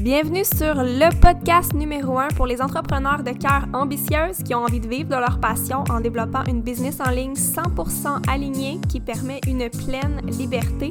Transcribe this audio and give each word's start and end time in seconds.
Bienvenue 0.00 0.46
sur 0.46 0.76
le 0.76 1.14
podcast 1.20 1.74
numéro 1.74 2.18
1 2.18 2.28
pour 2.28 2.46
les 2.46 2.62
entrepreneurs 2.62 3.22
de 3.22 3.32
cœur 3.32 3.66
ambitieuses 3.74 4.42
qui 4.42 4.54
ont 4.54 4.62
envie 4.62 4.80
de 4.80 4.88
vivre 4.88 5.10
de 5.10 5.14
leur 5.14 5.38
passion 5.40 5.84
en 5.90 6.00
développant 6.00 6.42
une 6.44 6.62
business 6.62 7.00
en 7.06 7.10
ligne 7.10 7.34
100% 7.34 8.26
alignée 8.26 8.80
qui 8.88 8.98
permet 8.98 9.42
une 9.46 9.68
pleine 9.68 10.22
liberté. 10.24 10.88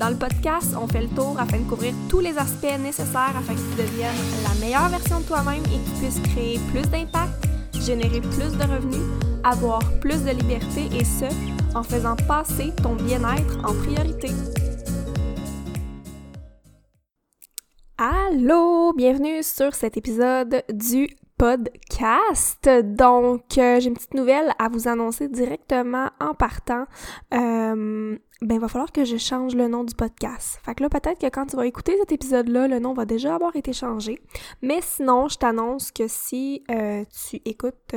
Dans 0.00 0.08
le 0.08 0.16
podcast, 0.16 0.74
on 0.76 0.88
fait 0.88 1.02
le 1.02 1.08
tour 1.10 1.36
afin 1.38 1.58
de 1.58 1.68
couvrir 1.68 1.94
tous 2.08 2.18
les 2.18 2.36
aspects 2.38 2.76
nécessaires 2.80 3.36
afin 3.38 3.54
que 3.54 3.60
tu 3.60 3.82
deviennes 3.82 4.10
la 4.42 4.58
meilleure 4.58 4.88
version 4.88 5.20
de 5.20 5.26
toi-même 5.26 5.62
et 5.66 5.78
que 5.78 5.90
tu 5.90 6.02
puisses 6.02 6.20
créer 6.32 6.58
plus 6.72 6.90
d'impact, 6.90 7.46
générer 7.80 8.20
plus 8.20 8.58
de 8.58 8.64
revenus, 8.64 9.06
avoir 9.44 9.78
plus 10.00 10.24
de 10.24 10.30
liberté 10.30 10.88
et 10.92 11.04
ce, 11.04 11.26
en 11.76 11.84
faisant 11.84 12.16
passer 12.26 12.72
ton 12.82 12.96
bien-être 12.96 13.58
en 13.62 13.74
priorité. 13.74 14.30
Allô, 18.32 18.92
bienvenue 18.92 19.42
sur 19.42 19.74
cet 19.74 19.96
épisode 19.96 20.62
du 20.72 21.16
podcast. 21.40 22.68
Donc, 22.84 23.56
euh, 23.56 23.80
j'ai 23.80 23.88
une 23.88 23.94
petite 23.94 24.12
nouvelle 24.12 24.52
à 24.58 24.68
vous 24.68 24.88
annoncer 24.88 25.26
directement 25.26 26.10
en 26.20 26.34
partant. 26.34 26.84
Euh, 27.32 28.18
ben, 28.42 28.54
il 28.54 28.60
va 28.60 28.68
falloir 28.68 28.92
que 28.92 29.06
je 29.06 29.16
change 29.16 29.54
le 29.54 29.66
nom 29.66 29.82
du 29.82 29.94
podcast. 29.94 30.60
Fait 30.62 30.74
que 30.74 30.82
là, 30.82 30.90
peut-être 30.90 31.18
que 31.18 31.28
quand 31.28 31.46
tu 31.46 31.56
vas 31.56 31.64
écouter 31.64 31.96
cet 31.98 32.12
épisode-là, 32.12 32.68
le 32.68 32.78
nom 32.78 32.92
va 32.92 33.06
déjà 33.06 33.36
avoir 33.36 33.56
été 33.56 33.72
changé. 33.72 34.20
Mais 34.60 34.80
sinon, 34.82 35.28
je 35.28 35.38
t'annonce 35.38 35.90
que 35.92 36.08
si 36.08 36.62
euh, 36.70 37.04
tu 37.06 37.40
écoutes, 37.46 37.94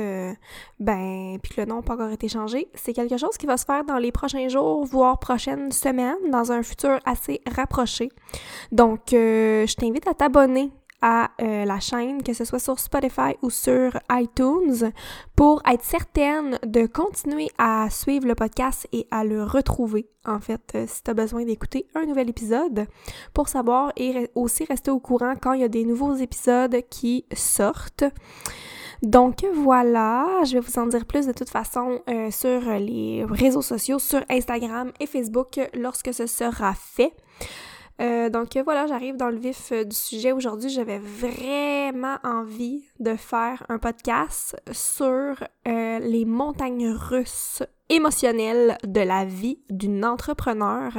ben, 0.80 1.38
puis 1.42 1.54
que 1.54 1.60
le 1.60 1.66
nom 1.66 1.76
n'a 1.76 1.82
pas 1.82 1.94
encore 1.94 2.12
été 2.12 2.28
changé, 2.28 2.68
c'est 2.72 2.94
quelque 2.94 3.18
chose 3.18 3.36
qui 3.36 3.44
va 3.44 3.58
se 3.58 3.66
faire 3.66 3.84
dans 3.84 3.98
les 3.98 4.10
prochains 4.10 4.48
jours, 4.48 4.86
voire 4.86 5.18
prochaines 5.18 5.70
semaines, 5.70 6.30
dans 6.30 6.50
un 6.50 6.62
futur 6.62 6.98
assez 7.04 7.42
rapproché. 7.54 8.08
Donc, 8.72 9.00
je 9.10 9.74
t'invite 9.76 10.08
à 10.08 10.14
t'abonner 10.14 10.72
à 11.02 11.30
euh, 11.42 11.64
la 11.64 11.80
chaîne, 11.80 12.22
que 12.22 12.32
ce 12.32 12.44
soit 12.44 12.58
sur 12.58 12.78
Spotify 12.78 13.36
ou 13.42 13.50
sur 13.50 13.98
iTunes, 14.10 14.90
pour 15.36 15.62
être 15.70 15.84
certaine 15.84 16.58
de 16.64 16.86
continuer 16.86 17.48
à 17.58 17.88
suivre 17.90 18.26
le 18.26 18.34
podcast 18.34 18.88
et 18.92 19.06
à 19.10 19.24
le 19.24 19.44
retrouver, 19.44 20.08
en 20.24 20.40
fait, 20.40 20.62
euh, 20.74 20.86
si 20.88 21.02
tu 21.02 21.10
as 21.10 21.14
besoin 21.14 21.44
d'écouter 21.44 21.86
un 21.94 22.06
nouvel 22.06 22.30
épisode, 22.30 22.86
pour 23.34 23.48
savoir 23.48 23.92
et 23.96 24.30
aussi 24.34 24.64
rester 24.64 24.90
au 24.90 24.98
courant 24.98 25.34
quand 25.40 25.52
il 25.52 25.60
y 25.60 25.64
a 25.64 25.68
des 25.68 25.84
nouveaux 25.84 26.14
épisodes 26.14 26.76
qui 26.88 27.26
sortent. 27.34 28.04
Donc 29.02 29.44
voilà, 29.52 30.26
je 30.46 30.54
vais 30.54 30.60
vous 30.60 30.78
en 30.78 30.86
dire 30.86 31.04
plus 31.04 31.26
de 31.26 31.32
toute 31.32 31.50
façon 31.50 32.00
euh, 32.08 32.30
sur 32.30 32.60
les 32.78 33.26
réseaux 33.28 33.60
sociaux, 33.60 33.98
sur 33.98 34.24
Instagram 34.30 34.92
et 35.00 35.06
Facebook 35.06 35.60
lorsque 35.74 36.14
ce 36.14 36.26
sera 36.26 36.72
fait. 36.72 37.12
Euh, 38.00 38.28
donc 38.28 38.56
voilà, 38.64 38.86
j'arrive 38.86 39.16
dans 39.16 39.28
le 39.28 39.36
vif 39.36 39.70
euh, 39.72 39.84
du 39.84 39.94
sujet. 39.94 40.32
Aujourd'hui, 40.32 40.68
j'avais 40.68 40.98
vraiment 40.98 42.16
envie 42.24 42.84
de 42.98 43.14
faire 43.14 43.64
un 43.68 43.78
podcast 43.78 44.56
sur 44.72 45.44
euh, 45.68 45.98
les 46.00 46.24
montagnes 46.24 46.90
russes 46.90 47.62
émotionnelles 47.88 48.78
de 48.84 49.00
la 49.00 49.24
vie 49.24 49.60
d'une 49.70 50.04
entrepreneur 50.04 50.90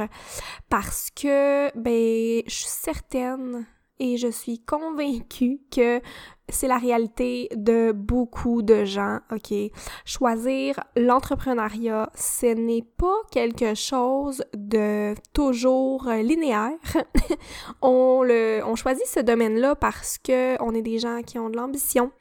parce 0.70 1.10
que 1.10 1.76
ben 1.76 2.42
je 2.46 2.54
suis 2.54 2.68
certaine 2.68 3.66
et 3.98 4.16
je 4.16 4.28
suis 4.28 4.60
convaincue 4.60 5.60
que 5.70 6.00
c'est 6.48 6.68
la 6.68 6.78
réalité 6.78 7.48
de 7.56 7.92
beaucoup 7.92 8.62
de 8.62 8.84
gens, 8.84 9.18
OK? 9.32 9.52
Choisir 10.04 10.80
l'entrepreneuriat, 10.96 12.10
ce 12.14 12.46
n'est 12.46 12.84
pas 12.96 13.16
quelque 13.30 13.74
chose 13.74 14.44
de 14.54 15.14
toujours 15.32 16.08
linéaire. 16.08 16.70
on, 17.82 18.22
le, 18.22 18.60
on 18.64 18.76
choisit 18.76 19.06
ce 19.06 19.20
domaine-là 19.20 19.74
parce 19.74 20.18
que 20.18 20.60
on 20.62 20.74
est 20.74 20.82
des 20.82 20.98
gens 20.98 21.22
qui 21.22 21.38
ont 21.38 21.50
de 21.50 21.56
l'ambition, 21.56 22.12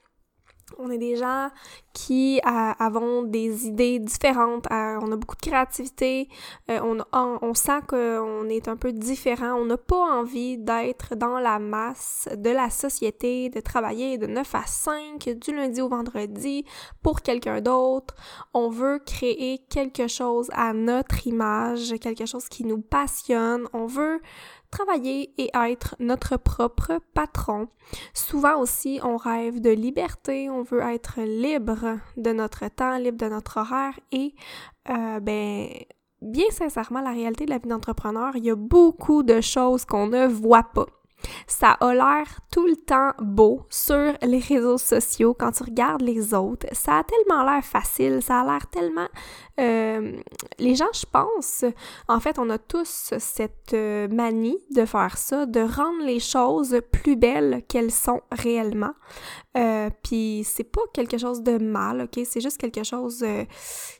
on 0.79 0.89
est 0.89 0.97
des 0.97 1.15
gens 1.15 1.49
qui 1.93 2.41
avons 2.43 3.23
des 3.23 3.67
idées 3.67 3.99
différentes, 3.99 4.67
on 4.69 5.11
a 5.11 5.15
beaucoup 5.15 5.35
de 5.35 5.41
créativité, 5.41 6.27
euh, 6.69 6.79
on, 6.83 6.97
on, 7.13 7.53
sent 7.53 7.79
qu'on 7.87 8.49
est 8.49 8.67
un 8.67 8.75
peu 8.75 8.91
différent, 8.91 9.53
on 9.53 9.65
n'a 9.65 9.77
pas 9.77 10.19
envie 10.19 10.57
d'être 10.57 11.15
dans 11.15 11.39
la 11.39 11.57
masse 11.57 12.27
de 12.35 12.49
la 12.49 12.69
société, 12.69 13.49
de 13.49 13.61
travailler 13.61 14.17
de 14.17 14.27
9 14.27 14.55
à 14.55 14.63
5 14.65 15.29
du 15.41 15.55
lundi 15.55 15.81
au 15.81 15.87
vendredi 15.87 16.65
pour 17.01 17.21
quelqu'un 17.21 17.61
d'autre. 17.61 18.13
On 18.53 18.69
veut 18.69 18.99
créer 19.05 19.59
quelque 19.69 20.07
chose 20.07 20.49
à 20.53 20.73
notre 20.73 21.25
image, 21.27 21.93
quelque 22.01 22.25
chose 22.25 22.49
qui 22.49 22.65
nous 22.65 22.81
passionne, 22.81 23.67
on 23.71 23.85
veut 23.85 24.19
travailler 24.75 25.33
et 25.37 25.49
être 25.53 25.95
notre 25.99 26.37
propre 26.37 26.99
patron. 27.13 27.67
Souvent 28.13 28.59
aussi, 28.59 28.99
on 29.03 29.15
rêve 29.17 29.61
de 29.61 29.69
liberté, 29.69 30.49
on 30.49 30.63
veut 30.63 30.81
être 30.81 31.21
libre 31.21 31.99
de 32.17 32.31
notre 32.31 32.67
temps, 32.67 32.97
libre 32.97 33.17
de 33.17 33.29
notre 33.29 33.57
horaire 33.57 33.97
et, 34.11 34.33
euh, 34.89 35.19
ben, 35.19 35.69
bien 36.21 36.49
sincèrement, 36.51 37.01
la 37.01 37.11
réalité 37.11 37.45
de 37.45 37.51
la 37.51 37.57
vie 37.57 37.69
d'entrepreneur, 37.69 38.35
il 38.35 38.45
y 38.45 38.49
a 38.49 38.55
beaucoup 38.55 39.23
de 39.23 39.39
choses 39.41 39.85
qu'on 39.85 40.07
ne 40.07 40.27
voit 40.27 40.69
pas. 40.73 40.87
Ça 41.47 41.71
a 41.71 41.93
l'air 41.93 42.39
tout 42.51 42.67
le 42.67 42.75
temps 42.75 43.11
beau 43.19 43.65
sur 43.69 44.13
les 44.21 44.39
réseaux 44.39 44.77
sociaux 44.77 45.35
quand 45.37 45.51
tu 45.51 45.63
regardes 45.63 46.01
les 46.01 46.33
autres. 46.33 46.67
Ça 46.71 46.99
a 46.99 47.03
tellement 47.03 47.43
l'air 47.43 47.63
facile, 47.63 48.21
ça 48.21 48.41
a 48.41 48.45
l'air 48.45 48.67
tellement... 48.67 49.07
Euh, 49.59 50.11
les 50.59 50.75
gens, 50.75 50.91
je 50.93 51.05
pense, 51.09 51.63
en 52.07 52.19
fait, 52.19 52.39
on 52.39 52.49
a 52.49 52.57
tous 52.57 53.13
cette 53.17 53.73
euh, 53.73 54.07
manie 54.09 54.59
de 54.71 54.85
faire 54.85 55.17
ça, 55.17 55.45
de 55.45 55.61
rendre 55.61 56.03
les 56.03 56.19
choses 56.19 56.79
plus 56.91 57.15
belles 57.15 57.63
qu'elles 57.67 57.91
sont 57.91 58.21
réellement. 58.31 58.93
Euh, 59.57 59.89
Puis 60.03 60.43
c'est 60.45 60.65
pas 60.65 60.81
quelque 60.93 61.17
chose 61.17 61.41
de 61.41 61.57
mal, 61.57 62.01
ok? 62.01 62.25
C'est 62.25 62.41
juste 62.41 62.57
quelque 62.57 62.83
chose 62.83 63.25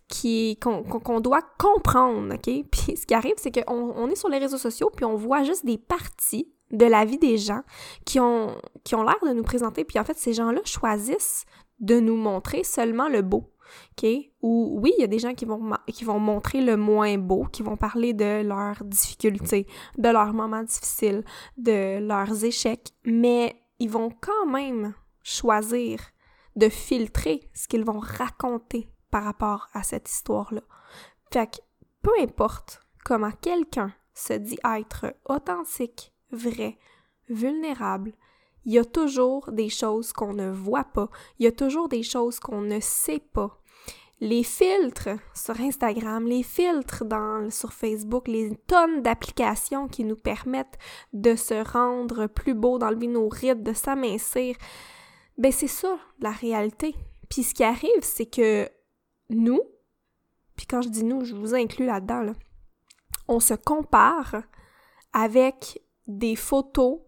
qu'on 0.09 1.19
doit 1.21 1.41
comprendre, 1.57 2.35
ok? 2.35 2.65
Puis 2.71 2.97
ce 2.97 3.05
qui 3.05 3.13
arrive, 3.13 3.35
c'est 3.37 3.51
qu'on 3.51 3.93
on 3.95 4.09
est 4.09 4.15
sur 4.15 4.29
les 4.29 4.39
réseaux 4.39 4.57
sociaux, 4.57 4.91
puis 4.93 5.05
on 5.05 5.15
voit 5.15 5.43
juste 5.43 5.65
des 5.65 5.77
parties 5.77 6.54
de 6.71 6.85
la 6.85 7.05
vie 7.05 7.17
des 7.17 7.37
gens 7.37 7.61
qui 8.05 8.19
ont, 8.19 8.55
qui 8.83 8.95
ont 8.95 9.03
l'air 9.03 9.19
de 9.23 9.33
nous 9.33 9.43
présenter. 9.43 9.83
Puis 9.83 9.99
en 9.99 10.03
fait, 10.03 10.17
ces 10.17 10.33
gens-là 10.33 10.61
choisissent 10.65 11.45
de 11.79 11.99
nous 11.99 12.15
montrer 12.15 12.63
seulement 12.63 13.09
le 13.09 13.21
beau. 13.21 13.51
OK? 13.91 14.07
Ou 14.41 14.79
oui, 14.81 14.93
il 14.97 15.01
y 15.01 15.03
a 15.03 15.07
des 15.07 15.19
gens 15.19 15.33
qui 15.33 15.45
vont, 15.45 15.71
qui 15.87 16.03
vont 16.03 16.19
montrer 16.19 16.61
le 16.61 16.77
moins 16.77 17.17
beau, 17.17 17.45
qui 17.45 17.63
vont 17.63 17.77
parler 17.77 18.13
de 18.13 18.43
leurs 18.43 18.83
difficultés, 18.83 19.67
de 19.97 20.09
leurs 20.09 20.33
moments 20.33 20.63
difficiles, 20.63 21.23
de 21.57 21.99
leurs 21.99 22.43
échecs, 22.43 22.93
mais 23.03 23.55
ils 23.79 23.89
vont 23.89 24.09
quand 24.09 24.45
même 24.45 24.93
choisir 25.23 25.99
de 26.55 26.69
filtrer 26.69 27.49
ce 27.53 27.67
qu'ils 27.67 27.83
vont 27.83 27.99
raconter 27.99 28.87
par 29.11 29.23
rapport 29.23 29.67
à 29.73 29.83
cette 29.83 30.09
histoire-là. 30.09 30.61
Fait 31.31 31.47
que 31.47 31.57
peu 32.01 32.11
importe 32.19 32.79
comment 33.03 33.31
quelqu'un 33.31 33.93
se 34.13 34.33
dit 34.33 34.57
être 34.77 35.13
authentique, 35.25 36.13
vrai, 36.31 36.77
vulnérable, 37.29 38.13
il 38.65 38.73
y 38.73 38.79
a 38.79 38.85
toujours 38.85 39.51
des 39.51 39.69
choses 39.69 40.11
qu'on 40.11 40.33
ne 40.33 40.49
voit 40.49 40.85
pas, 40.85 41.09
il 41.39 41.45
y 41.45 41.47
a 41.47 41.51
toujours 41.51 41.87
des 41.87 42.03
choses 42.03 42.39
qu'on 42.39 42.61
ne 42.61 42.79
sait 42.79 43.23
pas. 43.33 43.61
Les 44.21 44.43
filtres 44.43 45.09
sur 45.35 45.59
Instagram, 45.59 46.25
les 46.25 46.41
filtres 46.41 47.03
dans, 47.03 47.49
sur 47.51 47.73
Facebook, 47.73 48.27
les 48.27 48.55
tonnes 48.67 49.01
d'applications 49.01 49.87
qui 49.87 50.03
nous 50.05 50.15
permettent 50.15 50.79
de 51.13 51.35
se 51.35 51.69
rendre 51.69 52.27
plus 52.27 52.53
beau, 52.53 52.79
d'enlever 52.79 53.07
nos 53.07 53.27
rides, 53.27 53.61
de 53.61 53.73
s'amincir, 53.73 54.55
ben 55.37 55.51
c'est 55.51 55.67
ça 55.67 55.97
la 56.19 56.31
réalité. 56.31 56.95
Puis 57.29 57.43
ce 57.43 57.53
qui 57.53 57.63
arrive, 57.63 58.01
c'est 58.01 58.25
que 58.25 58.69
nous, 59.29 59.61
puis 60.55 60.65
quand 60.65 60.81
je 60.81 60.89
dis 60.89 61.03
nous, 61.03 61.25
je 61.25 61.35
vous 61.35 61.53
inclus 61.53 61.85
là-dedans, 61.85 62.21
là, 62.21 62.33
on 63.27 63.39
se 63.39 63.53
compare 63.53 64.43
avec 65.13 65.81
des 66.07 66.35
photos 66.35 66.99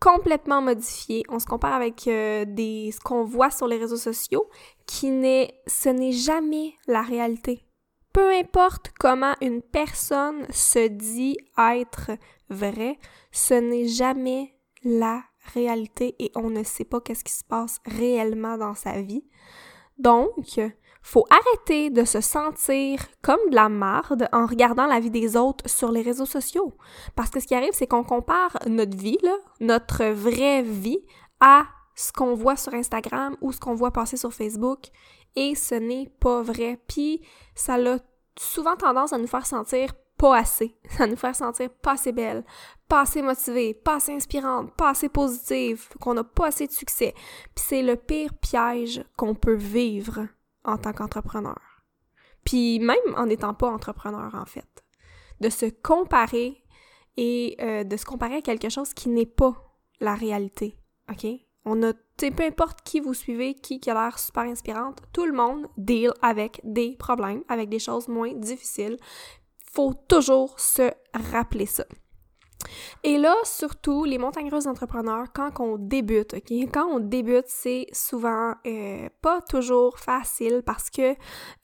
complètement 0.00 0.62
modifiées. 0.62 1.22
On 1.28 1.38
se 1.38 1.46
compare 1.46 1.74
avec 1.74 2.08
euh, 2.08 2.44
des 2.46 2.90
ce 2.92 3.00
qu'on 3.00 3.24
voit 3.24 3.50
sur 3.50 3.68
les 3.68 3.76
réseaux 3.76 3.96
sociaux 3.96 4.48
qui 4.86 5.10
n'est 5.10 5.60
ce 5.66 5.88
n'est 5.88 6.12
jamais 6.12 6.74
la 6.86 7.02
réalité. 7.02 7.66
Peu 8.12 8.32
importe 8.32 8.92
comment 8.98 9.34
une 9.40 9.62
personne 9.62 10.46
se 10.50 10.88
dit 10.88 11.36
être 11.56 12.10
vrai, 12.48 12.98
ce 13.30 13.54
n'est 13.54 13.86
jamais 13.86 14.56
la 14.82 15.22
réalité 15.54 16.16
et 16.18 16.32
on 16.34 16.50
ne 16.50 16.64
sait 16.64 16.84
pas 16.84 17.00
qu'est-ce 17.00 17.22
qui 17.22 17.32
se 17.32 17.44
passe 17.44 17.78
réellement 17.86 18.58
dans 18.58 18.74
sa 18.74 19.00
vie. 19.00 19.24
Donc, 19.98 20.58
faut 21.02 21.26
arrêter 21.30 21.90
de 21.90 22.04
se 22.04 22.20
sentir 22.20 23.06
comme 23.22 23.40
de 23.50 23.54
la 23.54 23.68
marde 23.68 24.28
en 24.32 24.46
regardant 24.46 24.86
la 24.86 25.00
vie 25.00 25.10
des 25.10 25.36
autres 25.36 25.68
sur 25.68 25.90
les 25.90 26.02
réseaux 26.02 26.26
sociaux. 26.26 26.74
Parce 27.16 27.30
que 27.30 27.40
ce 27.40 27.46
qui 27.46 27.54
arrive, 27.54 27.72
c'est 27.72 27.86
qu'on 27.86 28.04
compare 28.04 28.58
notre 28.66 28.96
vie, 28.96 29.18
notre 29.60 30.04
vraie 30.04 30.62
vie, 30.62 31.00
à 31.40 31.64
ce 31.94 32.12
qu'on 32.12 32.34
voit 32.34 32.56
sur 32.56 32.74
Instagram 32.74 33.36
ou 33.40 33.52
ce 33.52 33.60
qu'on 33.60 33.74
voit 33.74 33.92
passer 33.92 34.16
sur 34.16 34.32
Facebook. 34.32 34.88
Et 35.36 35.54
ce 35.54 35.74
n'est 35.74 36.10
pas 36.20 36.42
vrai. 36.42 36.78
Puis 36.86 37.22
ça 37.54 37.74
a 37.74 37.98
souvent 38.38 38.76
tendance 38.76 39.12
à 39.12 39.18
nous 39.18 39.26
faire 39.26 39.46
sentir 39.46 39.92
pas 40.16 40.36
assez. 40.36 40.76
Ça 40.98 41.06
nous 41.06 41.16
fait 41.16 41.32
sentir 41.32 41.70
pas 41.70 41.92
assez 41.92 42.12
belle, 42.12 42.44
pas 42.88 43.02
assez 43.02 43.22
motivée, 43.22 43.72
pas 43.72 43.96
assez 43.96 44.12
inspirante, 44.12 44.70
pas 44.76 44.90
assez 44.90 45.08
positive, 45.08 45.88
qu'on 45.98 46.12
n'a 46.12 46.24
pas 46.24 46.48
assez 46.48 46.66
de 46.66 46.72
succès. 46.72 47.14
Puis 47.54 47.64
c'est 47.66 47.82
le 47.82 47.96
pire 47.96 48.34
piège 48.34 49.02
qu'on 49.16 49.34
peut 49.34 49.54
vivre 49.54 50.26
en 50.64 50.78
tant 50.78 50.92
qu'entrepreneur. 50.92 51.60
Puis 52.44 52.78
même 52.78 52.98
en 53.16 53.26
n'étant 53.26 53.54
pas 53.54 53.70
entrepreneur, 53.70 54.34
en 54.34 54.46
fait. 54.46 54.84
De 55.40 55.48
se 55.48 55.66
comparer 55.66 56.62
et 57.16 57.56
euh, 57.60 57.84
de 57.84 57.96
se 57.96 58.04
comparer 58.04 58.36
à 58.36 58.42
quelque 58.42 58.68
chose 58.68 58.94
qui 58.94 59.08
n'est 59.08 59.26
pas 59.26 59.76
la 60.00 60.14
réalité. 60.14 60.76
OK? 61.10 61.26
On 61.64 61.82
a, 61.82 61.92
peu 61.92 62.42
importe 62.42 62.80
qui 62.82 63.00
vous 63.00 63.14
suivez, 63.14 63.54
qui, 63.54 63.80
qui 63.80 63.90
a 63.90 63.94
l'air 63.94 64.18
super 64.18 64.44
inspirante, 64.44 65.02
tout 65.12 65.26
le 65.26 65.32
monde 65.32 65.66
deal 65.76 66.12
avec 66.22 66.60
des 66.64 66.96
problèmes, 66.96 67.42
avec 67.48 67.68
des 67.68 67.78
choses 67.78 68.08
moins 68.08 68.32
difficiles. 68.32 68.96
Faut 69.72 69.94
toujours 70.08 70.58
se 70.58 70.90
rappeler 71.32 71.66
ça. 71.66 71.84
Et 73.04 73.18
là, 73.18 73.34
surtout, 73.44 74.04
les 74.04 74.18
montagnes 74.18 74.50
russes 74.50 74.64
d'entrepreneurs, 74.64 75.26
quand 75.32 75.50
on 75.60 75.76
débute? 75.76 76.34
Quand 76.72 76.86
on 76.86 77.00
débute, 77.00 77.46
c'est 77.46 77.86
souvent 77.92 78.54
euh, 78.66 79.08
pas 79.22 79.40
toujours 79.42 79.98
facile 79.98 80.62
parce 80.64 80.90
que, 80.90 81.14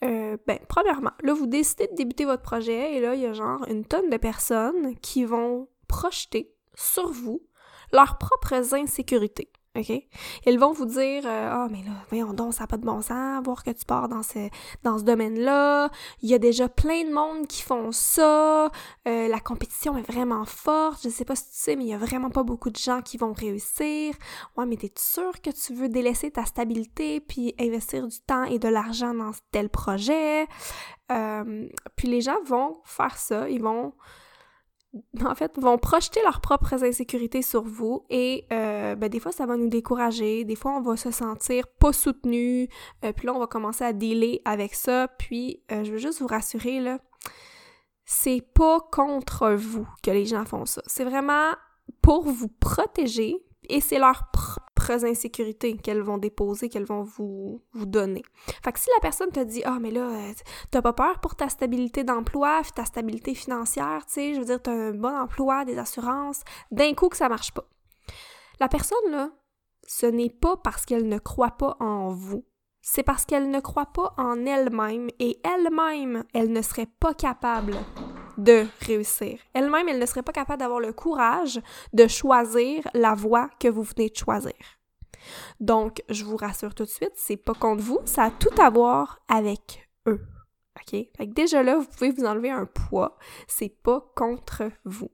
euh, 0.04 0.37
ben, 0.46 0.58
premièrement, 0.69 1.12
là, 1.22 1.34
vous 1.34 1.46
décidez 1.46 1.88
de 1.88 1.94
débuter 1.94 2.25
votre 2.25 2.43
projet 2.43 2.94
et 2.94 3.00
là, 3.00 3.14
il 3.14 3.20
y 3.20 3.26
a 3.26 3.32
genre 3.32 3.64
une 3.69 3.84
tonne 3.84 4.10
de 4.10 4.16
personnes 4.16 4.96
qui 5.00 5.25
vont 5.25 5.69
projeter 5.88 6.54
sur 6.75 7.10
vous 7.10 7.42
leurs 7.92 8.19
propres 8.19 8.75
insécurités. 8.75 9.50
OK? 9.76 10.02
Ils 10.46 10.58
vont 10.58 10.73
vous 10.73 10.87
dire 10.87 11.25
euh, 11.26 11.50
Ah, 11.52 11.69
mais 11.70 11.82
là, 11.84 11.93
voyons 12.08 12.32
donc, 12.32 12.55
ça 12.55 12.64
n'a 12.64 12.67
pas 12.67 12.76
de 12.76 12.84
bon 12.84 13.02
sens, 13.02 13.43
voir 13.44 13.62
que 13.62 13.70
tu 13.70 13.84
pars 13.84 14.08
dans 14.08 14.23
ce, 14.23 14.49
dans 14.82 14.99
ce 14.99 15.05
domaine-là. 15.05 15.90
Il 16.23 16.31
y 16.31 16.34
a 16.34 16.38
déjà 16.38 16.69
plein 16.69 17.05
de 17.05 17.12
monde 17.12 17.46
qui 17.46 17.62
font 17.62 17.93
ça. 17.93 18.70
Euh, 19.06 19.28
la 19.28 19.40
compétition 19.40 19.96
est 19.96 20.11
vraiment 20.11 20.44
forte. 20.44 21.00
Je 21.05 21.08
sais 21.08 21.25
pas 21.25 21.37
si 21.37 21.44
tu 21.44 21.50
sais, 21.56 21.76
mais 21.76 21.84
il 21.84 21.90
y 21.90 21.94
a 21.94 21.99
vraiment 21.99 22.31
pas 22.31 22.43
beaucoup 22.43 22.70
de 22.70 22.76
gens 22.76 23.02
qui 23.02 23.17
vont 23.17 23.32
réussir. 23.32 24.14
Ouais, 24.56 24.67
mais 24.67 24.76
t'es 24.76 24.93
sûr 24.96 25.40
que 25.40 25.50
tu 25.50 25.75
veux 25.75 25.88
délaisser 25.88 26.31
ta 26.31 26.44
stabilité 26.44 27.20
puis 27.20 27.55
investir 27.61 28.06
du 28.06 28.20
temps 28.20 28.44
et 28.44 28.58
de 28.58 28.69
l'argent 28.69 29.14
dans 29.14 29.32
tel 29.52 29.69
projet? 29.69 30.46
Euh, 31.12 31.69
puis 31.94 32.08
les 32.08 32.20
gens 32.20 32.43
vont 32.44 32.78
faire 32.84 33.17
ça. 33.17 33.49
Ils 33.49 33.62
vont 33.62 33.93
en 35.25 35.34
fait, 35.34 35.52
vont 35.58 35.78
projeter 35.78 36.20
leurs 36.25 36.40
propres 36.40 36.84
insécurités 36.84 37.43
sur 37.43 37.62
vous 37.62 38.04
et 38.10 38.46
euh, 38.52 38.94
ben, 38.94 39.08
des 39.08 39.20
fois, 39.20 39.32
ça 39.32 39.46
va 39.46 39.56
nous 39.56 39.69
décourager, 39.69 40.44
des 40.44 40.56
fois, 40.56 40.72
on 40.72 40.81
va 40.81 40.96
se 40.96 41.10
sentir 41.10 41.66
pas 41.66 41.93
soutenu, 41.93 42.69
euh, 43.04 43.12
puis 43.12 43.26
là, 43.26 43.34
on 43.34 43.38
va 43.38 43.46
commencer 43.46 43.84
à 43.84 43.93
dealer 43.93 44.40
avec 44.44 44.75
ça, 44.75 45.08
puis 45.19 45.62
euh, 45.72 45.84
je 45.84 45.93
veux 45.93 45.98
juste 45.98 46.20
vous 46.20 46.26
rassurer, 46.26 46.81
là, 46.81 46.98
c'est 48.04 48.43
pas 48.54 48.81
contre 48.93 49.52
vous 49.52 49.87
que 50.02 50.10
les 50.10 50.25
gens 50.25 50.44
font 50.44 50.64
ça, 50.64 50.82
c'est 50.87 51.04
vraiment 51.04 51.52
pour 52.02 52.25
vous 52.25 52.49
protéger 52.49 53.37
et 53.69 53.81
c'est 53.81 53.99
leur 53.99 54.31
propres 54.86 55.04
insécurités 55.04 55.76
qu'elles 55.76 56.02
vont 56.02 56.18
déposer, 56.18 56.68
qu'elles 56.68 56.84
vont 56.84 57.02
vous, 57.02 57.62
vous 57.72 57.86
donner. 57.86 58.22
Fait 58.64 58.72
que 58.72 58.78
si 58.78 58.88
la 58.94 59.00
personne 59.00 59.30
te 59.30 59.40
dit 59.40 59.62
«Ah, 59.64 59.78
mais 59.80 59.90
là, 59.90 60.08
euh, 60.08 60.32
t'as 60.70 60.82
pas 60.82 60.92
peur 60.92 61.20
pour 61.20 61.34
ta 61.34 61.48
stabilité 61.48 62.04
d'emploi, 62.04 62.62
ta 62.74 62.84
stabilité 62.84 63.34
financière, 63.34 64.04
tu 64.06 64.14
sais, 64.14 64.34
je 64.34 64.40
veux 64.40 64.46
dire, 64.46 64.62
t'as 64.62 64.72
un 64.72 64.92
bon 64.92 65.16
emploi, 65.16 65.64
des 65.64 65.78
assurances, 65.78 66.42
d'un 66.70 66.94
coup 66.94 67.08
que 67.08 67.16
ça 67.16 67.28
marche 67.28 67.52
pas.» 67.52 67.68
La 68.60 68.68
personne, 68.68 69.10
là, 69.10 69.30
ce 69.86 70.06
n'est 70.06 70.30
pas 70.30 70.56
parce 70.56 70.84
qu'elle 70.84 71.08
ne 71.08 71.18
croit 71.18 71.56
pas 71.56 71.76
en 71.80 72.10
vous, 72.10 72.44
c'est 72.80 73.02
parce 73.02 73.26
qu'elle 73.26 73.50
ne 73.50 73.60
croit 73.60 73.92
pas 73.92 74.14
en 74.16 74.46
elle-même 74.46 75.08
et 75.18 75.40
elle-même, 75.44 76.24
elle 76.32 76.52
ne 76.52 76.62
serait 76.62 76.88
pas 77.00 77.14
capable 77.14 77.74
de 78.38 78.66
réussir. 78.80 79.40
Elle-même, 79.54 79.88
elle 79.88 79.98
ne 79.98 80.06
serait 80.06 80.22
pas 80.22 80.32
capable 80.32 80.60
d'avoir 80.60 80.80
le 80.80 80.92
courage 80.92 81.60
de 81.92 82.06
choisir 82.06 82.86
la 82.94 83.14
voie 83.14 83.48
que 83.58 83.68
vous 83.68 83.82
venez 83.82 84.10
de 84.10 84.16
choisir. 84.16 84.54
Donc, 85.61 86.02
je 86.08 86.25
vous 86.25 86.37
rassure 86.37 86.75
tout 86.75 86.84
de 86.84 86.90
suite, 86.90 87.12
c'est 87.14 87.37
pas 87.37 87.55
contre 87.55 87.82
vous, 87.82 88.00
ça 88.05 88.25
a 88.25 88.31
tout 88.31 88.55
à 88.61 88.70
voir 88.70 89.20
avec 89.28 89.88
eux. 90.06 90.20
OK? 90.76 91.08
Déjà 91.28 91.62
là, 91.62 91.78
vous 91.78 91.87
pouvez 91.87 92.11
vous 92.11 92.25
enlever 92.25 92.50
un 92.50 92.67
poids, 92.67 93.17
c'est 93.46 93.75
pas 93.82 94.00
contre 94.14 94.70
vous. 94.84 95.11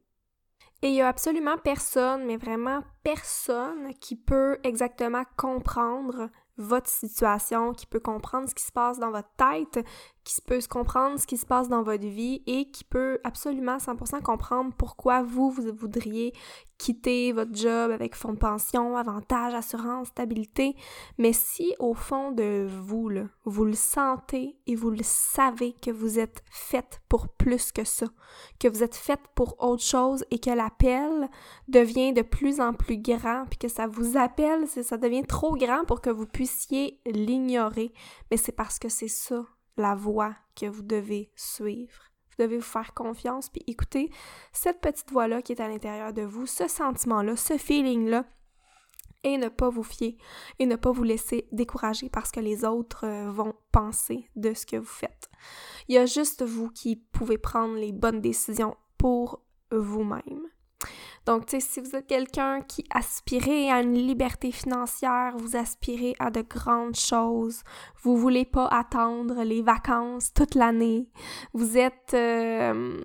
Et 0.82 0.88
il 0.88 0.94
y 0.94 1.00
a 1.00 1.08
absolument 1.08 1.56
personne, 1.58 2.26
mais 2.26 2.36
vraiment 2.36 2.82
personne 3.04 3.94
qui 4.00 4.16
peut 4.16 4.58
exactement 4.64 5.22
comprendre 5.36 6.28
votre 6.56 6.90
situation, 6.90 7.72
qui 7.72 7.86
peut 7.86 8.00
comprendre 8.00 8.48
ce 8.48 8.54
qui 8.54 8.64
se 8.64 8.72
passe 8.72 8.98
dans 8.98 9.12
votre 9.12 9.30
tête, 9.36 9.84
qui 10.24 10.40
peut 10.40 10.60
se 10.60 10.68
comprendre 10.68 11.18
ce 11.18 11.26
qui 11.26 11.36
se 11.36 11.46
passe 11.46 11.68
dans 11.68 11.82
votre 11.82 12.06
vie 12.06 12.42
et 12.46 12.70
qui 12.70 12.84
peut 12.84 13.18
absolument 13.24 13.78
100% 13.78 14.22
comprendre 14.22 14.72
pourquoi 14.76 15.22
vous, 15.22 15.50
vous 15.50 15.72
voudriez 15.74 16.32
quitter 16.78 17.32
votre 17.32 17.54
job 17.54 17.92
avec 17.92 18.16
fonds 18.16 18.32
de 18.32 18.38
pension, 18.38 18.96
avantages, 18.96 19.54
assurance, 19.54 20.08
stabilité. 20.08 20.74
Mais 21.16 21.32
si 21.32 21.74
au 21.78 21.94
fond 21.94 22.32
de 22.32 22.66
vous, 22.68 23.08
là, 23.08 23.24
vous 23.44 23.64
le 23.64 23.74
sentez 23.74 24.56
et 24.66 24.74
vous 24.74 24.90
le 24.90 25.02
savez 25.04 25.74
que 25.80 25.92
vous 25.92 26.18
êtes 26.18 26.42
faite 26.50 27.00
pour 27.08 27.28
plus 27.28 27.70
que 27.70 27.84
ça, 27.84 28.06
que 28.58 28.68
vous 28.68 28.82
êtes 28.82 28.96
faite 28.96 29.20
pour 29.34 29.62
autre 29.62 29.82
chose 29.82 30.24
et 30.30 30.40
que 30.40 30.50
l'appel 30.50 31.28
devient 31.68 32.12
de 32.12 32.22
plus 32.22 32.60
en 32.60 32.72
plus 32.72 32.98
grand, 32.98 33.44
puis 33.48 33.58
que 33.58 33.68
ça 33.68 33.86
vous 33.86 34.16
appelle, 34.16 34.66
ça 34.66 34.96
devient 34.96 35.24
trop 35.24 35.54
grand 35.56 35.84
pour 35.84 36.00
que 36.00 36.10
vous 36.10 36.26
puissiez 36.26 37.00
l'ignorer, 37.06 37.92
mais 38.30 38.36
c'est 38.36 38.52
parce 38.52 38.78
que 38.78 38.88
c'est 38.88 39.08
ça 39.08 39.44
la 39.76 39.94
voie 39.94 40.34
que 40.54 40.66
vous 40.66 40.82
devez 40.82 41.30
suivre. 41.36 42.10
Vous 42.30 42.44
devez 42.44 42.56
vous 42.56 42.62
faire 42.62 42.94
confiance 42.94 43.50
puis 43.50 43.62
écouter 43.66 44.10
cette 44.52 44.80
petite 44.80 45.10
voix-là 45.10 45.42
qui 45.42 45.52
est 45.52 45.60
à 45.60 45.68
l'intérieur 45.68 46.12
de 46.12 46.22
vous, 46.22 46.46
ce 46.46 46.66
sentiment-là, 46.66 47.36
ce 47.36 47.58
feeling-là, 47.58 48.24
et 49.24 49.38
ne 49.38 49.48
pas 49.48 49.70
vous 49.70 49.82
fier 49.82 50.16
et 50.58 50.66
ne 50.66 50.76
pas 50.76 50.90
vous 50.90 51.04
laisser 51.04 51.46
décourager 51.52 52.08
parce 52.08 52.30
que 52.30 52.40
les 52.40 52.64
autres 52.64 53.06
euh, 53.06 53.30
vont 53.30 53.54
penser 53.70 54.28
de 54.36 54.54
ce 54.54 54.66
que 54.66 54.76
vous 54.76 54.84
faites. 54.84 55.30
Il 55.88 55.94
y 55.94 55.98
a 55.98 56.06
juste 56.06 56.42
vous 56.42 56.70
qui 56.70 56.96
pouvez 56.96 57.38
prendre 57.38 57.74
les 57.74 57.92
bonnes 57.92 58.20
décisions 58.20 58.76
pour 58.98 59.42
vous-même. 59.70 60.41
Donc, 61.24 61.46
tu 61.46 61.60
sais, 61.60 61.60
si 61.60 61.80
vous 61.80 61.94
êtes 61.94 62.08
quelqu'un 62.08 62.62
qui 62.62 62.84
aspirez 62.90 63.70
à 63.70 63.80
une 63.80 63.94
liberté 63.94 64.50
financière, 64.50 65.36
vous 65.36 65.56
aspirez 65.56 66.14
à 66.18 66.30
de 66.30 66.42
grandes 66.42 66.96
choses, 66.96 67.62
vous 68.02 68.16
voulez 68.16 68.44
pas 68.44 68.66
attendre 68.66 69.42
les 69.44 69.62
vacances 69.62 70.32
toute 70.34 70.54
l'année, 70.54 71.08
vous 71.52 71.78
êtes... 71.78 72.14
Euh, 72.14 73.00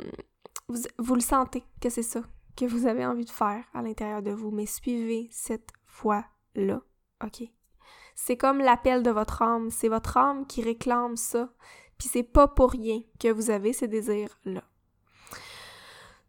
vous, 0.97 1.15
le 1.15 1.21
sentez 1.21 1.63
que 1.79 1.89
c'est 1.89 2.03
ça 2.03 2.21
que 2.57 2.65
vous 2.65 2.87
avez 2.87 3.05
envie 3.05 3.23
de 3.23 3.29
faire 3.29 3.63
à 3.73 3.81
l'intérieur 3.81 4.21
de 4.21 4.31
vous, 4.31 4.51
mais 4.51 4.65
suivez 4.65 5.29
cette 5.31 5.69
voie-là, 6.01 6.81
OK? 7.23 7.43
C'est 8.15 8.35
comme 8.35 8.57
l'appel 8.57 9.03
de 9.03 9.11
votre 9.11 9.43
âme, 9.43 9.69
c'est 9.69 9.89
votre 9.89 10.17
âme 10.17 10.47
qui 10.47 10.63
réclame 10.63 11.15
ça, 11.15 11.49
puis 11.97 12.09
c'est 12.11 12.23
pas 12.23 12.47
pour 12.47 12.71
rien 12.71 13.01
que 13.19 13.31
vous 13.31 13.51
avez 13.51 13.73
ces 13.73 13.87
désirs-là. 13.87 14.63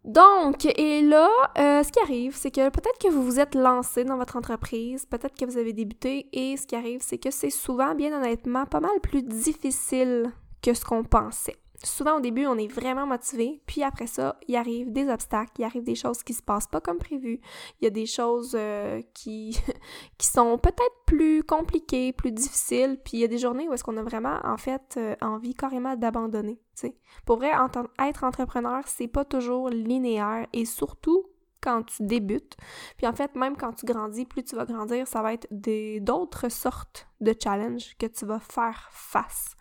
Donc, 0.08 0.64
et 0.64 1.02
là, 1.02 1.28
euh, 1.58 1.82
ce 1.82 1.92
qui 1.92 2.00
arrive, 2.00 2.34
c'est 2.34 2.50
que 2.50 2.70
peut-être 2.70 2.98
que 2.98 3.08
vous 3.08 3.22
vous 3.22 3.38
êtes 3.38 3.54
lancé 3.54 4.04
dans 4.04 4.16
votre 4.16 4.36
entreprise, 4.36 5.04
peut-être 5.04 5.38
que 5.38 5.44
vous 5.44 5.58
avez 5.58 5.74
débuté, 5.74 6.30
et 6.32 6.56
ce 6.56 6.66
qui 6.66 6.76
arrive, 6.76 7.02
c'est 7.02 7.18
que 7.18 7.30
c'est 7.30 7.50
souvent, 7.50 7.94
bien 7.94 8.16
honnêtement, 8.16 8.64
pas 8.64 8.80
mal 8.80 8.98
plus 9.02 9.22
difficile 9.22 10.32
que 10.62 10.72
ce 10.72 10.82
qu'on 10.82 11.04
pensait. 11.04 11.56
Souvent 11.84 12.16
au 12.16 12.20
début, 12.20 12.44
on 12.46 12.58
est 12.58 12.66
vraiment 12.66 13.06
motivé, 13.06 13.62
puis 13.66 13.84
après 13.84 14.08
ça, 14.08 14.36
il 14.48 14.56
arrive 14.56 14.92
des 14.92 15.08
obstacles, 15.08 15.52
il 15.58 15.64
arrive 15.64 15.84
des 15.84 15.94
choses 15.94 16.24
qui 16.24 16.34
se 16.34 16.42
passent 16.42 16.66
pas 16.66 16.80
comme 16.80 16.98
prévu, 16.98 17.40
il 17.80 17.84
y 17.84 17.86
a 17.86 17.90
des 17.90 18.06
choses 18.06 18.56
euh, 18.58 19.00
qui, 19.14 19.56
qui 20.18 20.26
sont 20.26 20.58
peut-être 20.58 21.04
plus 21.06 21.44
compliquées, 21.44 22.12
plus 22.12 22.32
difficiles, 22.32 22.98
puis 23.04 23.18
il 23.18 23.20
y 23.20 23.24
a 23.24 23.28
des 23.28 23.38
journées 23.38 23.68
où 23.68 23.72
est-ce 23.72 23.84
qu'on 23.84 23.96
a 23.96 24.02
vraiment, 24.02 24.40
en 24.42 24.56
fait, 24.56 24.96
euh, 24.96 25.14
envie 25.20 25.54
carrément 25.54 25.94
d'abandonner, 25.94 26.56
tu 26.74 26.88
sais. 26.88 26.96
Pour 27.24 27.36
vrai, 27.36 27.52
être 28.00 28.24
entrepreneur, 28.24 28.82
c'est 28.86 29.08
pas 29.08 29.24
toujours 29.24 29.68
linéaire, 29.70 30.46
et 30.52 30.64
surtout 30.64 31.26
quand 31.60 31.84
tu 31.84 32.04
débutes. 32.04 32.56
Puis 32.96 33.06
en 33.06 33.12
fait, 33.12 33.34
même 33.34 33.56
quand 33.56 33.72
tu 33.72 33.86
grandis, 33.86 34.24
plus 34.24 34.44
tu 34.44 34.56
vas 34.56 34.64
grandir, 34.64 35.06
ça 35.06 35.22
va 35.22 35.32
être 35.32 35.46
d'autres 35.50 36.50
sortes 36.50 37.07
de 37.20 37.34
challenges 37.42 37.96
que 37.98 38.06
tu 38.06 38.26
vas 38.26 38.40
faire 38.40 38.88
face. 38.92 39.56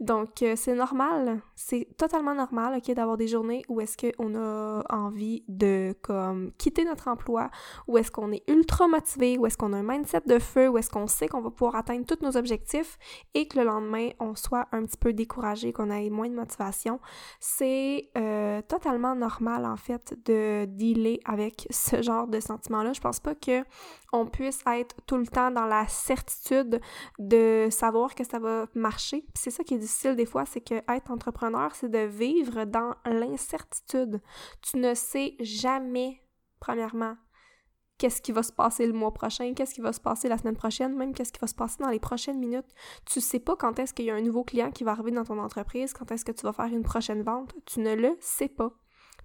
Donc, 0.00 0.42
euh, 0.42 0.54
c'est 0.56 0.74
normal, 0.74 1.40
c'est 1.54 1.88
totalement 1.96 2.34
normal, 2.34 2.76
OK, 2.76 2.94
d'avoir 2.94 3.16
des 3.16 3.28
journées 3.28 3.62
où 3.68 3.80
est-ce 3.80 3.96
qu'on 3.96 4.34
a 4.34 4.82
envie 4.90 5.42
de, 5.48 5.94
comme, 6.02 6.52
quitter 6.58 6.84
notre 6.84 7.08
emploi, 7.08 7.50
où 7.88 7.96
est-ce 7.96 8.10
qu'on 8.10 8.30
est 8.32 8.42
ultra 8.48 8.88
motivé, 8.88 9.38
où 9.38 9.46
est-ce 9.46 9.56
qu'on 9.56 9.72
a 9.72 9.78
un 9.78 9.82
mindset 9.82 10.22
de 10.26 10.38
feu, 10.38 10.68
où 10.68 10.76
est-ce 10.76 10.90
qu'on 10.90 11.06
sait 11.06 11.28
qu'on 11.28 11.40
va 11.40 11.50
pouvoir 11.50 11.76
atteindre 11.76 12.04
tous 12.04 12.22
nos 12.22 12.36
objectifs 12.36 12.98
et 13.34 13.48
que 13.48 13.58
le 13.58 13.64
lendemain, 13.64 14.10
on 14.20 14.34
soit 14.34 14.66
un 14.72 14.84
petit 14.84 14.98
peu 14.98 15.12
découragé, 15.12 15.72
qu'on 15.72 15.90
ait 15.90 16.10
moins 16.10 16.28
de 16.28 16.34
motivation. 16.34 17.00
C'est 17.40 18.10
euh, 18.18 18.60
totalement 18.68 19.14
normal, 19.14 19.64
en 19.64 19.76
fait, 19.76 20.14
de 20.26 20.66
dealer 20.66 21.20
avec 21.24 21.66
ce 21.70 22.02
genre 22.02 22.26
de 22.26 22.40
sentiments-là. 22.40 22.92
Je 22.92 23.00
pense 23.00 23.20
pas 23.20 23.34
que 23.34 23.64
on 24.12 24.26
puisse 24.26 24.60
être 24.66 24.96
tout 25.06 25.16
le 25.16 25.26
temps 25.26 25.50
dans 25.50 25.66
la 25.66 25.86
certitude 25.88 26.75
de 27.18 27.68
savoir 27.70 28.14
que 28.14 28.24
ça 28.24 28.38
va 28.38 28.66
marcher 28.74 29.26
c'est 29.34 29.50
ça 29.50 29.64
qui 29.64 29.74
est 29.74 29.78
difficile 29.78 30.16
des 30.16 30.26
fois, 30.26 30.44
c'est 30.46 30.60
que 30.60 30.74
être 30.74 31.10
entrepreneur, 31.10 31.74
c'est 31.74 31.90
de 31.90 31.98
vivre 31.98 32.64
dans 32.64 32.94
l'incertitude. 33.04 34.20
Tu 34.62 34.78
ne 34.78 34.94
sais 34.94 35.36
jamais, 35.40 36.22
premièrement, 36.60 37.16
qu'est-ce 37.98 38.20
qui 38.20 38.32
va 38.32 38.42
se 38.42 38.52
passer 38.52 38.86
le 38.86 38.92
mois 38.92 39.12
prochain, 39.12 39.54
qu'est-ce 39.54 39.74
qui 39.74 39.80
va 39.80 39.92
se 39.92 40.00
passer 40.00 40.28
la 40.28 40.38
semaine 40.38 40.56
prochaine, 40.56 40.96
même 40.96 41.14
qu'est-ce 41.14 41.32
qui 41.32 41.40
va 41.40 41.46
se 41.46 41.54
passer 41.54 41.76
dans 41.80 41.90
les 41.90 42.00
prochaines 42.00 42.38
minutes. 42.38 42.68
Tu 43.04 43.20
sais 43.20 43.40
pas 43.40 43.56
quand 43.56 43.78
est-ce 43.78 43.94
qu'il 43.94 44.06
y 44.06 44.10
a 44.10 44.14
un 44.14 44.22
nouveau 44.22 44.44
client 44.44 44.70
qui 44.70 44.84
va 44.84 44.92
arriver 44.92 45.12
dans 45.12 45.24
ton 45.24 45.38
entreprise, 45.38 45.92
quand 45.92 46.10
est-ce 46.10 46.24
que 46.24 46.32
tu 46.32 46.42
vas 46.42 46.52
faire 46.52 46.66
une 46.66 46.82
prochaine 46.82 47.22
vente. 47.22 47.54
Tu 47.64 47.80
ne 47.80 47.94
le 47.94 48.16
sais 48.20 48.48
pas. 48.48 48.72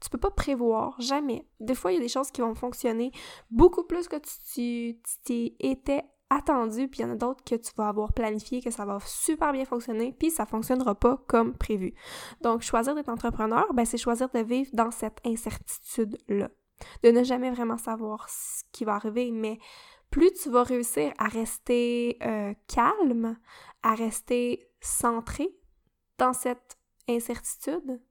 Tu 0.02 0.10
peux 0.10 0.18
pas 0.18 0.32
prévoir, 0.32 1.00
jamais. 1.00 1.48
Des 1.60 1.76
fois, 1.76 1.92
il 1.92 1.96
y 1.96 1.98
a 2.00 2.02
des 2.02 2.08
choses 2.08 2.32
qui 2.32 2.42
vont 2.42 2.56
fonctionner 2.56 3.12
beaucoup 3.52 3.84
plus 3.84 4.08
que 4.08 4.16
tu 4.16 5.00
t'y 5.24 5.56
étais 5.60 6.04
attendu, 6.32 6.88
puis 6.88 7.02
il 7.02 7.04
y 7.04 7.06
en 7.06 7.12
a 7.12 7.16
d'autres 7.16 7.44
que 7.44 7.56
tu 7.56 7.72
vas 7.76 7.90
avoir 7.90 8.14
planifié, 8.14 8.62
que 8.62 8.72
ça 8.72 8.86
va 8.86 9.00
super 9.06 9.52
bien 9.52 9.66
fonctionner, 9.66 10.16
puis 10.18 10.32
ça 10.32 10.46
fonctionnera 10.46 10.96
pas 10.96 11.18
comme 11.28 11.54
prévu. 11.54 11.94
Donc, 12.42 12.62
choisir 12.62 12.96
d'être 12.96 13.10
entrepreneur, 13.10 13.72
ben, 13.74 13.86
c'est 13.86 13.98
choisir 13.98 14.30
de 14.30 14.40
vivre 14.40 14.70
dans 14.74 14.92
cette 14.92 15.20
incertitude-là. 15.26 16.50
De 17.04 17.12
ne 17.12 17.24
jamais 17.24 17.52
vraiment 17.52 17.78
savoir 17.78 18.28
ce 18.30 18.64
qui 18.72 18.86
va 18.86 18.96
arriver, 18.96 19.30
mais 19.30 19.60
plus 20.10 20.32
tu 20.34 20.50
vas 20.50 20.64
réussir 20.64 21.14
à 21.18 21.28
rester 21.28 22.18
euh, 22.24 22.54
calme, 22.68 23.38
à 23.84 23.94
rester 23.94 24.70
centré 24.80 25.50
dans 26.18 26.34
cette 26.34 26.78
incertitude, 27.10 28.02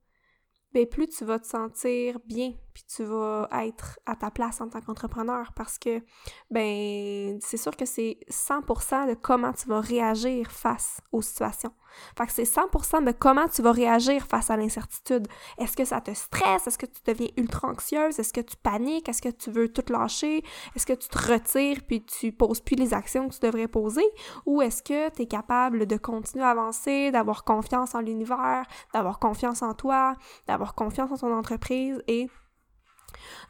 ben 0.72 0.86
plus 0.86 1.08
tu 1.08 1.24
vas 1.24 1.38
te 1.38 1.46
sentir 1.46 2.20
bien, 2.26 2.52
puis 2.72 2.84
tu 2.84 3.04
vas 3.04 3.48
être 3.64 3.98
à 4.06 4.16
ta 4.16 4.30
place 4.30 4.60
en 4.60 4.68
tant 4.68 4.80
qu'entrepreneur 4.80 5.52
parce 5.54 5.78
que 5.78 6.02
ben 6.50 7.38
c'est 7.40 7.56
sûr 7.56 7.76
que 7.76 7.84
c'est 7.84 8.18
100% 8.30 9.08
de 9.08 9.14
comment 9.14 9.52
tu 9.52 9.68
vas 9.68 9.80
réagir 9.80 10.50
face 10.50 11.00
aux 11.12 11.22
situations. 11.22 11.72
Fait 12.16 12.26
que 12.26 12.32
c'est 12.32 12.42
100% 12.44 13.04
de 13.04 13.12
comment 13.12 13.48
tu 13.48 13.62
vas 13.62 13.72
réagir 13.72 14.26
face 14.26 14.50
à 14.50 14.56
l'incertitude. 14.56 15.26
Est-ce 15.58 15.76
que 15.76 15.84
ça 15.84 16.00
te 16.00 16.12
stresse? 16.12 16.66
Est-ce 16.66 16.78
que 16.78 16.86
tu 16.86 17.00
deviens 17.06 17.28
ultra 17.36 17.68
anxieuse? 17.68 18.18
Est-ce 18.18 18.32
que 18.32 18.40
tu 18.40 18.56
paniques? 18.56 19.08
Est-ce 19.08 19.22
que 19.22 19.28
tu 19.28 19.50
veux 19.50 19.68
tout 19.68 19.92
lâcher? 19.92 20.44
Est-ce 20.74 20.86
que 20.86 20.92
tu 20.92 21.08
te 21.08 21.32
retires 21.32 21.80
puis 21.86 22.04
tu 22.04 22.32
poses 22.32 22.60
plus 22.60 22.76
les 22.76 22.94
actions 22.94 23.28
que 23.28 23.34
tu 23.34 23.40
devrais 23.40 23.68
poser? 23.68 24.04
Ou 24.46 24.62
est-ce 24.62 24.82
que 24.82 25.10
tu 25.10 25.22
es 25.22 25.26
capable 25.26 25.86
de 25.86 25.96
continuer 25.96 26.44
à 26.44 26.50
avancer, 26.50 27.10
d'avoir 27.10 27.44
confiance 27.44 27.94
en 27.94 28.00
l'univers, 28.00 28.64
d'avoir 28.94 29.18
confiance 29.18 29.62
en 29.62 29.74
toi, 29.74 30.16
d'avoir 30.46 30.74
confiance 30.74 31.10
en 31.10 31.16
ton 31.16 31.34
entreprise 31.36 32.02
et 32.06 32.28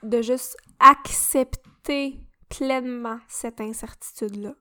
de 0.02 0.22
juste 0.22 0.56
accepter 0.78 2.20
pleinement 2.48 3.18
cette 3.28 3.60
incertitude-là. 3.60 4.54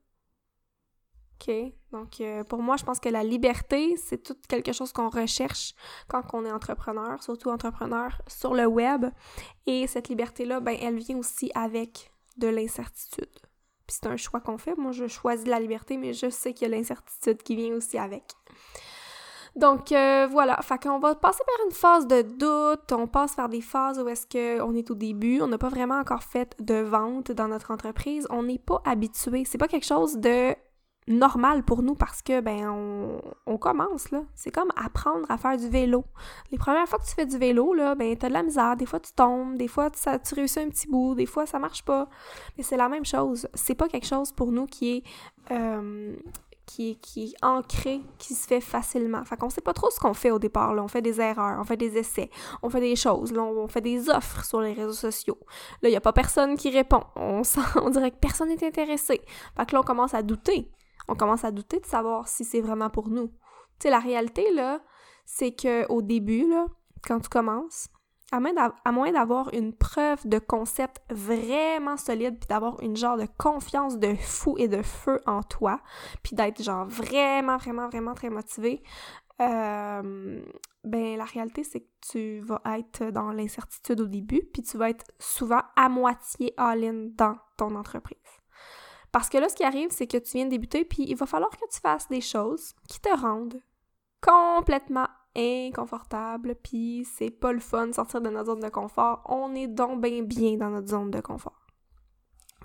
OK? 1.41 1.53
Donc, 1.91 2.21
euh, 2.21 2.43
pour 2.43 2.61
moi, 2.61 2.77
je 2.77 2.83
pense 2.83 2.99
que 2.99 3.09
la 3.09 3.23
liberté, 3.23 3.95
c'est 3.97 4.21
tout 4.21 4.35
quelque 4.47 4.73
chose 4.73 4.91
qu'on 4.91 5.09
recherche 5.09 5.73
quand 6.07 6.23
on 6.33 6.45
est 6.45 6.51
entrepreneur, 6.51 7.21
surtout 7.23 7.49
entrepreneur 7.49 8.21
sur 8.27 8.53
le 8.53 8.65
web. 8.65 9.05
Et 9.65 9.87
cette 9.87 10.09
liberté-là, 10.09 10.59
ben, 10.59 10.77
elle 10.79 10.97
vient 10.97 11.17
aussi 11.17 11.51
avec 11.55 12.11
de 12.37 12.47
l'incertitude. 12.47 13.29
Puis 13.87 13.97
c'est 14.01 14.07
un 14.07 14.17
choix 14.17 14.39
qu'on 14.39 14.57
fait. 14.57 14.75
Moi, 14.75 14.91
je 14.91 15.07
choisis 15.07 15.47
la 15.47 15.59
liberté, 15.59 15.97
mais 15.97 16.13
je 16.13 16.29
sais 16.29 16.53
qu'il 16.53 16.69
y 16.69 16.73
a 16.73 16.77
l'incertitude 16.77 17.41
qui 17.41 17.55
vient 17.55 17.73
aussi 17.73 17.97
avec. 17.97 18.23
Donc 19.55 19.91
euh, 19.91 20.27
voilà, 20.29 20.57
fait 20.61 20.81
qu'on 20.81 20.99
va 20.99 21.15
passer 21.15 21.43
par 21.45 21.65
une 21.65 21.73
phase 21.73 22.07
de 22.07 22.21
doute, 22.21 22.91
on 22.91 23.07
passe 23.07 23.35
par 23.35 23.49
des 23.49 23.61
phases 23.61 23.99
où 23.99 24.07
est-ce 24.07 24.27
qu'on 24.27 24.75
est 24.75 24.91
au 24.91 24.95
début, 24.95 25.41
on 25.41 25.47
n'a 25.47 25.57
pas 25.57 25.69
vraiment 25.69 25.99
encore 25.99 26.23
fait 26.23 26.55
de 26.59 26.75
vente 26.75 27.31
dans 27.31 27.47
notre 27.47 27.71
entreprise, 27.71 28.27
on 28.29 28.43
n'est 28.43 28.59
pas 28.59 28.81
habitué, 28.85 29.43
c'est 29.45 29.57
pas 29.57 29.67
quelque 29.67 29.85
chose 29.85 30.17
de 30.17 30.55
normal 31.09 31.63
pour 31.63 31.81
nous 31.81 31.95
parce 31.95 32.21
que 32.21 32.39
ben 32.39 32.69
on, 33.47 33.57
commence 33.57 34.11
là, 34.11 34.21
c'est 34.35 34.51
comme 34.51 34.69
apprendre 34.77 35.25
à 35.27 35.37
faire 35.37 35.57
du 35.57 35.67
vélo. 35.67 36.05
Les 36.51 36.57
premières 36.57 36.87
fois 36.87 36.99
que 36.99 37.05
tu 37.05 37.15
fais 37.15 37.25
du 37.25 37.37
vélo 37.37 37.73
là, 37.73 37.95
ben 37.95 38.15
t'as 38.15 38.29
de 38.29 38.33
la 38.33 38.43
misère, 38.43 38.77
des 38.77 38.85
fois 38.85 38.99
tu 38.99 39.11
tombes, 39.11 39.57
des 39.57 39.67
fois 39.67 39.89
tu, 39.89 39.99
ça, 39.99 40.19
tu 40.19 40.35
réussis 40.35 40.59
un 40.59 40.69
petit 40.69 40.87
bout, 40.87 41.15
des 41.15 41.25
fois 41.25 41.45
ça 41.45 41.59
marche 41.59 41.83
pas, 41.83 42.07
mais 42.57 42.63
c'est 42.63 42.77
la 42.77 42.87
même 42.87 43.05
chose. 43.05 43.47
C'est 43.55 43.75
pas 43.75 43.89
quelque 43.89 44.05
chose 44.05 44.31
pour 44.31 44.51
nous 44.51 44.67
qui 44.67 44.97
est 44.97 45.03
euh, 45.51 46.15
qui, 46.69 46.99
qui 46.99 47.23
est 47.23 47.45
ancré, 47.45 47.99
qui 48.19 48.35
se 48.35 48.45
fait 48.45 48.61
facilement. 48.61 49.25
Fait 49.25 49.35
qu'on 49.37 49.49
sait 49.49 49.61
pas 49.61 49.73
trop 49.73 49.89
ce 49.89 49.99
qu'on 49.99 50.13
fait 50.13 50.29
au 50.29 50.37
départ. 50.37 50.75
Là. 50.75 50.83
On 50.83 50.87
fait 50.87 51.01
des 51.01 51.19
erreurs, 51.19 51.59
on 51.59 51.63
fait 51.63 51.77
des 51.77 51.97
essais, 51.97 52.29
on 52.61 52.69
fait 52.69 52.79
des 52.79 52.95
choses, 52.95 53.31
là, 53.31 53.41
on 53.41 53.67
fait 53.67 53.81
des 53.81 54.07
offres 54.09 54.45
sur 54.45 54.61
les 54.61 54.73
réseaux 54.73 54.93
sociaux. 54.93 55.39
Là, 55.81 55.89
il 55.89 55.91
n'y 55.91 55.97
a 55.97 56.01
pas 56.01 56.13
personne 56.13 56.57
qui 56.57 56.69
répond. 56.69 57.03
On, 57.15 57.43
sent, 57.43 57.61
on 57.75 57.89
dirait 57.89 58.11
que 58.11 58.17
personne 58.17 58.49
n'est 58.49 58.63
intéressé. 58.63 59.21
Fait 59.57 59.65
que 59.65 59.73
là, 59.73 59.81
on 59.81 59.83
commence 59.83 60.13
à 60.13 60.21
douter. 60.21 60.71
On 61.07 61.15
commence 61.15 61.43
à 61.43 61.51
douter 61.51 61.79
de 61.79 61.85
savoir 61.85 62.27
si 62.27 62.43
c'est 62.43 62.61
vraiment 62.61 62.89
pour 62.89 63.09
nous. 63.09 63.27
Tu 63.27 63.83
sais, 63.83 63.89
la 63.89 63.99
réalité, 63.99 64.53
là, 64.53 64.81
c'est 65.25 65.51
qu'au 65.51 66.01
début, 66.01 66.47
là, 66.49 66.65
quand 67.03 67.19
tu 67.19 67.29
commences, 67.29 67.89
à 68.31 68.91
moins 68.91 69.11
d'avoir 69.11 69.53
une 69.53 69.73
preuve 69.73 70.27
de 70.27 70.39
concept 70.39 71.01
vraiment 71.09 71.97
solide, 71.97 72.37
puis 72.39 72.47
d'avoir 72.47 72.79
une 72.81 72.95
genre 72.95 73.17
de 73.17 73.27
confiance 73.37 73.97
de 73.97 74.15
fou 74.15 74.55
et 74.57 74.67
de 74.67 74.81
feu 74.81 75.19
en 75.25 75.41
toi, 75.41 75.79
puis 76.23 76.35
d'être 76.35 76.61
genre 76.61 76.85
vraiment, 76.85 77.57
vraiment, 77.57 77.89
vraiment 77.89 78.13
très 78.13 78.29
motivé, 78.29 78.83
euh, 79.41 80.41
ben 80.83 81.17
la 81.17 81.23
réalité 81.23 81.63
c'est 81.63 81.79
que 81.79 81.87
tu 82.11 82.39
vas 82.41 82.61
être 82.77 83.05
dans 83.05 83.31
l'incertitude 83.31 84.01
au 84.01 84.07
début, 84.07 84.43
puis 84.53 84.61
tu 84.61 84.77
vas 84.77 84.89
être 84.89 85.05
souvent 85.17 85.61
à 85.75 85.89
moitié 85.89 86.53
all-in 86.57 87.09
dans 87.15 87.35
ton 87.57 87.75
entreprise. 87.75 88.17
Parce 89.11 89.29
que 89.29 89.37
là, 89.37 89.49
ce 89.49 89.55
qui 89.55 89.63
arrive, 89.63 89.89
c'est 89.91 90.07
que 90.07 90.17
tu 90.17 90.37
viens 90.37 90.45
de 90.45 90.51
débuter, 90.51 90.85
puis 90.85 91.03
il 91.07 91.15
va 91.15 91.25
falloir 91.25 91.49
que 91.49 91.67
tu 91.71 91.79
fasses 91.79 92.07
des 92.09 92.21
choses 92.21 92.73
qui 92.87 92.99
te 92.99 93.09
rendent 93.09 93.59
complètement 94.21 95.07
inconfortable, 95.39 96.55
puis 96.55 97.07
c'est 97.17 97.29
pas 97.29 97.51
le 97.51 97.59
fun 97.59 97.91
sortir 97.93 98.21
de 98.21 98.29
notre 98.29 98.47
zone 98.47 98.59
de 98.59 98.69
confort. 98.69 99.21
On 99.25 99.53
est 99.55 99.67
donc 99.67 100.01
bien 100.01 100.23
bien 100.23 100.57
dans 100.57 100.69
notre 100.69 100.89
zone 100.89 101.11
de 101.11 101.21
confort. 101.21 101.67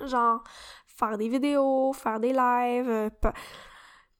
Genre, 0.05 0.43
faire 0.87 1.19
des 1.19 1.29
vidéos, 1.29 1.93
faire 1.93 2.21
des 2.21 2.33
lives, 2.33 2.89
euh, 2.89 3.11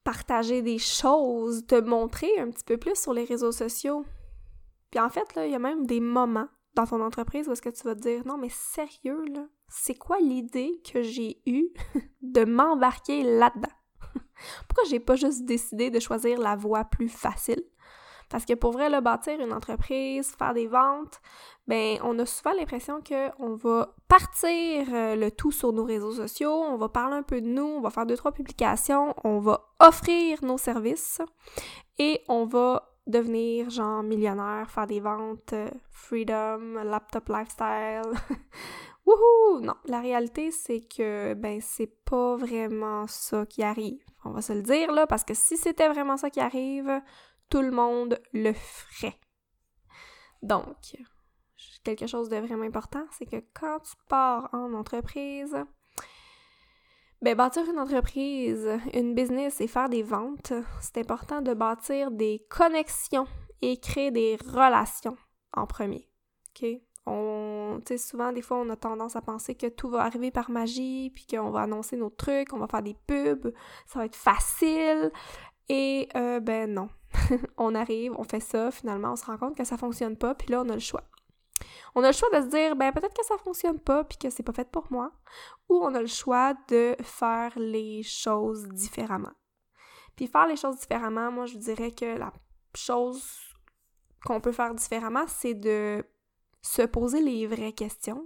partager 0.05 0.63
des 0.63 0.79
choses, 0.79 1.67
te 1.67 1.81
montrer 1.81 2.39
un 2.39 2.51
petit 2.51 2.65
peu 2.65 2.77
plus 2.77 3.01
sur 3.01 3.13
les 3.13 3.25
réseaux 3.25 3.53
sociaux. 3.53 4.05
Puis 4.91 5.01
en 5.01 5.09
fait, 5.09 5.35
là, 5.35 5.47
il 5.47 5.53
y 5.53 5.57
a 5.57 5.59
même 5.59 5.87
des 5.87 6.01
moments 6.01 6.49
dans 6.75 6.87
ton 6.87 7.01
entreprise 7.01 7.49
où 7.49 7.53
est-ce 7.53 7.63
que 7.63 7.71
tu 7.71 7.85
vas 7.85 7.95
te 7.95 8.01
dire 8.01 8.27
non 8.27 8.37
mais 8.37 8.49
sérieux 8.51 9.25
là, 9.33 9.47
c'est 9.69 9.95
quoi 9.95 10.19
l'idée 10.19 10.81
que 10.93 11.03
j'ai 11.03 11.41
eue 11.47 11.69
de 12.23 12.45
m'embarquer 12.45 13.23
là-dedans? 13.23 13.73
Pourquoi 14.69 14.85
j'ai 14.89 15.01
pas 15.01 15.17
juste 15.17 15.45
décidé 15.45 15.91
de 15.91 16.01
choisir 16.01 16.39
la 16.39 16.57
voie 16.57 16.85
plus 16.85 17.09
facile? 17.09 17.63
Parce 18.31 18.45
que 18.45 18.55
pour 18.55 18.73
vrai, 18.73 18.91
bâtir 19.01 19.41
une 19.41 19.53
entreprise, 19.53 20.35
faire 20.39 20.55
des 20.55 20.67
ventes, 20.67 21.21
ben 21.67 21.99
on 22.03 22.19
a 22.19 22.27
souvent 22.27 22.55
l'impression 22.55 23.01
qu'on 23.01 23.55
va 23.55 23.95
partir 24.09 24.87
euh, 24.93 25.17
le 25.17 25.31
tout 25.31 25.53
sur 25.53 25.73
nos 25.73 25.85
réseaux 25.85 26.13
sociaux, 26.13 26.53
on 26.53 26.77
va 26.77 26.89
parler 26.89 27.17
un 27.17 27.23
peu 27.23 27.41
de 27.41 27.47
nous, 27.47 27.65
on 27.65 27.81
va 27.81 27.91
faire 27.91 28.07
deux, 28.07 28.17
trois 28.17 28.33
publications, 28.33 29.15
on 29.25 29.39
va 29.39 29.67
offrir 29.81 30.45
nos 30.45 30.59
services 30.59 31.21
et 31.99 32.21
on 32.29 32.45
va 32.45 32.91
devenir 33.07 33.71
genre 33.71 34.03
millionnaire, 34.03 34.71
faire 34.71 34.87
des 34.87 35.01
ventes, 35.01 35.53
euh, 35.53 35.71
freedom, 35.91 36.83
laptop 36.85 37.29
lifestyle. 37.29 38.13
Wouhou! 39.07 39.61
Non, 39.61 39.75
la 39.85 40.01
réalité 40.01 40.51
c'est 40.51 40.81
que 40.81 41.35
ben 41.35 41.61
c'est 41.61 41.93
pas 42.05 42.37
vraiment 42.37 43.07
ça 43.07 43.45
qui 43.45 43.63
arrive. 43.63 44.03
On 44.25 44.31
va 44.31 44.41
se 44.41 44.55
le 44.55 44.63
dire 44.63 44.91
là 44.93 45.07
parce 45.07 45.25
que 45.25 45.35
si 45.35 45.59
c'était 45.59 45.89
vraiment 45.89 46.17
ça 46.17 46.31
qui 46.31 46.41
arrive, 46.41 47.03
tout 47.49 47.63
le 47.63 47.71
monde 47.71 48.21
le 48.33 48.53
ferait. 48.53 49.19
Donc, 50.43 50.97
quelque 51.85 52.07
chose 52.07 52.29
de 52.29 52.37
vraiment 52.37 52.65
important, 52.65 53.07
c'est 53.13 53.27
que 53.27 53.43
quand 53.55 53.81
tu 53.81 53.95
pars 54.09 54.49
en 54.53 54.73
entreprise, 54.75 55.57
ben, 57.23 57.35
bâtir 57.35 57.65
une 57.71 57.79
entreprise, 57.79 58.69
une 58.93 59.15
business 59.15 59.61
et 59.61 59.67
faire 59.67 59.89
des 59.89 60.03
ventes, 60.03 60.53
c'est 60.81 60.99
important 60.99 61.41
de 61.41 61.55
bâtir 61.55 62.11
des 62.11 62.45
connexions 62.51 63.27
et 63.63 63.79
créer 63.79 64.11
des 64.11 64.37
relations 64.37 65.17
en 65.55 65.67
premier. 65.67 66.09
OK? 66.51 66.67
Souvent, 67.99 68.33
des 68.33 68.43
fois, 68.43 68.59
on 68.59 68.69
a 68.71 68.77
tendance 68.77 69.17
à 69.17 69.23
penser 69.23 69.55
que 69.55 69.67
tout 69.67 69.89
va 69.89 70.03
arriver 70.03 70.31
par 70.31 70.51
magie, 70.51 71.11
puis 71.15 71.27
qu'on 71.27 71.51
va 71.51 71.63
annoncer 71.63 71.97
nos 71.97 72.11
trucs, 72.11 72.53
on 72.53 72.59
va 72.59 72.67
faire 72.67 72.83
des 72.83 72.97
pubs, 73.07 73.53
ça 73.87 73.99
va 73.99 74.07
être 74.07 74.17
facile. 74.17 75.11
Et, 75.69 76.09
euh, 76.17 76.41
ben 76.41 76.73
non. 76.73 76.89
on 77.57 77.75
arrive, 77.75 78.13
on 78.17 78.25
fait 78.25 78.41
ça, 78.41 78.71
finalement, 78.71 79.13
on 79.13 79.17
se 79.17 79.25
rend 79.25 79.39
compte 79.39 79.57
que 79.57 79.65
ça 79.65 79.77
fonctionne 79.77 80.17
pas, 80.17 80.35
puis 80.35 80.49
là, 80.49 80.63
on 80.63 80.69
a 80.69 80.75
le 80.75 80.81
choix. 80.81 81.05
On 81.95 82.03
a 82.03 82.09
le 82.09 82.13
choix 82.13 82.29
de 82.31 82.45
se 82.45 82.49
dire, 82.49 82.77
ben 82.77 82.93
peut-être 82.93 83.15
que 83.15 83.25
ça 83.25 83.39
fonctionne 83.39 83.79
pas, 83.79 84.05
puis 84.05 84.19
que 84.19 84.31
c'est 84.31 84.43
pas 84.43 84.53
fait 84.53 84.71
pour 84.71 84.87
moi, 84.91 85.13
ou 85.69 85.77
on 85.77 85.95
a 85.95 86.01
le 86.01 86.07
choix 86.07 86.55
de 86.69 86.97
faire 87.03 87.53
les 87.57 88.03
choses 88.03 88.67
différemment. 88.69 89.33
Puis 90.17 90.27
faire 90.27 90.47
les 90.47 90.57
choses 90.57 90.79
différemment, 90.79 91.31
moi, 91.31 91.47
je 91.47 91.57
dirais 91.57 91.93
que 91.93 92.19
la 92.19 92.33
chose 92.75 93.25
qu'on 94.25 94.41
peut 94.41 94.53
faire 94.53 94.75
différemment, 94.75 95.27
c'est 95.27 95.55
de 95.55 96.05
se 96.63 96.83
poser 96.83 97.21
les 97.21 97.47
vraies 97.47 97.73
questions, 97.73 98.25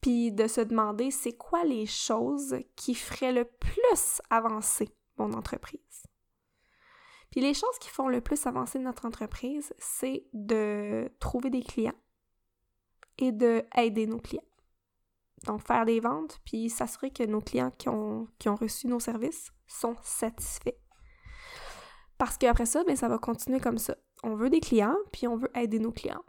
puis 0.00 0.32
de 0.32 0.46
se 0.46 0.60
demander 0.60 1.10
c'est 1.10 1.36
quoi 1.36 1.64
les 1.64 1.86
choses 1.86 2.56
qui 2.76 2.94
feraient 2.94 3.32
le 3.32 3.44
plus 3.44 4.20
avancer 4.30 4.94
mon 5.16 5.32
entreprise? 5.32 6.04
Puis 7.34 7.40
les 7.40 7.52
choses 7.52 7.76
qui 7.80 7.88
font 7.88 8.06
le 8.06 8.20
plus 8.20 8.46
avancer 8.46 8.78
notre 8.78 9.06
entreprise, 9.06 9.74
c'est 9.76 10.24
de 10.32 11.10
trouver 11.18 11.50
des 11.50 11.64
clients 11.64 11.96
et 13.18 13.32
de 13.32 13.64
aider 13.76 14.06
nos 14.06 14.20
clients. 14.20 14.44
Donc, 15.42 15.66
faire 15.66 15.84
des 15.84 15.98
ventes, 15.98 16.38
puis 16.44 16.70
s'assurer 16.70 17.10
que 17.10 17.24
nos 17.24 17.40
clients 17.40 17.72
qui 17.72 17.88
ont, 17.88 18.28
qui 18.38 18.48
ont 18.48 18.54
reçu 18.54 18.86
nos 18.86 19.00
services 19.00 19.50
sont 19.66 19.96
satisfaits. 20.04 20.78
Parce 22.18 22.38
qu'après 22.38 22.66
ça, 22.66 22.84
bien, 22.84 22.94
ça 22.94 23.08
va 23.08 23.18
continuer 23.18 23.58
comme 23.58 23.78
ça. 23.78 23.96
On 24.22 24.36
veut 24.36 24.48
des 24.48 24.60
clients, 24.60 24.96
puis 25.10 25.26
on 25.26 25.34
veut 25.34 25.50
aider 25.56 25.80
nos 25.80 25.90
clients. 25.90 26.22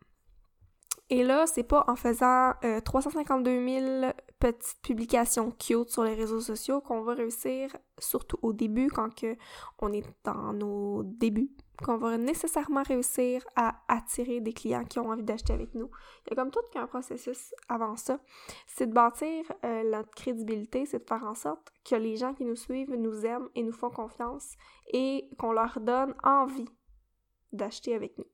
Et 1.11 1.23
là, 1.23 1.45
c'est 1.45 1.61
pas 1.61 1.85
en 1.87 1.95
faisant 1.95 2.53
352 2.83 3.51
euh, 3.51 4.01
000 4.01 4.13
petites 4.51 4.81
publications 4.83 5.49
cute 5.51 5.89
sur 5.89 6.03
les 6.03 6.13
réseaux 6.13 6.39
sociaux 6.39 6.79
qu'on 6.79 7.01
va 7.01 7.15
réussir, 7.15 7.75
surtout 7.97 8.37
au 8.43 8.53
début, 8.53 8.89
quand 8.89 9.13
que 9.13 9.35
on 9.79 9.91
est 9.91 10.05
dans 10.23 10.53
nos 10.53 11.01
débuts, 11.03 11.49
qu'on 11.83 11.97
va 11.97 12.17
nécessairement 12.17 12.83
réussir 12.83 13.43
à 13.55 13.81
attirer 13.87 14.41
des 14.41 14.53
clients 14.53 14.83
qui 14.83 14.99
ont 14.99 15.09
envie 15.09 15.23
d'acheter 15.23 15.51
avec 15.51 15.73
nous. 15.73 15.89
Il 16.25 16.29
y 16.29 16.33
a 16.33 16.35
comme 16.35 16.51
tout 16.51 16.61
qu'un 16.71 16.85
processus 16.85 17.55
avant 17.69 17.95
ça. 17.95 18.19
C'est 18.67 18.85
de 18.85 18.93
bâtir 18.93 19.51
euh, 19.63 19.83
notre 19.83 20.11
crédibilité, 20.11 20.85
c'est 20.85 20.99
de 20.99 21.07
faire 21.07 21.23
en 21.23 21.33
sorte 21.33 21.71
que 21.83 21.95
les 21.95 22.15
gens 22.15 22.35
qui 22.35 22.45
nous 22.45 22.55
suivent 22.55 22.93
nous 22.93 23.25
aiment 23.25 23.49
et 23.55 23.63
nous 23.63 23.73
font 23.73 23.89
confiance 23.89 24.53
et 24.93 25.27
qu'on 25.39 25.53
leur 25.53 25.79
donne 25.79 26.13
envie 26.23 26.69
d'acheter 27.51 27.95
avec 27.95 28.15
nous. 28.19 28.27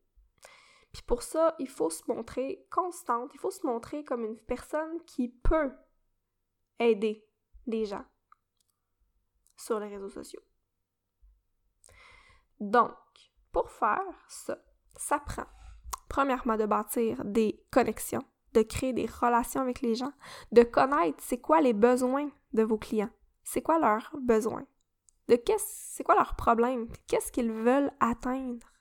Puis 0.92 1.04
pour 1.04 1.24
ça, 1.24 1.56
il 1.58 1.70
faut 1.70 1.90
se 1.90 2.04
montrer 2.12 2.66
constante, 2.70 3.32
il 3.34 3.40
faut 3.40 3.52
se 3.52 3.66
montrer 3.66 4.04
comme 4.04 4.26
une 4.26 4.38
personne 4.38 5.00
qui 5.06 5.30
peut 5.30 5.72
aider 6.82 7.26
les 7.68 7.86
gens 7.86 8.06
sur 9.56 9.80
les 9.80 9.88
réseaux 9.88 10.10
sociaux. 10.10 10.42
Donc, 12.60 12.94
pour 13.52 13.70
faire 13.70 14.02
ça, 14.28 14.58
ça 14.96 15.20
prend 15.20 15.46
premièrement 16.10 16.58
de 16.58 16.66
bâtir 16.66 17.24
des 17.24 17.64
connexions, 17.72 18.24
de 18.54 18.62
créer 18.62 18.94
des 18.94 19.06
relations 19.06 19.62
avec 19.62 19.82
les 19.82 19.96
gens, 19.96 20.14
de 20.52 20.64
connaître 20.64 21.24
c'est 21.24 21.40
quoi 21.40 21.62
les 21.62 21.74
besoins 21.74 22.30
de 22.54 22.64
vos 22.64 22.78
clients, 22.78 23.10
c'est 23.44 23.62
quoi 23.62 23.80
leurs 23.80 24.12
besoins, 24.22 24.66
de 25.28 25.36
qu'est-ce, 25.36 25.96
c'est 25.96 26.04
quoi 26.04 26.16
leurs 26.16 26.36
problèmes, 26.36 26.88
qu'est-ce 27.08 27.32
qu'ils 27.32 27.52
veulent 27.52 27.92
atteindre 28.00 28.72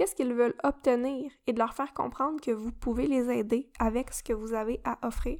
qu'est-ce 0.00 0.14
qu'ils 0.14 0.32
veulent 0.32 0.56
obtenir 0.64 1.30
et 1.46 1.52
de 1.52 1.58
leur 1.58 1.74
faire 1.74 1.92
comprendre 1.92 2.40
que 2.40 2.50
vous 2.50 2.72
pouvez 2.72 3.06
les 3.06 3.28
aider 3.28 3.70
avec 3.78 4.14
ce 4.14 4.22
que 4.22 4.32
vous 4.32 4.54
avez 4.54 4.80
à 4.82 4.98
offrir. 5.06 5.38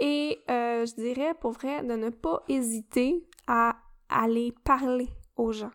Et 0.00 0.42
euh, 0.50 0.84
je 0.84 0.94
dirais 0.94 1.34
pour 1.34 1.52
vrai 1.52 1.82
de 1.82 1.94
ne 1.94 2.10
pas 2.10 2.42
hésiter 2.48 3.26
à 3.46 3.76
aller 4.08 4.52
parler 4.64 5.08
aux 5.36 5.52
gens, 5.52 5.72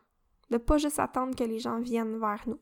de 0.49 0.57
pas 0.57 0.77
juste 0.77 0.99
attendre 0.99 1.35
que 1.35 1.43
les 1.43 1.59
gens 1.59 1.79
viennent 1.79 2.19
vers 2.19 2.41
nous. 2.45 2.59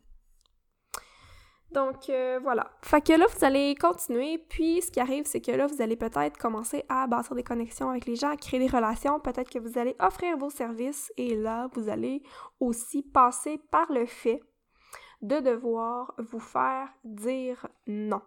Donc 1.72 2.10
euh, 2.10 2.40
voilà. 2.42 2.72
Fait 2.82 3.02
que 3.02 3.14
là, 3.14 3.26
vous 3.28 3.46
allez 3.46 3.76
continuer, 3.76 4.40
puis 4.50 4.82
ce 4.82 4.90
qui 4.90 5.00
arrive, 5.00 5.26
c'est 5.26 5.42
que 5.42 5.52
là, 5.52 5.68
vous 5.68 5.82
allez 5.82 5.96
peut-être 5.96 6.38
commencer 6.38 6.84
à 6.90 7.06
bâtir 7.06 7.36
des 7.36 7.44
connexions 7.44 7.90
avec 7.90 8.06
les 8.08 8.16
gens, 8.16 8.32
à 8.32 8.38
créer 8.38 8.60
des 8.60 8.68
relations, 8.68 9.20
peut-être 9.20 9.52
que 9.52 9.60
vous 9.60 9.78
allez 9.78 9.96
offrir 10.00 10.36
vos 10.38 10.50
services, 10.50 11.12
et 11.18 11.36
là, 11.36 11.68
vous 11.74 11.90
allez 11.90 12.24
aussi 12.60 13.04
passer 13.04 13.60
par 13.72 13.92
le 13.92 14.06
fait 14.08 14.42
de 15.22 15.40
devoir 15.40 16.16
vous 16.18 16.40
faire 16.40 16.90
dire 17.04 17.68
non. 17.86 18.22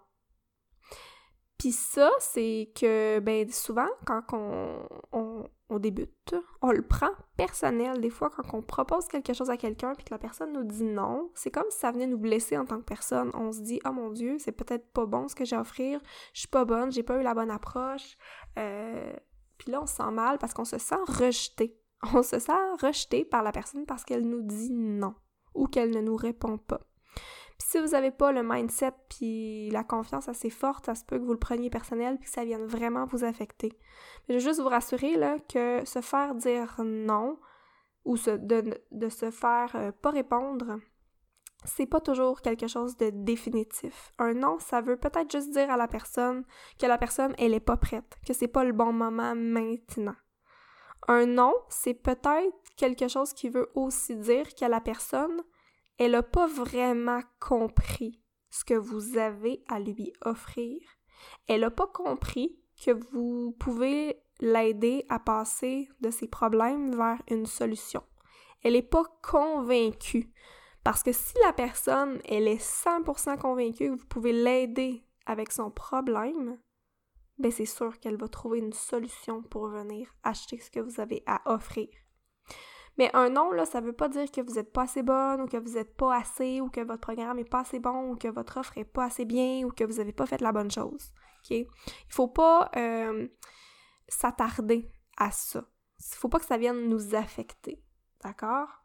Puis 1.62 1.70
ça, 1.70 2.10
c'est 2.18 2.72
que 2.74 3.20
ben 3.20 3.48
souvent, 3.48 3.86
quand 4.04 4.24
on, 4.32 4.84
on, 5.68 5.78
débute, 5.78 6.34
on 6.60 6.72
le 6.72 6.82
prend 6.82 7.10
personnel. 7.36 8.00
Des 8.00 8.10
fois, 8.10 8.30
quand 8.30 8.42
on 8.52 8.62
propose 8.62 9.06
quelque 9.06 9.32
chose 9.32 9.48
à 9.48 9.56
quelqu'un 9.56 9.94
puis 9.94 10.04
que 10.04 10.12
la 10.12 10.18
personne 10.18 10.52
nous 10.52 10.64
dit 10.64 10.82
non, 10.82 11.30
c'est 11.36 11.52
comme 11.52 11.70
si 11.70 11.78
ça 11.78 11.92
venait 11.92 12.08
nous 12.08 12.18
blesser 12.18 12.58
en 12.58 12.64
tant 12.64 12.78
que 12.78 12.84
personne. 12.84 13.30
On 13.34 13.52
se 13.52 13.60
dit 13.60 13.78
«Oh 13.86 13.92
mon 13.92 14.10
Dieu, 14.10 14.38
c'est 14.40 14.50
peut-être 14.50 14.90
pas 14.90 15.06
bon 15.06 15.28
ce 15.28 15.36
que 15.36 15.44
j'ai 15.44 15.54
à 15.54 15.60
offrir, 15.60 16.00
je 16.34 16.40
suis 16.40 16.48
pas 16.48 16.64
bonne, 16.64 16.90
j'ai 16.90 17.04
pas 17.04 17.20
eu 17.20 17.22
la 17.22 17.32
bonne 17.32 17.52
approche. 17.52 18.16
Euh, 18.58 19.12
Puis 19.56 19.70
là, 19.70 19.82
on 19.82 19.86
se 19.86 19.94
sent 19.94 20.10
mal 20.10 20.38
parce 20.38 20.54
qu'on 20.54 20.64
se 20.64 20.78
sent 20.78 20.96
rejeté. 21.06 21.78
On 22.12 22.24
se 22.24 22.40
sent 22.40 22.52
rejeté 22.80 23.24
par 23.24 23.44
la 23.44 23.52
personne 23.52 23.86
parce 23.86 24.04
qu'elle 24.04 24.28
nous 24.28 24.42
dit 24.42 24.72
non 24.72 25.14
ou 25.54 25.68
qu'elle 25.68 25.90
ne 25.90 26.00
nous 26.00 26.16
répond 26.16 26.58
pas. 26.58 26.80
Si 27.64 27.78
vous 27.78 27.88
n'avez 27.88 28.10
pas 28.10 28.32
le 28.32 28.42
mindset 28.42 28.92
puis 29.08 29.70
la 29.70 29.84
confiance 29.84 30.28
assez 30.28 30.50
forte, 30.50 30.86
ça 30.86 30.94
se 30.94 31.04
peut 31.04 31.18
que 31.18 31.24
vous 31.24 31.32
le 31.32 31.38
preniez 31.38 31.70
personnel 31.70 32.18
puis 32.18 32.28
que 32.28 32.34
ça 32.34 32.44
vienne 32.44 32.66
vraiment 32.66 33.06
vous 33.06 33.24
affecter. 33.24 33.72
Mais 34.28 34.34
je 34.34 34.40
veux 34.40 34.50
juste 34.50 34.60
vous 34.60 34.68
rassurer 34.68 35.16
là, 35.16 35.38
que 35.48 35.84
se 35.84 36.00
faire 36.00 36.34
dire 36.34 36.74
non 36.84 37.38
ou 38.04 38.16
de, 38.16 39.08
se 39.08 39.30
faire 39.30 39.70
euh, 39.76 39.92
pas 39.92 40.10
répondre, 40.10 40.80
c'est 41.64 41.86
pas 41.86 42.00
toujours 42.00 42.42
quelque 42.42 42.66
chose 42.66 42.96
de 42.96 43.10
définitif. 43.10 44.10
Un 44.18 44.34
non, 44.34 44.58
ça 44.58 44.80
veut 44.80 44.96
peut-être 44.96 45.30
juste 45.30 45.52
dire 45.52 45.70
à 45.70 45.76
la 45.76 45.86
personne 45.86 46.44
que 46.80 46.86
la 46.86 46.98
personne, 46.98 47.32
elle 47.38 47.54
est 47.54 47.60
pas 47.60 47.76
prête, 47.76 48.18
que 48.26 48.32
c'est 48.32 48.48
pas 48.48 48.64
le 48.64 48.72
bon 48.72 48.92
moment 48.92 49.34
maintenant. 49.36 50.16
Un 51.06 51.26
non, 51.26 51.54
c'est 51.68 51.94
peut-être 51.94 52.52
quelque 52.76 53.06
chose 53.06 53.32
qui 53.32 53.48
veut 53.48 53.70
aussi 53.76 54.16
dire 54.16 54.52
que 54.54 54.64
la 54.64 54.80
personne, 54.80 55.42
elle 56.02 56.12
n'a 56.12 56.22
pas 56.24 56.48
vraiment 56.48 57.20
compris 57.38 58.20
ce 58.50 58.64
que 58.64 58.74
vous 58.74 59.18
avez 59.18 59.62
à 59.68 59.78
lui 59.78 60.12
offrir. 60.24 60.80
Elle 61.46 61.60
n'a 61.60 61.70
pas 61.70 61.86
compris 61.86 62.58
que 62.84 62.90
vous 62.90 63.52
pouvez 63.60 64.20
l'aider 64.40 65.06
à 65.08 65.20
passer 65.20 65.88
de 66.00 66.10
ses 66.10 66.26
problèmes 66.26 66.96
vers 66.96 67.22
une 67.30 67.46
solution. 67.46 68.02
Elle 68.64 68.72
n'est 68.72 68.82
pas 68.82 69.04
convaincue. 69.22 70.32
Parce 70.82 71.04
que 71.04 71.12
si 71.12 71.34
la 71.44 71.52
personne, 71.52 72.20
elle 72.24 72.48
est 72.48 72.60
100% 72.60 73.38
convaincue 73.38 73.90
que 73.90 74.00
vous 74.00 74.06
pouvez 74.06 74.32
l'aider 74.32 75.04
avec 75.26 75.52
son 75.52 75.70
problème, 75.70 76.58
ben 77.38 77.52
c'est 77.52 77.64
sûr 77.64 78.00
qu'elle 78.00 78.16
va 78.16 78.26
trouver 78.26 78.58
une 78.58 78.72
solution 78.72 79.42
pour 79.42 79.68
venir 79.68 80.12
acheter 80.24 80.58
ce 80.58 80.70
que 80.70 80.80
vous 80.80 81.00
avez 81.00 81.22
à 81.26 81.40
offrir. 81.54 81.88
Mais 82.98 83.10
un 83.14 83.30
non, 83.30 83.50
là, 83.52 83.64
ça 83.64 83.80
veut 83.80 83.92
pas 83.92 84.08
dire 84.08 84.30
que 84.30 84.40
vous 84.40 84.58
êtes 84.58 84.72
pas 84.72 84.82
assez 84.82 85.02
bonne 85.02 85.40
ou 85.40 85.46
que 85.46 85.56
vous 85.56 85.78
êtes 85.78 85.96
pas 85.96 86.16
assez 86.16 86.60
ou 86.60 86.68
que 86.68 86.80
votre 86.80 87.00
programme 87.00 87.38
est 87.38 87.48
pas 87.48 87.60
assez 87.60 87.78
bon 87.78 88.10
ou 88.10 88.16
que 88.16 88.28
votre 88.28 88.58
offre 88.58 88.76
est 88.76 88.84
pas 88.84 89.04
assez 89.04 89.24
bien 89.24 89.64
ou 89.64 89.70
que 89.70 89.84
vous 89.84 89.98
avez 89.98 90.12
pas 90.12 90.26
fait 90.26 90.40
la 90.40 90.52
bonne 90.52 90.70
chose. 90.70 91.12
OK? 91.40 91.50
Il 91.50 91.66
faut 92.08 92.28
pas 92.28 92.70
euh, 92.76 93.28
s'attarder 94.08 94.90
à 95.16 95.30
ça. 95.30 95.64
Il 95.98 96.16
faut 96.16 96.28
pas 96.28 96.38
que 96.38 96.46
ça 96.46 96.58
vienne 96.58 96.88
nous 96.88 97.14
affecter. 97.14 97.82
D'accord? 98.22 98.81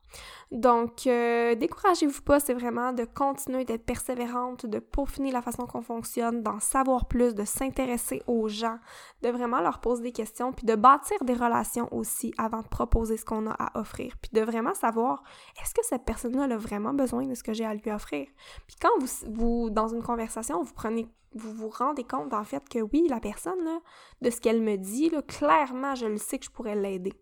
Donc, 0.51 1.07
euh, 1.07 1.55
découragez-vous 1.55 2.21
pas, 2.21 2.39
c'est 2.39 2.53
vraiment 2.53 2.93
de 2.93 3.03
continuer 3.03 3.65
d'être 3.65 3.85
persévérante, 3.85 4.65
de 4.65 4.79
peaufiner 4.79 5.31
la 5.31 5.41
façon 5.41 5.65
qu'on 5.65 5.81
fonctionne, 5.81 6.41
d'en 6.41 6.59
savoir 6.59 7.07
plus, 7.07 7.35
de 7.35 7.43
s'intéresser 7.43 8.23
aux 8.27 8.47
gens, 8.47 8.79
de 9.23 9.29
vraiment 9.29 9.59
leur 9.59 9.79
poser 9.79 10.03
des 10.03 10.11
questions, 10.11 10.53
puis 10.53 10.65
de 10.65 10.75
bâtir 10.75 11.17
des 11.23 11.33
relations 11.33 11.89
aussi 11.93 12.33
avant 12.37 12.61
de 12.61 12.67
proposer 12.67 13.17
ce 13.17 13.25
qu'on 13.25 13.47
a 13.47 13.55
à 13.59 13.79
offrir, 13.79 14.15
puis 14.21 14.31
de 14.33 14.41
vraiment 14.41 14.73
savoir 14.73 15.21
est-ce 15.61 15.73
que 15.73 15.85
cette 15.85 16.05
personne-là 16.05 16.43
a 16.43 16.57
vraiment 16.57 16.93
besoin 16.93 17.25
de 17.25 17.35
ce 17.35 17.43
que 17.43 17.53
j'ai 17.53 17.65
à 17.65 17.73
lui 17.73 17.91
offrir? 17.91 18.27
Puis 18.67 18.77
quand 18.81 18.89
vous, 19.27 19.69
dans 19.69 19.89
une 19.89 20.03
conversation, 20.03 20.61
vous 20.61 20.73
prenez 20.73 21.09
vous 21.33 21.53
vous 21.53 21.69
rendez 21.69 22.03
compte 22.03 22.33
en 22.33 22.43
fait 22.43 22.67
que 22.67 22.79
oui, 22.79 23.05
la 23.09 23.19
personne, 23.19 23.63
là, 23.63 23.79
de 24.21 24.29
ce 24.29 24.39
qu'elle 24.41 24.61
me 24.61 24.75
dit, 24.77 25.09
là, 25.09 25.21
clairement, 25.21 25.93
je 25.93 26.05
le 26.05 26.17
sais 26.17 26.39
que 26.39 26.45
je 26.45 26.49
pourrais 26.49 26.75
l'aider 26.75 27.13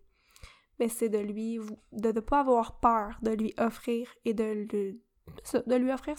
mais 0.78 0.88
c'est 0.88 1.08
de 1.08 1.18
lui, 1.18 1.58
de 1.92 2.12
ne 2.12 2.20
pas 2.20 2.40
avoir 2.40 2.78
peur 2.80 3.18
de 3.22 3.30
lui 3.30 3.54
offrir 3.58 4.08
et 4.24 4.34
de, 4.34 4.52
lui 5.76 5.92
offrir 5.92 6.16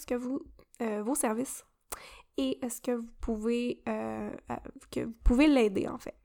euh, 0.81 1.03
vos 1.03 1.15
services 1.15 1.65
et 2.37 2.59
ce 2.69 2.81
que 2.81 2.91
vous 2.91 3.09
pouvez, 3.19 3.81
euh, 3.87 4.31
euh, 4.51 4.55
que 4.91 5.01
vous 5.01 5.15
pouvez 5.23 5.47
l'aider 5.47 5.87
en 5.87 5.97
fait. 5.97 6.15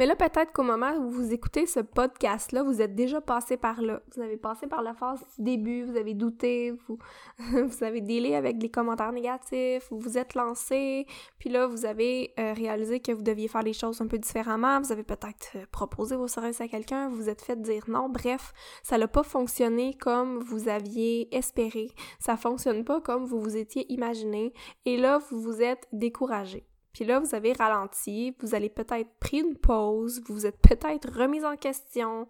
Mais 0.00 0.06
là, 0.06 0.16
peut-être 0.16 0.54
qu'au 0.54 0.62
moment 0.62 0.94
où 0.94 1.10
vous 1.10 1.34
écoutez 1.34 1.66
ce 1.66 1.78
podcast-là, 1.78 2.62
vous 2.62 2.80
êtes 2.80 2.94
déjà 2.94 3.20
passé 3.20 3.58
par 3.58 3.82
là. 3.82 4.00
Vous 4.14 4.22
avez 4.22 4.38
passé 4.38 4.66
par 4.66 4.80
la 4.80 4.94
phase 4.94 5.20
du 5.36 5.44
début, 5.44 5.82
vous 5.82 5.94
avez 5.94 6.14
douté, 6.14 6.72
vous, 6.88 6.98
avez 7.82 8.00
délai 8.00 8.34
avec 8.34 8.62
les 8.62 8.70
commentaires 8.70 9.12
négatifs, 9.12 9.88
vous 9.90 9.98
vous 9.98 10.16
êtes 10.16 10.32
lancé, 10.32 11.06
puis 11.38 11.50
là, 11.50 11.66
vous 11.66 11.84
avez 11.84 12.32
euh, 12.40 12.54
réalisé 12.54 13.00
que 13.00 13.12
vous 13.12 13.20
deviez 13.20 13.46
faire 13.46 13.62
les 13.62 13.74
choses 13.74 14.00
un 14.00 14.06
peu 14.06 14.16
différemment, 14.16 14.80
vous 14.80 14.90
avez 14.90 15.02
peut-être 15.02 15.50
euh, 15.56 15.66
proposé 15.70 16.16
vos 16.16 16.28
services 16.28 16.62
à 16.62 16.68
quelqu'un, 16.68 17.10
vous 17.10 17.16
vous 17.16 17.28
êtes 17.28 17.42
fait 17.42 17.60
dire 17.60 17.84
non, 17.86 18.08
bref, 18.08 18.54
ça 18.82 18.96
n'a 18.96 19.06
pas 19.06 19.22
fonctionné 19.22 19.92
comme 20.00 20.38
vous 20.38 20.70
aviez 20.70 21.28
espéré, 21.36 21.88
ça 22.18 22.38
fonctionne 22.38 22.86
pas 22.86 23.02
comme 23.02 23.26
vous 23.26 23.38
vous 23.38 23.58
étiez 23.58 23.84
imaginé, 23.92 24.54
et 24.86 24.96
là, 24.96 25.18
vous 25.18 25.42
vous 25.42 25.60
êtes 25.60 25.86
découragé. 25.92 26.69
Puis 26.92 27.04
là, 27.04 27.20
vous 27.20 27.34
avez 27.34 27.52
ralenti, 27.52 28.34
vous 28.40 28.54
allez 28.54 28.68
peut-être 28.68 29.10
pris 29.20 29.38
une 29.38 29.56
pause, 29.56 30.20
vous 30.26 30.34
vous 30.34 30.46
êtes 30.46 30.60
peut-être 30.60 31.08
remis 31.12 31.44
en 31.44 31.56
question, 31.56 32.26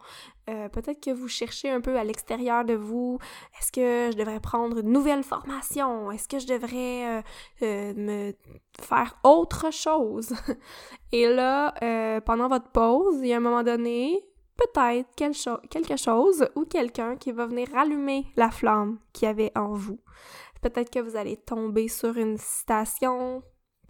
euh, 0.51 0.69
peut-être 0.69 1.01
que 1.01 1.11
vous 1.11 1.29
cherchez 1.29 1.71
un 1.71 1.81
peu 1.81 1.97
à 1.97 2.05
l'extérieur 2.05 2.65
de 2.65 2.75
vous, 2.75 3.19
est-ce 3.59 3.73
que 3.73 4.13
je 4.13 4.19
devrais 4.19 4.41
prendre 4.41 4.79
une 4.79 4.93
nouvelle 4.93 5.23
formation, 5.23 6.11
est-ce 6.11 6.29
que 6.29 6.39
je 6.39 6.47
devrais 6.47 7.07
euh, 7.07 7.23
euh, 7.63 7.95
me 7.97 8.33
faire 8.81 9.19
autre 9.25 9.73
chose? 9.73 10.35
Et 11.13 11.27
là, 11.27 11.75
pendant 12.21 12.49
votre 12.49 12.71
pause, 12.71 13.19
il 13.21 13.29
y 13.29 13.33
a 13.33 13.39
un 13.39 13.41
moment 13.41 13.63
donné, 13.63 14.25
peut-être 14.57 15.09
quelque 15.17 15.97
chose 15.97 16.49
ou 16.55 16.65
quelqu'un 16.65 17.17
qui 17.17 17.33
va 17.33 17.47
venir 17.47 17.69
rallumer 17.73 18.27
la 18.37 18.51
flamme 18.51 18.99
qu'il 19.13 19.27
y 19.27 19.31
avait 19.31 19.53
en 19.57 19.73
vous. 19.73 19.99
Peut-être 20.61 20.91
que 20.91 21.01
vous 21.01 21.17
allez 21.17 21.37
tomber 21.37 21.89
sur 21.89 22.17
une 22.19 22.37
citation, 22.37 23.43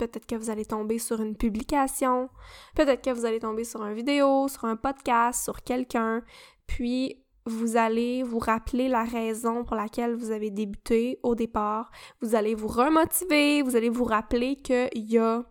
peut-être 0.07 0.27
que 0.27 0.35
vous 0.35 0.51
allez 0.51 0.65
tomber 0.65 0.99
sur 0.99 1.21
une 1.21 1.37
publication, 1.37 2.31
peut-être 2.75 3.03
que 3.03 3.11
vous 3.11 3.27
allez 3.27 3.39
tomber 3.39 3.65
sur 3.65 3.85
une 3.85 3.95
vidéo, 3.95 4.49
sur 4.49 4.65
un 4.65 4.77
podcast, 4.77 5.45
sur 5.45 5.63
quelqu'un, 5.63 6.23
puis 6.67 7.23
vous 7.45 7.77
allez 7.77 8.23
vous 8.23 8.39
rappeler 8.39 8.89
la 8.89 9.05
raison 9.05 9.65
pour 9.65 9.77
laquelle 9.77 10.15
vous 10.15 10.31
avez 10.31 10.51
débuté 10.51 11.19
au 11.23 11.35
départ, 11.35 11.91
vous 12.23 12.35
allez 12.35 12.55
vous 12.55 12.69
remotiver, 12.69 13.63
vous 13.63 13.77
allez 13.77 13.91
vous 13.91 14.05
rappeler 14.05 14.57
qu'il 14.57 14.89
y 14.95 15.19
a 15.19 15.45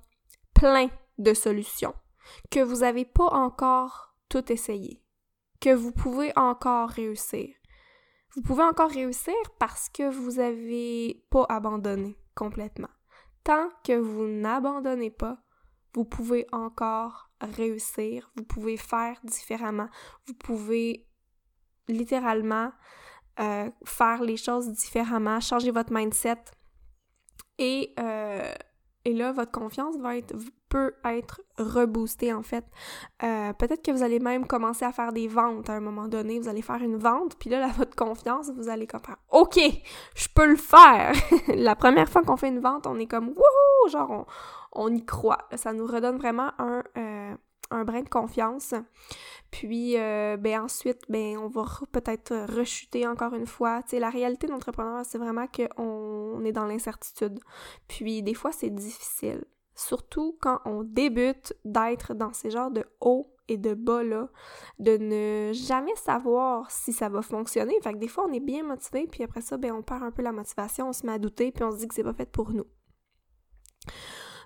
plein 0.53 0.89
de 1.17 1.33
solutions, 1.33 1.93
que 2.49 2.59
vous 2.59 2.77
n'avez 2.77 3.05
pas 3.05 3.27
encore 3.27 4.15
tout 4.29 4.51
essayé, 4.51 5.03
que 5.61 5.73
vous 5.73 5.91
pouvez 5.91 6.31
encore 6.35 6.89
réussir. 6.89 7.49
Vous 8.35 8.41
pouvez 8.41 8.63
encore 8.63 8.91
réussir 8.91 9.33
parce 9.59 9.89
que 9.89 10.09
vous 10.09 10.33
n'avez 10.33 11.25
pas 11.31 11.45
abandonné 11.49 12.15
complètement. 12.35 12.89
Tant 13.43 13.69
que 13.83 13.97
vous 13.97 14.27
n'abandonnez 14.27 15.11
pas, 15.11 15.41
vous 15.93 16.05
pouvez 16.05 16.45
encore 16.51 17.29
réussir, 17.41 18.31
vous 18.35 18.43
pouvez 18.43 18.77
faire 18.77 19.19
différemment, 19.23 19.89
vous 20.27 20.33
pouvez 20.33 21.07
littéralement 21.87 22.71
euh, 23.39 23.71
faire 23.85 24.21
les 24.21 24.37
choses 24.37 24.69
différemment, 24.69 25.39
changer 25.39 25.71
votre 25.71 25.93
mindset 25.93 26.43
et, 27.57 27.93
euh, 27.99 28.53
et 29.05 29.13
là, 29.13 29.31
votre 29.31 29.51
confiance 29.51 29.97
va 29.97 30.17
être 30.17 30.35
peut 30.69 30.93
être 31.03 31.41
reboosté 31.57 32.33
en 32.33 32.43
fait. 32.43 32.63
Euh, 33.23 33.53
peut-être 33.53 33.83
que 33.83 33.91
vous 33.91 34.03
allez 34.03 34.19
même 34.19 34.47
commencer 34.47 34.85
à 34.85 34.91
faire 34.91 35.11
des 35.11 35.27
ventes 35.27 35.69
à 35.69 35.73
un 35.73 35.79
moment 35.79 36.07
donné. 36.07 36.39
Vous 36.39 36.47
allez 36.47 36.61
faire 36.61 36.81
une 36.81 36.97
vente, 36.97 37.35
puis 37.37 37.49
là, 37.49 37.67
votre 37.77 37.95
confiance, 37.95 38.51
vous 38.55 38.69
allez 38.69 38.87
comme 38.87 39.01
faire 39.01 39.17
OK, 39.31 39.59
je 40.15 40.27
peux 40.33 40.45
le 40.45 40.55
faire. 40.55 41.13
la 41.47 41.75
première 41.75 42.07
fois 42.07 42.21
qu'on 42.21 42.37
fait 42.37 42.49
une 42.49 42.59
vente, 42.59 42.87
on 42.87 42.97
est 42.99 43.07
comme 43.07 43.29
wouhou, 43.29 43.89
genre 43.89 44.27
on, 44.71 44.93
y 44.93 45.05
croit. 45.05 45.49
Ça 45.55 45.73
nous 45.73 45.85
redonne 45.85 46.17
vraiment 46.17 46.51
un, 46.59 46.83
euh, 46.97 47.35
un 47.71 47.83
brin 47.83 48.01
de 48.01 48.09
confiance. 48.09 48.73
Puis, 49.51 49.97
euh, 49.97 50.37
ben 50.37 50.61
ensuite, 50.61 51.01
ben 51.09 51.37
on 51.37 51.47
va 51.47 51.65
peut-être 51.91 52.35
rechuter 52.55 53.07
encore 53.07 53.33
une 53.33 53.47
fois. 53.47 53.81
Tu 53.83 53.89
sais, 53.89 53.99
la 53.99 54.09
réalité 54.09 54.47
d'entrepreneur, 54.47 55.03
c'est 55.05 55.17
vraiment 55.17 55.47
qu'on 55.47 56.43
est 56.45 56.51
dans 56.51 56.65
l'incertitude. 56.65 57.39
Puis, 57.87 58.21
des 58.21 58.35
fois, 58.35 58.51
c'est 58.51 58.69
difficile 58.69 59.43
surtout 59.79 60.37
quand 60.41 60.59
on 60.65 60.83
débute 60.83 61.53
d'être 61.65 62.13
dans 62.13 62.33
ces 62.33 62.49
genres 62.51 62.71
de 62.71 62.85
hauts 62.99 63.33
et 63.47 63.57
de 63.57 63.73
bas 63.73 64.03
là, 64.03 64.29
de 64.77 64.97
ne 64.97 65.53
jamais 65.53 65.95
savoir 65.95 66.69
si 66.69 66.93
ça 66.93 67.09
va 67.09 67.21
fonctionner. 67.21 67.73
Fait 67.81 67.93
que 67.93 67.97
des 67.97 68.07
fois 68.07 68.25
on 68.29 68.33
est 68.33 68.39
bien 68.39 68.63
motivé, 68.63 69.07
puis 69.07 69.23
après 69.23 69.41
ça, 69.41 69.57
ben 69.57 69.71
on 69.71 69.81
perd 69.81 70.03
un 70.03 70.11
peu 70.11 70.21
la 70.21 70.31
motivation, 70.31 70.89
on 70.89 70.93
se 70.93 71.05
met 71.05 71.13
à 71.13 71.19
douter, 71.19 71.51
puis 71.51 71.63
on 71.63 71.71
se 71.71 71.77
dit 71.77 71.87
que 71.87 71.95
c'est 71.95 72.03
pas 72.03 72.13
fait 72.13 72.29
pour 72.29 72.51
nous. 72.51 72.67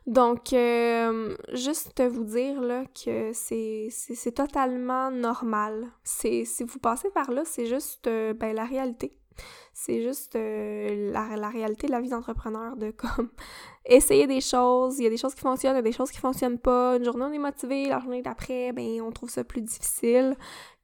Donc, 0.06 0.52
euh, 0.52 1.38
juste 1.54 2.02
vous 2.02 2.26
dire 2.26 2.62
là 2.62 2.84
que 2.86 3.32
c'est, 3.34 4.34
totalement 4.36 5.10
normal. 5.12 5.88
Si 6.04 6.46
vous 6.60 6.80
passez 6.80 7.10
par 7.12 7.32
là, 7.32 7.44
c'est 7.46 7.66
juste 7.66 8.08
euh, 8.08 8.34
ben, 8.34 8.54
la 8.54 8.66
réalité. 8.66 9.18
C'est 9.74 10.02
juste 10.02 10.36
euh, 10.36 11.12
la, 11.12 11.50
réalité 11.50 11.88
de 11.88 11.92
la 11.92 12.00
vie 12.00 12.10
d'entrepreneur, 12.10 12.76
de 12.76 12.92
comme 12.92 13.30
essayer 13.86 14.28
des 14.28 14.42
choses, 14.42 15.00
il 15.00 15.04
y 15.04 15.08
a 15.08 15.10
des 15.10 15.18
choses 15.18 15.34
qui 15.34 15.42
fonctionnent, 15.42 15.74
il 15.74 15.78
y 15.78 15.80
a 15.80 15.84
des 15.84 15.92
choses 15.92 16.12
qui 16.12 16.20
fonctionnent 16.20 16.60
pas. 16.60 16.98
Une 16.98 17.04
journée 17.04 17.26
on 17.28 17.34
est 17.34 17.40
motivé, 17.40 17.88
la 17.88 18.00
journée 18.00 18.22
d'après, 18.22 18.72
ben 18.72 19.02
on 19.02 19.12
trouve 19.12 19.30
ça 19.30 19.44
plus 19.44 19.62
difficile 19.62 20.36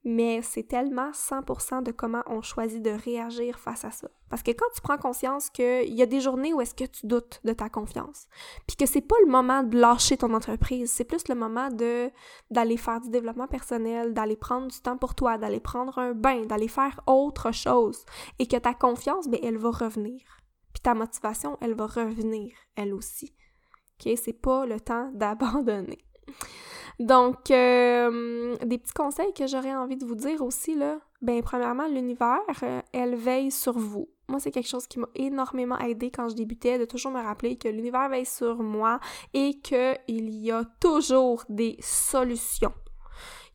mais 0.06 0.42
c'est 0.42 0.64
tellement 0.64 1.12
100% 1.12 1.84
de 1.84 1.92
comment 1.92 2.24
on 2.28 2.42
choisit 2.42 2.82
de 2.82 2.92
réagir 2.92 3.60
face 3.60 3.84
à 3.84 3.92
ça. 3.92 4.08
Parce 4.30 4.44
que 4.44 4.52
quand 4.52 4.66
tu 4.74 4.82
prends 4.82 4.98
conscience 4.98 5.50
qu'il 5.50 5.94
y 5.94 6.02
a 6.02 6.06
des 6.06 6.22
journées 6.22 6.54
où 6.54 6.62
est-ce 6.62 6.74
que 6.74 6.86
tu 6.86 7.06
doutes 7.06 7.42
de 7.44 7.52
ta 7.52 7.70
confiance, 7.70 8.28
puis 8.66 8.78
que 8.78 8.86
c'est 8.86 9.02
pas 9.02 9.16
le 9.26 9.32
moment 9.32 9.64
de 9.64 9.78
lâcher 9.78 10.18
ton 10.18 10.34
entreprise, 10.34 10.92
c'est 10.92 11.04
plus 11.04 11.28
le 11.28 11.36
moment 11.36 11.70
de 11.70 12.10
d'aller 12.50 12.78
faire 12.78 13.02
du 13.02 13.10
développement 13.10 13.48
personnel, 13.48 14.14
d'aller 14.14 14.38
prendre 14.38 14.68
du 14.68 14.80
temps 14.80 14.98
pour 14.98 15.16
toi, 15.16 15.38
d'aller 15.38 15.60
prendre 15.60 15.98
un 15.98 16.14
bain, 16.14 16.46
d'aller 16.46 16.68
faire 16.68 17.02
autre 17.08 17.52
chose, 17.52 18.06
et 18.38 18.48
que 18.48 18.58
ta 18.58 18.74
confiance, 18.74 19.28
ben, 19.28 19.40
elle 19.44 19.58
va 19.58 19.72
revenir. 19.72 20.22
Puis 20.74 20.82
ta 20.82 20.94
motivation, 20.94 21.58
elle 21.62 21.74
va 21.74 21.88
revenir, 21.88 22.54
elle 22.76 22.94
aussi. 22.94 23.34
OK? 24.00 24.14
C'est 24.16 24.40
pas 24.40 24.66
le 24.66 24.80
temps 24.80 25.12
d'abandonner. 25.14 26.00
Donc, 27.00 27.50
euh, 27.50 28.56
des 28.66 28.78
petits 28.78 28.94
conseils 28.94 29.34
que 29.34 29.48
j'aurais 29.48 29.74
envie 29.74 29.96
de 29.96 30.06
vous 30.06 30.16
dire 30.16 30.42
aussi, 30.42 30.76
là. 30.76 31.00
Ben, 31.22 31.42
premièrement, 31.42 31.88
l'univers, 31.88 32.40
euh, 32.64 32.82
elle 32.94 33.16
veille 33.16 33.52
sur 33.52 33.78
vous. 33.78 34.10
Moi, 34.28 34.40
c'est 34.40 34.52
quelque 34.52 34.68
chose 34.68 34.86
qui 34.86 35.00
m'a 35.00 35.08
énormément 35.16 35.78
aidé 35.80 36.12
quand 36.12 36.30
je 36.30 36.36
débutais, 36.36 36.78
de 36.78 36.86
toujours 36.86 37.12
me 37.12 37.22
rappeler 37.22 37.58
que 37.58 37.68
l'univers 37.68 38.10
veille 38.10 38.26
sur 38.26 38.62
moi 38.62 39.00
et 39.34 39.60
qu'il 39.60 40.00
y 40.08 40.52
a 40.52 40.66
toujours 40.80 41.44
des 41.50 41.78
solutions. 41.80 42.74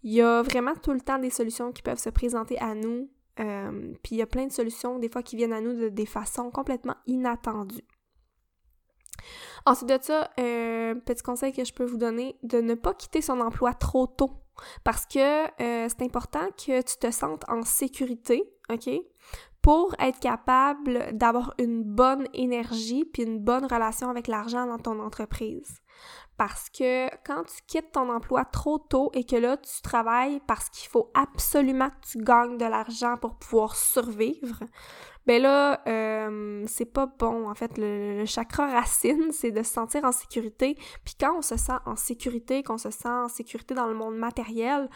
Il 0.02 0.12
y 0.12 0.20
a 0.20 0.42
vraiment 0.42 0.74
tout 0.74 0.92
le 0.92 1.00
temps 1.00 1.18
des 1.18 1.30
solutions 1.30 1.72
qui 1.72 1.82
peuvent 1.82 1.98
se 1.98 2.10
présenter 2.10 2.58
à 2.58 2.74
nous. 2.74 3.08
Euh, 3.40 3.92
puis 4.02 4.16
il 4.16 4.18
y 4.18 4.22
a 4.22 4.26
plein 4.26 4.46
de 4.46 4.52
solutions, 4.52 4.98
des 4.98 5.08
fois, 5.08 5.22
qui 5.22 5.36
viennent 5.36 5.52
à 5.52 5.60
nous 5.60 5.74
de 5.74 5.88
des 5.88 6.06
façons 6.06 6.50
complètement 6.50 6.96
inattendues. 7.06 7.84
Ensuite 9.66 9.88
de 9.88 9.98
ça, 10.00 10.30
euh, 10.38 10.94
petit 10.94 11.22
conseil 11.22 11.52
que 11.52 11.64
je 11.64 11.72
peux 11.72 11.84
vous 11.84 11.96
donner, 11.96 12.36
de 12.42 12.60
ne 12.60 12.74
pas 12.74 12.94
quitter 12.94 13.22
son 13.22 13.40
emploi 13.40 13.74
trop 13.74 14.06
tôt. 14.06 14.32
Parce 14.84 15.06
que 15.06 15.44
euh, 15.62 15.88
c'est 15.88 16.02
important 16.02 16.46
que 16.56 16.80
tu 16.82 16.96
te 16.98 17.10
sentes 17.10 17.44
en 17.48 17.62
sécurité, 17.62 18.44
OK? 18.70 18.88
Pour 19.62 19.94
être 19.98 20.20
capable 20.20 21.16
d'avoir 21.16 21.54
une 21.58 21.82
bonne 21.82 22.28
énergie 22.34 23.04
puis 23.04 23.22
une 23.22 23.38
bonne 23.38 23.64
relation 23.64 24.10
avec 24.10 24.28
l'argent 24.28 24.66
dans 24.66 24.78
ton 24.78 25.00
entreprise. 25.00 25.80
Parce 26.36 26.68
que 26.68 27.08
quand 27.24 27.44
tu 27.44 27.62
quittes 27.66 27.92
ton 27.92 28.10
emploi 28.10 28.44
trop 28.44 28.78
tôt 28.78 29.10
et 29.14 29.24
que 29.24 29.36
là, 29.36 29.56
tu 29.56 29.82
travailles 29.82 30.40
parce 30.46 30.68
qu'il 30.68 30.88
faut 30.90 31.10
absolument 31.14 31.90
que 31.90 32.06
tu 32.10 32.18
gagnes 32.18 32.58
de 32.58 32.64
l'argent 32.64 33.16
pour 33.16 33.36
pouvoir 33.36 33.76
survivre, 33.76 34.64
ben 35.26 35.40
là, 35.40 35.80
euh, 35.86 36.64
c'est 36.66 36.84
pas 36.84 37.06
bon. 37.06 37.48
En 37.48 37.54
fait, 37.54 37.78
le, 37.78 38.24
chakra 38.26 38.66
racine, 38.66 39.30
c'est 39.32 39.50
de 39.50 39.62
se 39.62 39.72
sentir 39.72 40.04
en 40.04 40.12
sécurité. 40.12 40.76
Puis 41.04 41.14
quand 41.18 41.38
on 41.38 41.42
se 41.42 41.56
sent 41.56 41.72
en 41.86 41.96
sécurité, 41.96 42.62
qu'on 42.62 42.78
se 42.78 42.90
sent 42.90 43.08
en 43.08 43.28
sécurité 43.28 43.74
dans 43.74 43.86
le 43.86 43.94
monde 43.94 44.16
matériel, 44.16 44.88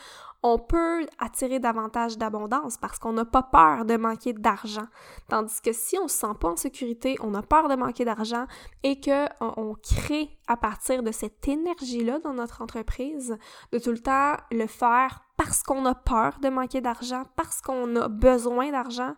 on 0.42 0.58
peut 0.58 1.06
attirer 1.18 1.58
davantage 1.58 2.16
d'abondance 2.16 2.76
parce 2.76 2.98
qu'on 2.98 3.12
n'a 3.12 3.24
pas 3.24 3.42
peur 3.42 3.84
de 3.84 3.96
manquer 3.96 4.32
d'argent. 4.32 4.86
Tandis 5.28 5.60
que 5.60 5.72
si 5.72 5.98
on 5.98 6.08
se 6.08 6.16
sent 6.16 6.34
pas 6.40 6.50
en 6.50 6.56
sécurité, 6.56 7.16
on 7.20 7.34
a 7.34 7.42
peur 7.42 7.68
de 7.68 7.74
manquer 7.74 8.04
d'argent 8.04 8.46
et 8.82 9.00
que 9.00 9.26
on, 9.40 9.74
crée 9.74 10.30
à 10.46 10.56
partir 10.56 11.02
de 11.02 11.10
cette 11.10 11.46
énergie-là 11.46 12.20
dans 12.20 12.34
notre 12.34 12.62
entreprise, 12.62 13.36
de 13.72 13.78
tout 13.78 13.90
le 13.90 13.98
temps 13.98 14.36
le 14.50 14.66
faire 14.66 15.22
parce 15.36 15.62
qu'on 15.62 15.86
a 15.86 15.94
peur 15.94 16.38
de 16.40 16.48
manquer 16.48 16.80
d'argent, 16.80 17.22
parce 17.36 17.60
qu'on 17.60 17.94
a 17.96 18.08
besoin 18.08 18.72
d'argent, 18.72 19.14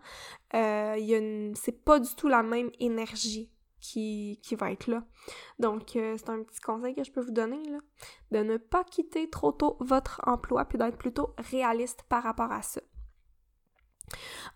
euh, 0.55 1.53
c'est 1.55 1.85
pas 1.85 2.01
du 2.01 2.15
tout 2.17 2.29
la 2.29 2.43
même 2.43 2.71
énergie 2.79 3.53
qui, 3.81 4.41
qui 4.43 4.55
va 4.57 4.73
être 4.73 4.89
là. 4.89 5.05
Donc, 5.59 5.97
euh, 5.97 6.17
c'est 6.19 6.29
un 6.31 6.43
petit 6.43 6.61
conseil 6.61 6.95
que 6.95 7.05
je 7.05 7.11
peux 7.11 7.21
vous 7.21 7.31
donner, 7.31 7.63
là, 7.71 7.79
de 8.31 8.39
ne 8.39 8.57
pas 8.57 8.85
quitter 8.85 9.31
trop 9.31 9.53
tôt 9.53 9.77
votre 9.81 10.21
emploi, 10.25 10.65
puis 10.65 10.79
d'être 10.79 10.99
plutôt 10.99 11.35
réaliste 11.39 12.03
par 12.09 12.23
rapport 12.23 12.53
à 12.53 12.63
ça. 12.63 12.81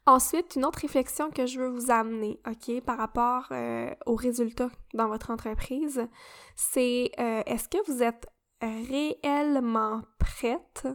Ensuite, 0.05 0.57
une 0.57 0.65
autre 0.65 0.81
réflexion 0.81 1.31
que 1.31 1.47
je 1.47 1.61
veux 1.61 1.69
vous 1.69 1.91
amener, 1.91 2.41
OK, 2.47 2.81
par 2.83 2.99
rapport 2.99 3.47
euh, 3.53 3.95
aux 4.05 4.17
résultats 4.17 4.71
dans 4.95 5.09
votre 5.09 5.31
entreprise, 5.31 6.07
c'est 6.57 7.13
est-ce 7.17 7.69
que 7.69 7.79
vous 7.87 8.03
êtes 8.03 8.27
réellement 8.61 10.03
prête 10.19 10.89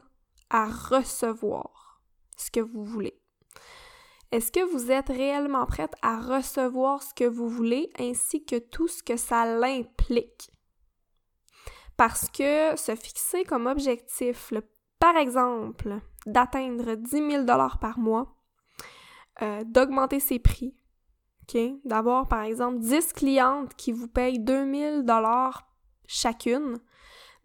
à 0.50 0.66
recevoir 0.66 2.02
ce 2.36 2.52
que 2.52 2.60
vous 2.60 2.84
voulez? 2.84 3.18
Est-ce 4.32 4.52
que 4.52 4.63
vous 4.72 4.92
êtes 4.92 5.10
réellement 5.10 5.65
prête 5.65 5.94
à 6.02 6.20
recevoir 6.20 7.02
ce 7.02 7.13
que 7.13 7.24
vous 7.24 7.50
voulez 7.50 7.92
ainsi 7.98 8.46
que 8.46 8.58
tout 8.58 8.88
ce 8.88 9.02
que 9.02 9.18
ça 9.18 9.46
l'implique? 9.46 10.52
Parce 11.98 12.30
que 12.30 12.76
se 12.78 12.96
fixer 12.96 13.44
comme 13.44 13.65
objectif, 13.65 14.54
par 15.00 15.18
exemple, 15.18 16.00
d'atteindre 16.26 16.96
10 16.96 17.10
000 17.10 17.46
par 17.82 17.98
mois, 17.98 18.36
euh, 19.42 19.63
d'augmenter 19.65 20.20
ses 20.20 20.39
prix, 20.39 20.76
d'avoir 21.86 22.28
par 22.28 22.42
exemple 22.42 22.80
10 22.80 23.13
clientes 23.13 23.74
qui 23.76 23.92
vous 23.92 24.08
payent 24.08 24.39
2 24.39 25.02
000 25.04 25.08
chacune, 26.08 26.78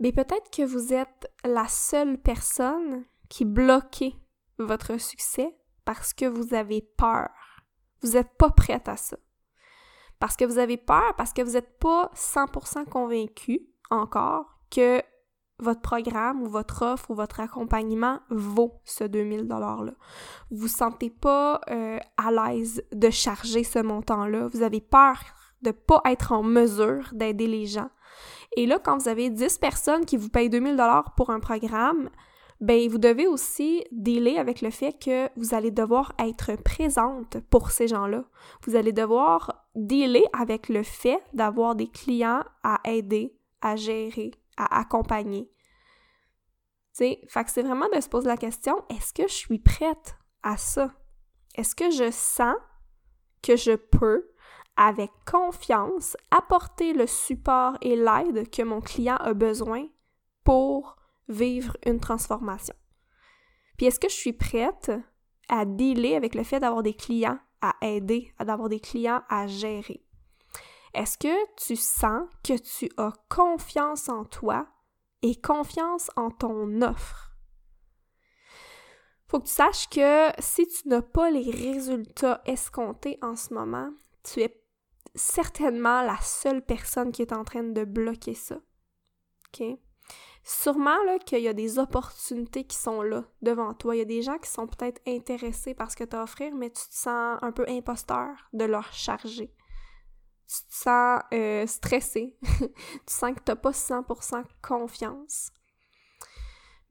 mais 0.01 0.13
peut-être 0.13 0.51
que 0.51 0.63
vous 0.63 0.93
êtes 0.93 1.31
la 1.45 1.67
seule 1.69 2.19
personne 2.19 3.05
qui 3.29 3.45
bloquait 3.45 4.15
votre 4.59 5.01
succès 5.01 5.57
parce 5.85 6.13
que 6.13 6.27
vous 6.27 6.55
avez 6.55 6.83
peur. 6.97 7.31
Vous 8.03 8.13
n'êtes 8.13 8.37
pas 8.37 8.51
prête 8.51 8.89
à 8.89 8.97
ça. 8.97 9.17
Parce 10.19 10.37
que 10.37 10.45
vous 10.45 10.59
avez 10.59 10.77
peur, 10.77 11.15
parce 11.17 11.33
que 11.33 11.43
vous 11.43 11.53
n'êtes 11.53 11.79
pas 11.79 12.11
100% 12.15 12.87
convaincu 12.87 13.67
encore 13.91 14.59
que 14.71 15.03
votre 15.59 15.81
programme 15.81 16.43
ou 16.43 16.47
votre 16.47 16.83
offre 16.83 17.11
ou 17.11 17.15
votre 17.15 17.41
accompagnement 17.41 18.21
vaut 18.31 18.81
ce 18.85 19.05
2000 19.05 19.47
$-là. 19.47 19.95
Vous 20.51 20.57
vous 20.57 20.69
sentez 20.69 21.11
pas 21.11 21.61
euh, 21.71 21.99
à 22.17 22.31
l'aise 22.31 22.83
de 22.93 23.11
charger 23.11 23.65
ce 23.65 23.79
montant-là. 23.79 24.49
Vous 24.49 24.63
avez 24.63 24.81
peur 24.81 25.19
de 25.63 25.71
pas 25.71 26.03
être 26.07 26.33
en 26.33 26.43
mesure 26.43 27.09
d'aider 27.13 27.47
les 27.47 27.67
gens. 27.67 27.91
Et 28.57 28.67
là, 28.67 28.79
quand 28.79 28.99
vous 28.99 29.09
avez 29.09 29.31
10 29.31 29.59
personnes 29.59 30.05
qui 30.05 30.17
vous 30.17 30.29
payent 30.29 30.51
2000 30.51 30.77
dollars 30.77 31.15
pour 31.15 31.31
un 31.31 31.41
programme, 31.41 32.11
ben 32.61 32.89
vous 32.89 32.99
devez 32.99 33.27
aussi 33.27 33.85
dealer 33.91 34.39
avec 34.39 34.61
le 34.61 34.71
fait 34.71 34.93
que 34.93 35.29
vous 35.37 35.55
allez 35.55 35.71
devoir 35.71 36.13
être 36.19 36.57
présente 36.63 37.39
pour 37.51 37.71
ces 37.71 37.89
gens-là. 37.89 38.25
Vous 38.65 38.77
allez 38.77 38.93
devoir 38.93 39.67
dealer 39.75 40.25
avec 40.33 40.69
le 40.69 40.83
fait 40.83 41.23
d'avoir 41.33 41.75
des 41.75 41.89
clients 41.89 42.45
à 42.63 42.81
aider, 42.85 43.37
à 43.61 43.77
gérer, 43.77 44.31
à 44.57 44.81
accompagner. 44.81 45.51
Tu 46.97 46.99
sais, 46.99 47.21
fait 47.29 47.45
que 47.45 47.51
c'est 47.51 47.63
vraiment 47.63 47.89
de 47.95 48.01
se 48.01 48.09
poser 48.09 48.29
la 48.29 48.37
question, 48.37 48.85
est-ce 48.89 49.13
que 49.13 49.27
je 49.27 49.35
suis 49.35 49.59
prête 49.59 50.17
à 50.43 50.57
ça? 50.57 50.93
Est-ce 51.57 51.75
que 51.75 51.91
je 51.91 52.11
sens 52.11 52.57
que 53.43 53.57
je 53.57 53.73
peux, 53.73 54.31
avec 54.77 55.11
confiance, 55.27 56.17
apporter 56.31 56.93
le 56.93 57.07
support 57.07 57.77
et 57.81 57.97
l'aide 57.97 58.49
que 58.51 58.63
mon 58.63 58.81
client 58.81 59.17
a 59.17 59.35
besoin 59.35 59.87
pour 60.45 60.97
vivre 61.29 61.77
une 61.87 62.01
transformation? 62.01 62.75
Puis 63.77 63.87
est-ce 63.87 64.01
que 64.01 64.09
je 64.09 64.15
suis 64.15 64.33
prête 64.33 64.93
à 65.49 65.65
dealer 65.65 66.15
avec 66.15 66.35
le 66.35 66.45
fait 66.45 66.61
d'avoir 66.61 66.83
des 66.83 66.95
clients 66.95 67.39
à 67.61 67.75
aider, 67.83 68.33
d'avoir 68.41 68.69
des 68.69 68.81
clients 68.81 69.23
à 69.29 69.47
gérer? 69.47 70.05
Est-ce 70.95 71.19
que 71.19 71.55
tu 71.57 71.77
sens 71.77 72.29
que 72.45 72.57
tu 72.57 72.89
as 72.99 73.13
confiance 73.29 74.09
en 74.09 74.25
toi 74.25 74.67
et 75.23 75.35
confiance 75.41 76.11
en 76.17 76.31
ton 76.31 76.83
offre? 76.83 77.33
Faut 79.27 79.41
que 79.41 79.47
tu 79.47 79.53
saches 79.53 79.89
que 79.89 80.29
si 80.39 80.69
tu 80.69 80.89
n'as 80.89 81.03
pas 81.03 81.31
les 81.31 81.51
résultats 81.51 82.43
escomptés 82.47 83.19
en 83.23 83.35
ce 83.35 83.53
moment, 83.53 83.91
tu 84.23 84.41
es 84.41 84.63
certainement 85.17 86.03
la 86.03 86.19
seule 86.21 86.65
personne 86.65 87.11
qui 87.11 87.23
est 87.23 87.33
en 87.33 87.45
train 87.45 87.65
de 87.65 87.85
bloquer 87.85 88.35
ça. 88.35 88.61
Sûrement 90.45 91.19
qu'il 91.25 91.41
y 91.41 91.49
a 91.49 91.55
des 91.55 91.79
opportunités 91.79 92.65
qui 92.65 92.77
sont 92.77 93.03
là 93.03 93.25
devant 93.41 93.73
toi. 93.73 93.97
Il 93.97 93.99
y 93.99 94.03
a 94.03 94.05
des 94.05 94.23
gens 94.23 94.39
qui 94.39 94.51
sont 94.51 94.67
peut-être 94.67 95.01
intéressés 95.07 95.75
par 95.75 95.91
ce 95.91 95.97
que 95.97 96.05
tu 96.05 96.15
as 96.15 96.21
à 96.21 96.25
offrir, 96.25 96.55
mais 96.55 96.69
tu 96.69 96.87
te 96.87 96.95
sens 96.95 97.39
un 97.41 97.51
peu 97.51 97.65
imposteur 97.69 98.29
de 98.53 98.65
leur 98.65 98.93
charger 98.93 99.55
tu 100.47 100.67
te 100.67 100.75
sens 100.75 101.23
euh, 101.33 101.67
stressé, 101.67 102.37
tu 102.43 102.69
sens 103.07 103.33
que 103.33 103.41
tu 103.41 103.51
n'as 103.51 103.57
pas 103.57 103.71
100% 103.71 104.45
confiance. 104.63 105.51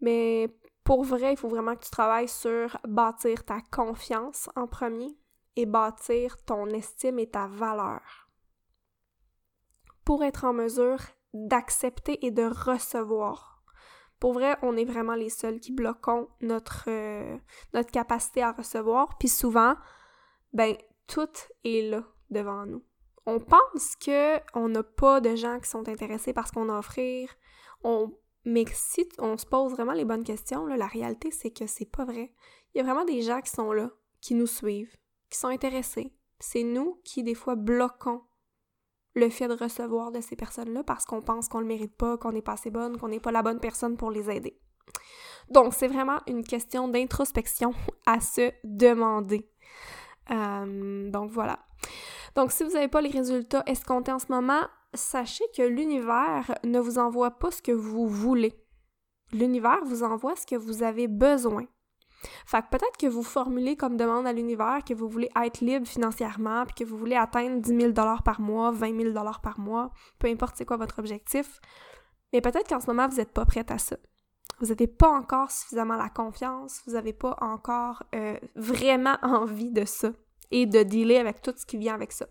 Mais 0.02 0.50
pour 0.84 1.04
vrai, 1.04 1.34
il 1.34 1.38
faut 1.38 1.48
vraiment 1.48 1.76
que 1.76 1.86
tu 1.86 1.92
travailles 1.92 2.28
sur 2.28 2.78
bâtir 2.86 3.46
ta 3.46 3.62
confiance 3.72 4.50
en 4.56 4.68
premier 4.68 5.18
et 5.56 5.66
bâtir 5.66 6.38
ton 6.44 6.68
estime 6.68 7.20
et 7.20 7.30
ta 7.30 7.48
valeur 7.48 8.02
pour 10.04 10.24
être 10.24 10.44
en 10.44 10.54
mesure 10.54 11.00
d'accepter 11.34 12.26
et 12.26 12.32
de 12.32 12.44
recevoir. 12.44 13.64
Pour 14.20 14.34
vrai, 14.34 14.58
on 14.62 14.78
est 14.78 14.86
vraiment 14.86 15.16
les 15.16 15.30
seuls 15.30 15.60
qui 15.60 15.72
bloquons 15.72 16.30
notre, 16.42 16.86
euh, 16.88 17.38
notre 17.74 17.92
capacité 17.92 18.42
à 18.42 18.52
recevoir, 18.52 19.18
puis 19.18 19.28
souvent, 19.28 19.76
ben, 20.54 20.76
tout 21.08 21.30
est 21.64 21.90
là 21.90 22.04
devant 22.30 22.66
nous 22.66 22.84
on 23.26 23.40
pense 23.40 23.96
que 23.96 24.40
on 24.54 24.70
n'a 24.70 24.84
pas 24.84 25.22
de 25.22 25.36
gens 25.36 25.60
qui 25.60 25.70
sont 25.70 25.88
intéressés 25.88 26.34
par 26.34 26.48
ce 26.48 26.54
qu'on 26.54 26.70
a 26.70 26.76
à 26.76 26.80
offrir. 26.80 27.30
On, 27.84 28.12
mais 28.46 28.66
si 28.74 29.08
on 29.20 29.38
se 29.38 29.46
pose 29.46 29.72
vraiment 29.72 29.94
les 29.94 30.06
bonnes 30.06 30.24
questions, 30.24 30.66
la 30.66 30.88
réalité, 30.88 31.32
c'est 31.32 31.52
que 31.52 31.68
c'est 31.68 31.90
pas 31.90 32.06
vrai. 32.06 32.34
Il 32.74 32.78
y 32.78 32.82
a 32.82 32.84
vraiment 32.84 33.06
des 33.06 33.22
gens 33.22 33.42
qui 33.42 33.52
sont 33.52 33.72
là, 33.72 33.92
qui 34.22 34.36
nous 34.36 34.48
suivent, 34.48 34.96
qui 35.30 35.38
sont 35.38 35.48
intéressés. 35.48 36.14
C'est 36.40 36.64
nous 36.64 37.00
qui, 37.06 37.24
des 37.24 37.36
fois, 37.36 37.56
bloquons 37.56 38.24
le 39.16 39.30
fait 39.30 39.48
de 39.48 39.54
recevoir 39.54 40.12
de 40.12 40.22
ces 40.22 40.36
personnes-là 40.36 40.84
parce 40.84 41.06
qu'on 41.06 41.22
pense 41.22 41.48
qu'on 41.48 41.60
le 41.60 41.66
mérite 41.66 41.96
pas, 41.96 42.18
qu'on 42.18 42.32
n'est 42.32 42.42
pas 42.42 42.54
assez 42.54 42.72
bonne, 42.72 42.98
qu'on 42.98 43.10
n'est 43.10 43.20
pas 43.20 43.32
la 43.32 43.44
bonne 43.44 43.60
personne 43.60 43.98
pour 43.98 44.12
les 44.12 44.30
aider. 44.30 44.60
Donc, 45.50 45.74
c'est 45.74 45.88
vraiment 45.88 46.20
une 46.28 46.44
question 46.44 46.88
d'introspection 46.88 47.74
à 48.06 48.20
se 48.20 48.52
demander. 48.64 49.50
Euh, 50.32 51.10
donc 51.12 51.32
voilà. 51.32 51.60
Donc, 52.36 52.52
si 52.52 52.64
vous 52.64 52.72
n'avez 52.72 52.88
pas 52.88 53.02
les 53.02 53.10
résultats 53.10 53.64
escomptés 53.68 54.12
en 54.12 54.20
ce 54.20 54.32
moment, 54.32 54.62
sachez 54.94 55.44
que 55.56 55.64
l'univers 55.64 56.56
ne 56.64 56.80
vous 56.80 56.98
envoie 56.98 57.32
pas 57.32 57.52
ce 57.52 57.62
que 57.62 57.72
vous 57.72 58.08
voulez. 58.08 58.54
L'univers 59.32 59.84
vous 59.86 60.04
envoie 60.04 60.36
ce 60.36 60.46
que 60.46 60.56
vous 60.56 60.84
avez 60.84 61.08
besoin. 61.08 61.66
Fait 62.46 62.62
que 62.62 62.70
peut-être 62.70 62.98
que 62.98 63.08
vous 63.08 63.24
formulez 63.24 63.76
comme 63.76 63.98
demande 63.98 64.28
à 64.28 64.34
l'univers 64.34 64.80
que 64.86 64.94
vous 64.94 65.08
voulez 65.08 65.30
être 65.44 65.62
libre 65.62 65.88
financièrement, 65.88 66.66
puis 66.66 66.76
que 66.76 66.90
vous 66.90 66.98
voulez 66.98 67.16
atteindre 67.16 67.62
10 67.62 67.94
000 67.94 67.94
par 67.94 68.40
mois, 68.40 68.72
20 68.72 69.14
000 69.14 69.14
par 69.42 69.60
mois, 69.60 69.92
peu 70.20 70.28
importe 70.28 70.56
c'est 70.58 70.66
quoi 70.66 70.78
votre 70.78 71.00
objectif. 71.00 71.60
Mais 72.32 72.42
peut-être 72.42 72.68
qu'en 72.68 72.80
ce 72.80 72.88
moment, 72.88 73.08
vous 73.08 73.18
n'êtes 73.18 73.32
pas 73.32 73.46
prête 73.46 73.72
à 73.72 73.78
ça. 73.78 73.98
Vous 74.60 74.68
n'avez 74.68 74.88
pas 74.88 75.10
encore 75.10 75.52
suffisamment 75.52 75.96
la 75.96 76.10
confiance, 76.10 76.82
vous 76.86 76.94
n'avez 76.94 77.14
pas 77.14 77.36
encore 77.42 78.04
euh, 78.16 78.38
vraiment 78.56 79.18
envie 79.24 79.72
de 79.72 79.86
ça 79.86 80.12
et 80.52 80.66
de 80.66 80.84
dealer 80.84 81.18
avec 81.18 81.42
tout 81.42 81.54
ce 81.56 81.66
qui 81.66 81.78
vient 81.78 81.94
avec 81.94 82.12
ça. 82.12 82.28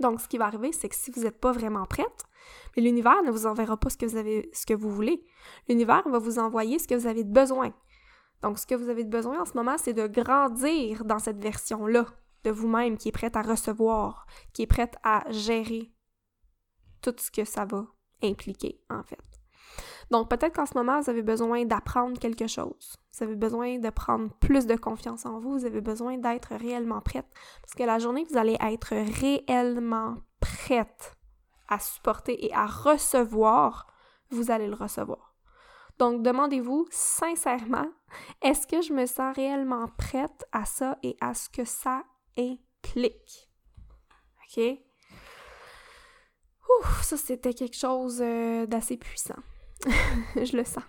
Donc, 0.00 0.20
ce 0.20 0.28
qui 0.28 0.38
va 0.38 0.46
arriver, 0.46 0.72
c'est 0.72 0.88
que 0.88 0.94
si 0.94 1.10
vous 1.10 1.22
n'êtes 1.22 1.40
pas 1.40 1.52
vraiment 1.52 1.84
prête, 1.84 2.24
l'univers 2.76 3.22
ne 3.24 3.30
vous 3.30 3.46
enverra 3.46 3.76
pas 3.76 3.90
ce 3.90 3.96
que 3.96 4.06
vous 4.06 4.16
avez, 4.16 4.48
ce 4.52 4.64
que 4.64 4.74
vous 4.74 4.90
voulez. 4.90 5.24
L'univers 5.68 6.08
va 6.08 6.18
vous 6.18 6.38
envoyer 6.38 6.78
ce 6.78 6.86
que 6.86 6.94
vous 6.94 7.06
avez 7.06 7.24
besoin. 7.24 7.72
Donc, 8.42 8.58
ce 8.58 8.66
que 8.66 8.74
vous 8.74 8.88
avez 8.88 9.04
besoin 9.04 9.40
en 9.40 9.44
ce 9.44 9.54
moment, 9.54 9.76
c'est 9.78 9.92
de 9.92 10.06
grandir 10.06 11.04
dans 11.04 11.18
cette 11.18 11.38
version-là 11.38 12.06
de 12.44 12.50
vous-même 12.50 12.96
qui 12.96 13.08
est 13.08 13.12
prête 13.12 13.36
à 13.36 13.42
recevoir, 13.42 14.26
qui 14.52 14.62
est 14.62 14.66
prête 14.66 14.96
à 15.02 15.24
gérer 15.30 15.92
tout 17.02 17.14
ce 17.18 17.30
que 17.30 17.44
ça 17.44 17.64
va 17.64 17.86
impliquer, 18.22 18.80
en 18.90 19.02
fait. 19.02 19.18
Donc 20.10 20.30
peut-être 20.30 20.54
qu'en 20.54 20.66
ce 20.66 20.74
moment, 20.74 21.00
vous 21.00 21.10
avez 21.10 21.22
besoin 21.22 21.64
d'apprendre 21.64 22.18
quelque 22.18 22.46
chose. 22.46 22.96
Vous 23.12 23.24
avez 23.24 23.36
besoin 23.36 23.78
de 23.78 23.90
prendre 23.90 24.32
plus 24.40 24.66
de 24.66 24.76
confiance 24.76 25.26
en 25.26 25.38
vous. 25.38 25.58
Vous 25.58 25.64
avez 25.66 25.80
besoin 25.80 26.16
d'être 26.16 26.54
réellement 26.54 27.00
prête. 27.00 27.26
Parce 27.60 27.74
que 27.74 27.82
la 27.82 27.98
journée 27.98 28.24
que 28.24 28.30
vous 28.30 28.38
allez 28.38 28.56
être 28.60 28.94
réellement 28.94 30.16
prête 30.40 31.16
à 31.68 31.78
supporter 31.78 32.46
et 32.46 32.54
à 32.54 32.66
recevoir, 32.66 33.86
vous 34.30 34.50
allez 34.50 34.68
le 34.68 34.74
recevoir. 34.74 35.27
Donc 35.98 36.22
demandez-vous 36.22 36.86
sincèrement, 36.90 37.88
est-ce 38.40 38.66
que 38.66 38.80
je 38.82 38.92
me 38.92 39.06
sens 39.06 39.34
réellement 39.34 39.88
prête 39.98 40.46
à 40.52 40.64
ça 40.64 40.96
et 41.02 41.16
à 41.20 41.34
ce 41.34 41.48
que 41.48 41.64
ça 41.64 42.04
implique? 42.38 43.50
OK? 44.44 44.78
Ouf, 46.80 47.02
ça 47.02 47.16
c'était 47.16 47.54
quelque 47.54 47.76
chose 47.76 48.20
euh, 48.22 48.66
d'assez 48.66 48.96
puissant. 48.96 49.42
je 50.36 50.56
le 50.56 50.64
sens. 50.64 50.84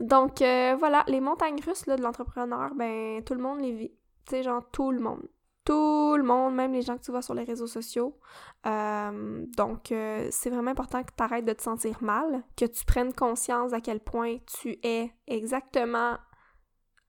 Donc 0.00 0.42
euh, 0.42 0.74
voilà, 0.78 1.04
les 1.06 1.20
montagnes 1.20 1.60
russes 1.64 1.86
de 1.86 2.02
l'entrepreneur, 2.02 2.74
ben 2.74 3.22
tout 3.22 3.34
le 3.34 3.40
monde 3.40 3.60
les 3.60 3.72
vit. 3.72 3.92
Tu 4.26 4.36
sais, 4.36 4.42
genre 4.42 4.68
tout 4.72 4.90
le 4.90 5.00
monde. 5.00 5.28
Tout 5.64 6.16
le 6.16 6.22
monde, 6.22 6.54
même 6.54 6.72
les 6.72 6.82
gens 6.82 6.98
que 6.98 7.02
tu 7.02 7.10
vois 7.10 7.22
sur 7.22 7.34
les 7.34 7.44
réseaux 7.44 7.66
sociaux. 7.66 8.18
Euh, 8.66 9.46
donc, 9.56 9.92
euh, 9.92 10.28
c'est 10.30 10.50
vraiment 10.50 10.72
important 10.72 11.02
que 11.02 11.12
tu 11.16 11.22
arrêtes 11.22 11.46
de 11.46 11.54
te 11.54 11.62
sentir 11.62 12.02
mal, 12.02 12.42
que 12.56 12.66
tu 12.66 12.84
prennes 12.84 13.14
conscience 13.14 13.72
à 13.72 13.80
quel 13.80 14.00
point 14.00 14.36
tu 14.60 14.78
es 14.82 15.10
exactement 15.26 16.18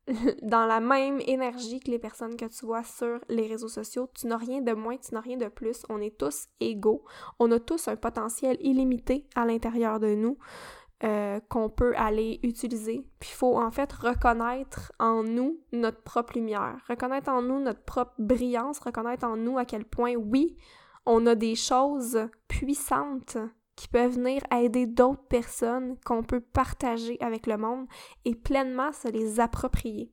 dans 0.42 0.66
la 0.66 0.80
même 0.80 1.20
énergie 1.26 1.80
que 1.80 1.90
les 1.90 2.00
personnes 2.00 2.38
que 2.38 2.46
tu 2.46 2.66
vois 2.66 2.84
sur 2.84 3.20
les 3.30 3.48
réseaux 3.48 3.68
sociaux. 3.68 4.10
Tu 4.14 4.28
n'as 4.28 4.38
rien 4.38 4.62
de 4.62 4.74
moins, 4.74 4.98
tu 4.98 5.14
n'as 5.14 5.22
rien 5.22 5.38
de 5.38 5.48
plus. 5.48 5.84
On 5.90 6.00
est 6.00 6.18
tous 6.18 6.48
égaux. 6.60 7.04
On 7.40 7.52
a 7.52 7.60
tous 7.60 7.88
un 7.88 7.96
potentiel 7.96 8.58
illimité 8.60 9.28
à 9.36 9.46
l'intérieur 9.46 10.00
de 10.00 10.14
nous. 10.16 10.38
Euh, 11.06 11.40
qu'on 11.50 11.70
peut 11.70 11.94
aller 11.98 12.40
utiliser. 12.42 13.06
Puis 13.20 13.30
il 13.32 13.36
faut 13.36 13.60
en 13.60 13.70
fait 13.70 13.94
reconnaître 13.94 14.92
en 14.98 15.22
nous 15.22 15.60
notre 15.72 16.02
propre 16.02 16.34
lumière, 16.34 16.78
reconnaître 16.90 17.30
en 17.30 17.44
nous 17.44 17.60
notre 17.60 17.84
propre 17.84 18.14
brillance, 18.18 18.80
reconnaître 18.80 19.24
en 19.24 19.38
nous 19.38 19.60
à 19.60 19.66
quel 19.66 19.86
point, 19.86 20.16
oui, 20.16 20.58
on 21.06 21.28
a 21.28 21.36
des 21.36 21.54
choses 21.54 22.28
puissantes 22.48 23.38
qui 23.76 23.88
peuvent 23.88 24.14
venir 24.14 24.42
aider 24.52 24.88
d'autres 24.88 25.28
personnes 25.28 25.96
qu'on 26.06 26.24
peut 26.24 26.40
partager 26.40 27.18
avec 27.20 27.46
le 27.46 27.58
monde 27.58 27.86
et 28.24 28.34
pleinement 28.34 28.92
se 28.92 29.08
les 29.08 29.40
approprier. 29.40 30.12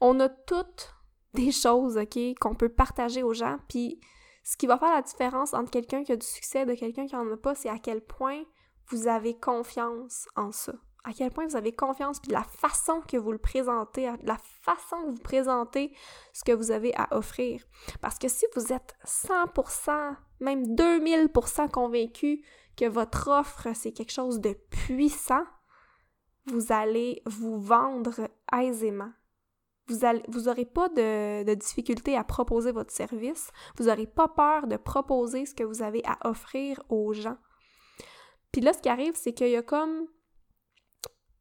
On 0.00 0.20
a 0.20 0.28
toutes 0.28 0.94
des 1.34 1.50
choses, 1.50 1.96
OK, 1.96 2.18
qu'on 2.38 2.54
peut 2.54 2.68
partager 2.68 3.24
aux 3.24 3.34
gens, 3.34 3.56
puis 3.68 3.98
ce 4.44 4.56
qui 4.56 4.68
va 4.68 4.78
faire 4.78 4.94
la 4.94 5.02
différence 5.02 5.52
entre 5.52 5.72
quelqu'un 5.72 6.04
qui 6.04 6.12
a 6.12 6.16
du 6.16 6.26
succès 6.26 6.62
et 6.62 6.76
quelqu'un 6.76 7.06
qui 7.06 7.16
en 7.16 7.28
a 7.32 7.36
pas, 7.36 7.56
c'est 7.56 7.70
à 7.70 7.78
quel 7.80 8.02
point 8.02 8.44
vous 8.88 9.08
avez 9.08 9.38
confiance 9.38 10.28
en 10.36 10.52
ça. 10.52 10.74
À 11.04 11.12
quel 11.12 11.30
point 11.30 11.46
vous 11.46 11.56
avez 11.56 11.72
confiance, 11.72 12.18
puis 12.18 12.32
la 12.32 12.42
façon 12.42 13.00
que 13.00 13.16
vous 13.16 13.30
le 13.30 13.38
présentez, 13.38 14.10
la 14.24 14.38
façon 14.62 15.02
que 15.04 15.10
vous 15.10 15.22
présentez 15.22 15.94
ce 16.32 16.42
que 16.42 16.50
vous 16.50 16.72
avez 16.72 16.92
à 16.96 17.16
offrir. 17.16 17.62
Parce 18.00 18.18
que 18.18 18.26
si 18.26 18.44
vous 18.56 18.72
êtes 18.72 18.96
100%, 19.06 20.16
même 20.40 20.64
2000% 20.74 21.70
convaincu 21.70 22.44
que 22.76 22.86
votre 22.86 23.28
offre, 23.28 23.68
c'est 23.74 23.92
quelque 23.92 24.12
chose 24.12 24.40
de 24.40 24.52
puissant, 24.52 25.44
vous 26.46 26.72
allez 26.72 27.22
vous 27.24 27.60
vendre 27.60 28.28
aisément. 28.52 29.12
Vous 29.88 30.40
n'aurez 30.40 30.64
pas 30.64 30.88
de, 30.88 31.44
de 31.44 31.54
difficulté 31.54 32.16
à 32.16 32.24
proposer 32.24 32.72
votre 32.72 32.92
service. 32.92 33.52
Vous 33.76 33.84
n'aurez 33.84 34.08
pas 34.08 34.26
peur 34.26 34.66
de 34.66 34.76
proposer 34.76 35.46
ce 35.46 35.54
que 35.54 35.62
vous 35.62 35.82
avez 35.82 36.02
à 36.04 36.28
offrir 36.28 36.82
aux 36.88 37.12
gens. 37.12 37.38
Puis 38.56 38.64
là, 38.64 38.72
ce 38.72 38.78
qui 38.78 38.88
arrive, 38.88 39.12
c'est 39.16 39.34
qu'il 39.34 39.50
y 39.50 39.56
a 39.56 39.60
comme 39.60 40.06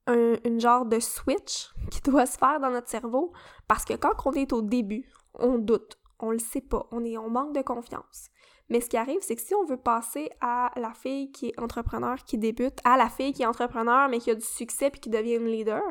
un 0.05 0.35
genre 0.59 0.85
de 0.85 0.99
switch 0.99 1.69
qui 1.89 2.01
doit 2.01 2.25
se 2.25 2.37
faire 2.37 2.59
dans 2.59 2.69
notre 2.69 2.89
cerveau 2.89 3.31
parce 3.69 3.85
que 3.85 3.93
quand 3.93 4.11
on 4.25 4.33
est 4.33 4.51
au 4.51 4.61
début, 4.61 5.09
on 5.33 5.57
doute, 5.57 5.97
on 6.19 6.31
le 6.31 6.39
sait 6.39 6.59
pas, 6.59 6.85
on, 6.91 7.05
est, 7.05 7.17
on 7.17 7.29
manque 7.29 7.55
de 7.55 7.61
confiance. 7.61 8.31
Mais 8.67 8.81
ce 8.81 8.89
qui 8.89 8.97
arrive, 8.97 9.21
c'est 9.21 9.37
que 9.37 9.41
si 9.41 9.55
on 9.55 9.63
veut 9.63 9.77
passer 9.77 10.29
à 10.41 10.71
la 10.75 10.91
fille 10.91 11.31
qui 11.31 11.47
est 11.47 11.57
entrepreneur, 11.57 12.21
qui 12.25 12.37
débute, 12.37 12.79
à 12.83 12.97
la 12.97 13.07
fille 13.07 13.31
qui 13.31 13.43
est 13.43 13.45
entrepreneur, 13.45 14.09
mais 14.09 14.19
qui 14.19 14.31
a 14.31 14.35
du 14.35 14.45
succès 14.45 14.89
puis 14.89 14.99
qui 14.99 15.09
devient 15.09 15.35
une 15.35 15.47
leader, 15.47 15.83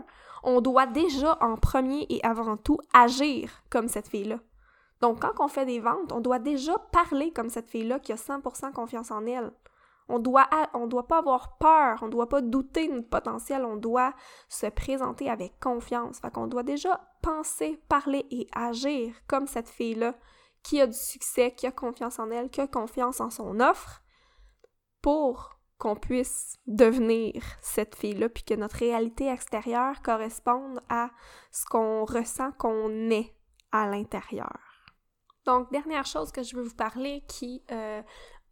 on 0.43 0.61
doit 0.61 0.87
déjà 0.87 1.39
en 1.41 1.57
premier 1.57 2.05
et 2.11 2.23
avant 2.23 2.59
tout 2.59 2.81
agir 2.93 3.63
comme 3.71 3.89
cette 3.89 4.09
fille-là. 4.09 4.41
Donc, 5.01 5.23
quand 5.23 5.43
on 5.43 5.49
fait 5.49 5.65
des 5.65 5.81
ventes, 5.81 6.13
on 6.13 6.21
doit 6.21 6.39
déjà 6.39 6.77
parler 6.93 7.33
comme 7.33 7.49
cette 7.49 7.71
fille-là 7.71 7.99
qui 7.99 8.13
a 8.13 8.17
100% 8.17 8.73
confiance 8.73 9.11
en 9.11 9.25
elle. 9.25 9.53
On 10.09 10.19
doit, 10.19 10.49
on 10.75 10.87
doit 10.87 11.07
pas 11.07 11.19
avoir 11.19 11.57
peur, 11.57 12.03
on 12.03 12.09
doit 12.09 12.29
pas 12.29 12.43
douter 12.43 12.89
de 12.89 12.95
notre 12.95 13.09
potentiel, 13.09 13.65
on 13.65 13.77
doit 13.77 14.13
se 14.49 14.67
présenter 14.67 15.31
avec 15.31 15.59
confiance. 15.61 16.21
Fait 16.21 16.31
qu'on 16.31 16.47
doit 16.47 16.63
déjà 16.63 17.01
penser, 17.23 17.81
parler 17.89 18.27
et 18.31 18.47
agir 18.55 19.15
comme 19.27 19.47
cette 19.47 19.71
fille-là 19.71 20.15
qui 20.63 20.81
a 20.81 20.87
du 20.87 20.97
succès, 20.97 21.53
qui 21.53 21.67
a 21.67 21.73
confiance 21.73 22.19
en 22.19 22.31
elle, 22.31 22.51
qui 22.51 22.61
a 22.61 22.67
confiance 22.67 23.21
en 23.21 23.31
son 23.31 23.61
offre 23.61 24.03
pour 25.01 25.59
qu'on 25.79 25.97
puisse 25.97 26.59
devenir 26.67 27.43
cette 27.61 27.95
fille-là, 27.95 28.29
puis 28.29 28.45
que 28.45 28.55
notre 28.55 28.77
réalité 28.77 29.29
extérieure 29.29 30.03
corresponde 30.03 30.81
à 30.89 31.11
ce 31.51 31.65
qu'on 31.67 32.05
ressent 32.05 32.53
qu'on 32.53 33.11
est 33.11 33.35
à 33.73 33.87
l'intérieur. 33.89 34.59
Donc, 35.45 35.71
dernière 35.71 36.07
chose 36.07 36.33
que 36.33 36.43
je 36.43 36.57
veux 36.57 36.63
vous 36.63 36.75
parler 36.75 37.23
qui 37.29 37.63
euh, 37.71 38.03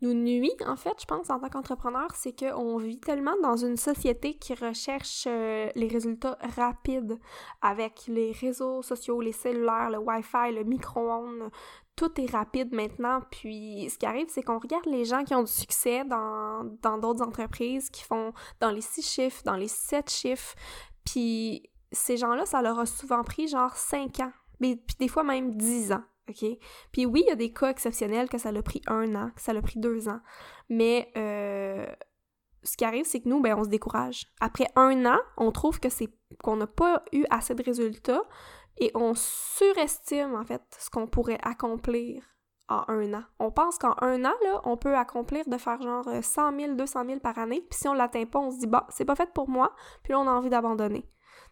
nous 0.02 0.14
nuit, 0.14 0.52
en 0.66 0.76
fait, 0.76 1.00
je 1.00 1.06
pense, 1.06 1.30
en 1.30 1.38
tant 1.38 1.48
qu'entrepreneur, 1.48 2.08
c'est 2.14 2.38
qu'on 2.38 2.76
vit 2.76 2.98
tellement 2.98 3.34
dans 3.42 3.56
une 3.56 3.76
société 3.76 4.34
qui 4.34 4.54
recherche 4.54 5.24
euh, 5.26 5.70
les 5.74 5.88
résultats 5.88 6.36
rapides 6.56 7.18
avec 7.62 8.04
les 8.08 8.32
réseaux 8.32 8.82
sociaux, 8.82 9.20
les 9.20 9.32
cellulaires, 9.32 9.90
le 9.90 9.98
Wi-Fi, 9.98 10.52
le 10.52 10.64
micro-ondes. 10.64 11.50
Tout 11.96 12.20
est 12.20 12.30
rapide 12.30 12.74
maintenant. 12.74 13.20
Puis, 13.30 13.88
ce 13.90 13.96
qui 13.98 14.06
arrive, 14.06 14.26
c'est 14.28 14.42
qu'on 14.42 14.58
regarde 14.58 14.86
les 14.86 15.04
gens 15.04 15.24
qui 15.24 15.34
ont 15.34 15.42
du 15.42 15.52
succès 15.52 16.04
dans 16.04 16.64
d'autres 17.00 17.22
entreprises, 17.22 17.88
qui 17.88 18.02
font 18.02 18.32
dans 18.60 18.70
les 18.70 18.80
six 18.80 19.02
chiffres, 19.02 19.42
dans 19.44 19.56
les 19.56 19.68
sept 19.68 20.10
chiffres. 20.10 20.54
Puis, 21.04 21.70
ces 21.92 22.16
gens-là, 22.16 22.44
ça 22.46 22.60
leur 22.62 22.78
a 22.78 22.86
souvent 22.86 23.22
pris 23.22 23.48
genre 23.48 23.76
cinq 23.76 24.20
ans, 24.20 24.32
puis 24.58 24.80
des 24.98 25.08
fois 25.08 25.22
même 25.22 25.54
dix 25.54 25.92
ans 25.92 26.02
OK? 26.28 26.44
Puis 26.92 27.06
oui, 27.06 27.22
il 27.26 27.28
y 27.28 27.32
a 27.32 27.36
des 27.36 27.52
cas 27.52 27.68
exceptionnels 27.68 28.28
que 28.28 28.38
ça 28.38 28.52
l'a 28.52 28.62
pris 28.62 28.82
un 28.86 29.14
an, 29.14 29.30
que 29.34 29.40
ça 29.40 29.52
l'a 29.52 29.62
pris 29.62 29.78
deux 29.78 30.08
ans. 30.08 30.20
Mais 30.68 31.10
euh, 31.16 31.86
ce 32.62 32.76
qui 32.76 32.84
arrive, 32.84 33.04
c'est 33.04 33.20
que 33.20 33.28
nous, 33.28 33.40
ben, 33.40 33.56
on 33.58 33.64
se 33.64 33.68
décourage. 33.68 34.26
Après 34.40 34.66
un 34.76 35.04
an, 35.06 35.18
on 35.36 35.50
trouve 35.50 35.80
que 35.80 35.88
c'est 35.88 36.08
qu'on 36.42 36.56
n'a 36.56 36.66
pas 36.66 37.02
eu 37.12 37.24
assez 37.30 37.54
de 37.54 37.62
résultats 37.62 38.22
et 38.78 38.90
on 38.94 39.14
surestime, 39.14 40.34
en 40.34 40.44
fait, 40.44 40.62
ce 40.78 40.90
qu'on 40.90 41.06
pourrait 41.06 41.40
accomplir 41.42 42.22
en 42.68 42.84
un 42.88 43.14
an. 43.14 43.24
On 43.38 43.50
pense 43.50 43.76
qu'en 43.78 43.94
un 44.00 44.24
an, 44.24 44.32
là, 44.44 44.60
on 44.64 44.76
peut 44.76 44.96
accomplir 44.96 45.46
de 45.46 45.58
faire 45.58 45.82
genre 45.82 46.08
100 46.22 46.58
000, 46.58 46.74
200 46.74 47.04
000 47.06 47.20
par 47.20 47.38
année. 47.38 47.66
Puis 47.68 47.80
si 47.80 47.88
on 47.88 47.94
l'atteint 47.94 48.24
pas, 48.24 48.38
on 48.38 48.50
se 48.50 48.58
dit, 48.60 48.66
bah, 48.66 48.86
c'est 48.90 49.04
pas 49.04 49.16
fait 49.16 49.32
pour 49.34 49.48
moi. 49.48 49.74
Puis 50.04 50.12
là, 50.12 50.20
on 50.20 50.28
a 50.28 50.30
envie 50.30 50.48
d'abandonner. 50.50 51.08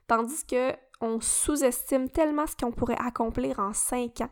Tandis 0.06 0.46
que 0.46 0.72
on 1.00 1.20
sous-estime 1.20 2.10
tellement 2.10 2.46
ce 2.46 2.56
qu'on 2.56 2.72
pourrait 2.72 2.98
accomplir 2.98 3.58
en 3.58 3.72
cinq 3.72 4.20
ans 4.20 4.30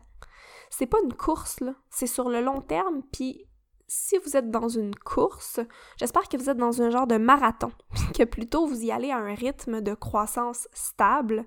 c'est 0.69 0.85
pas 0.85 0.99
une 1.03 1.13
course, 1.13 1.59
là. 1.59 1.73
C'est 1.89 2.07
sur 2.07 2.29
le 2.29 2.41
long 2.41 2.61
terme, 2.61 3.01
puis 3.11 3.45
si 3.89 4.17
vous 4.23 4.37
êtes 4.37 4.51
dans 4.51 4.69
une 4.69 4.95
course, 4.95 5.59
j'espère 5.97 6.29
que 6.29 6.37
vous 6.37 6.49
êtes 6.49 6.57
dans 6.57 6.81
un 6.81 6.91
genre 6.91 7.07
de 7.07 7.17
marathon, 7.17 7.71
que 8.17 8.23
plutôt 8.23 8.67
vous 8.67 8.85
y 8.85 8.91
allez 8.91 9.09
à 9.09 9.17
un 9.17 9.33
rythme 9.33 9.81
de 9.81 9.95
croissance 9.95 10.67
stable, 10.73 11.45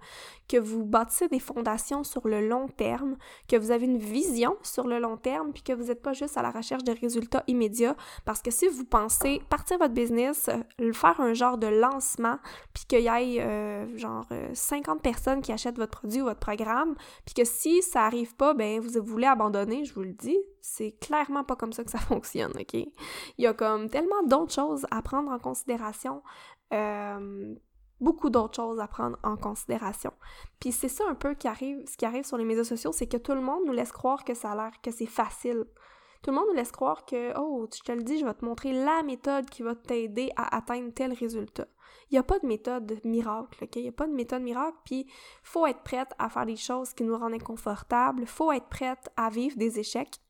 que 0.49 0.57
vous 0.57 0.85
bâtissez 0.85 1.29
des 1.29 1.39
fondations 1.39 2.03
sur 2.03 2.27
le 2.27 2.47
long 2.47 2.67
terme, 2.67 3.17
que 3.49 3.57
vous 3.57 3.71
avez 3.71 3.87
une 3.87 3.99
vision 3.99 4.57
sur 4.63 4.89
le 4.89 4.99
long 4.99 5.17
terme, 5.17 5.53
puis 5.53 5.63
que 5.63 5.73
vous 5.73 5.85
n'êtes 5.85 6.03
pas 6.03 6.13
juste 6.13 6.37
à 6.37 6.43
la 6.43 6.51
recherche 6.51 6.83
de 6.83 6.93
résultats 6.93 7.45
immédiats, 7.47 7.97
parce 8.25 8.43
que 8.43 8.51
si 8.51 8.67
vous 8.67 8.85
pensez 8.85 9.41
partir 9.49 9.79
votre 9.79 9.95
business, 9.95 10.51
le 10.79 10.93
faire 10.93 11.21
un 11.21 11.35
genre 11.35 11.59
de 11.59 11.69
lancement, 11.69 12.39
puis 12.75 12.85
qu'il 12.89 13.03
y 13.03 13.07
ait 13.07 13.41
euh, 13.41 13.97
genre 13.97 14.27
50 14.53 14.97
euh, 14.97 15.01
personnes 15.01 15.43
qui 15.43 15.53
achètent 15.53 15.79
votre 15.79 15.93
produit 15.93 16.21
ou 16.21 16.25
votre 16.25 16.41
programme, 16.41 16.97
puis 17.25 17.35
que 17.35 17.45
si 17.45 17.83
ça 17.83 18.05
arrive 18.05 18.35
pas, 18.35 18.53
ben 18.53 18.81
vous 18.81 19.01
voulez 19.05 19.29
abandonner, 19.29 19.85
je 19.85 19.95
vous 19.95 20.03
le 20.03 20.13
dis, 20.13 20.39
c'est 20.61 20.93
clairement 21.01 21.45
pas 21.45 21.57
comme 21.57 21.73
ça 21.73 21.85
que 21.85 21.91
ça 21.91 21.99
fonctionne, 21.99 22.32
Il 22.35 22.93
y 23.39 23.47
a 23.47 23.55
comme 23.55 23.89
tellement 23.89 24.23
d'autres 24.25 24.53
choses 24.53 24.87
à 24.91 25.03
prendre 25.03 25.31
en 25.31 25.39
considération. 25.39 26.23
Euh, 26.73 27.55
beaucoup 28.03 28.31
d'autres 28.31 28.57
choses 28.57 28.81
à 28.81 28.89
prendre 28.89 29.17
en 29.23 29.37
considération. 29.37 30.13
Puis 30.59 30.73
c'est 30.73 30.89
ça 30.89 31.05
un 31.09 31.15
peu 31.15 31.35
qui 31.35 31.49
arrive, 31.49 31.87
ce 31.87 31.97
qui 31.97 32.05
arrive 32.05 32.25
sur 32.25 32.37
les 32.37 32.45
médias 32.45 32.65
sociaux, 32.65 32.93
c'est 32.93 33.07
que 33.07 33.17
tout 33.17 33.33
le 33.33 33.41
monde 33.41 33.63
nous 33.65 33.73
laisse 33.73 33.93
croire 33.93 34.25
que 34.25 34.35
ça 34.35 34.51
a 34.51 34.57
l'air, 34.57 34.73
que 34.83 34.91
c'est 34.91 35.07
facile. 35.07 35.65
Tout 36.23 36.31
le 36.31 36.37
monde 36.37 36.47
nous 36.49 36.57
laisse 36.57 36.73
croire 36.73 37.05
que, 37.05 37.37
oh, 37.39 37.69
je 37.73 37.81
te 37.81 37.93
le 37.93 38.03
dis, 38.03 38.19
je 38.19 38.25
vais 38.25 38.35
te 38.35 38.45
montrer 38.45 38.73
la 38.73 39.03
méthode 39.03 39.49
qui 39.49 39.63
va 39.63 39.75
t'aider 39.75 40.31
à 40.37 40.57
atteindre 40.57 40.93
tel 40.93 41.13
résultat. 41.13 41.67
Il 42.11 42.15
n'y 42.15 42.19
a 42.19 42.23
pas 42.23 42.39
de 42.39 42.47
méthode 42.47 43.01
miracle, 43.05 43.65
OK? 43.65 43.77
Il 43.77 43.83
n'y 43.83 43.89
a 43.89 43.93
pas 43.93 44.07
de 44.07 44.13
méthode 44.13 44.43
miracle, 44.43 44.77
puis 44.85 45.07
faut 45.43 45.67
être 45.67 45.83
prête 45.83 46.13
à 46.19 46.29
faire 46.29 46.47
des 46.47 46.57
choses 46.57 46.93
qui 46.93 47.05
nous 47.05 47.17
rendent 47.17 47.35
inconfortables, 47.35 48.27
faut 48.27 48.53
être 48.53 48.69
prête 48.69 49.11
à 49.17 49.31
vivre 49.31 49.57
des 49.57 49.79
échecs, 49.79 50.21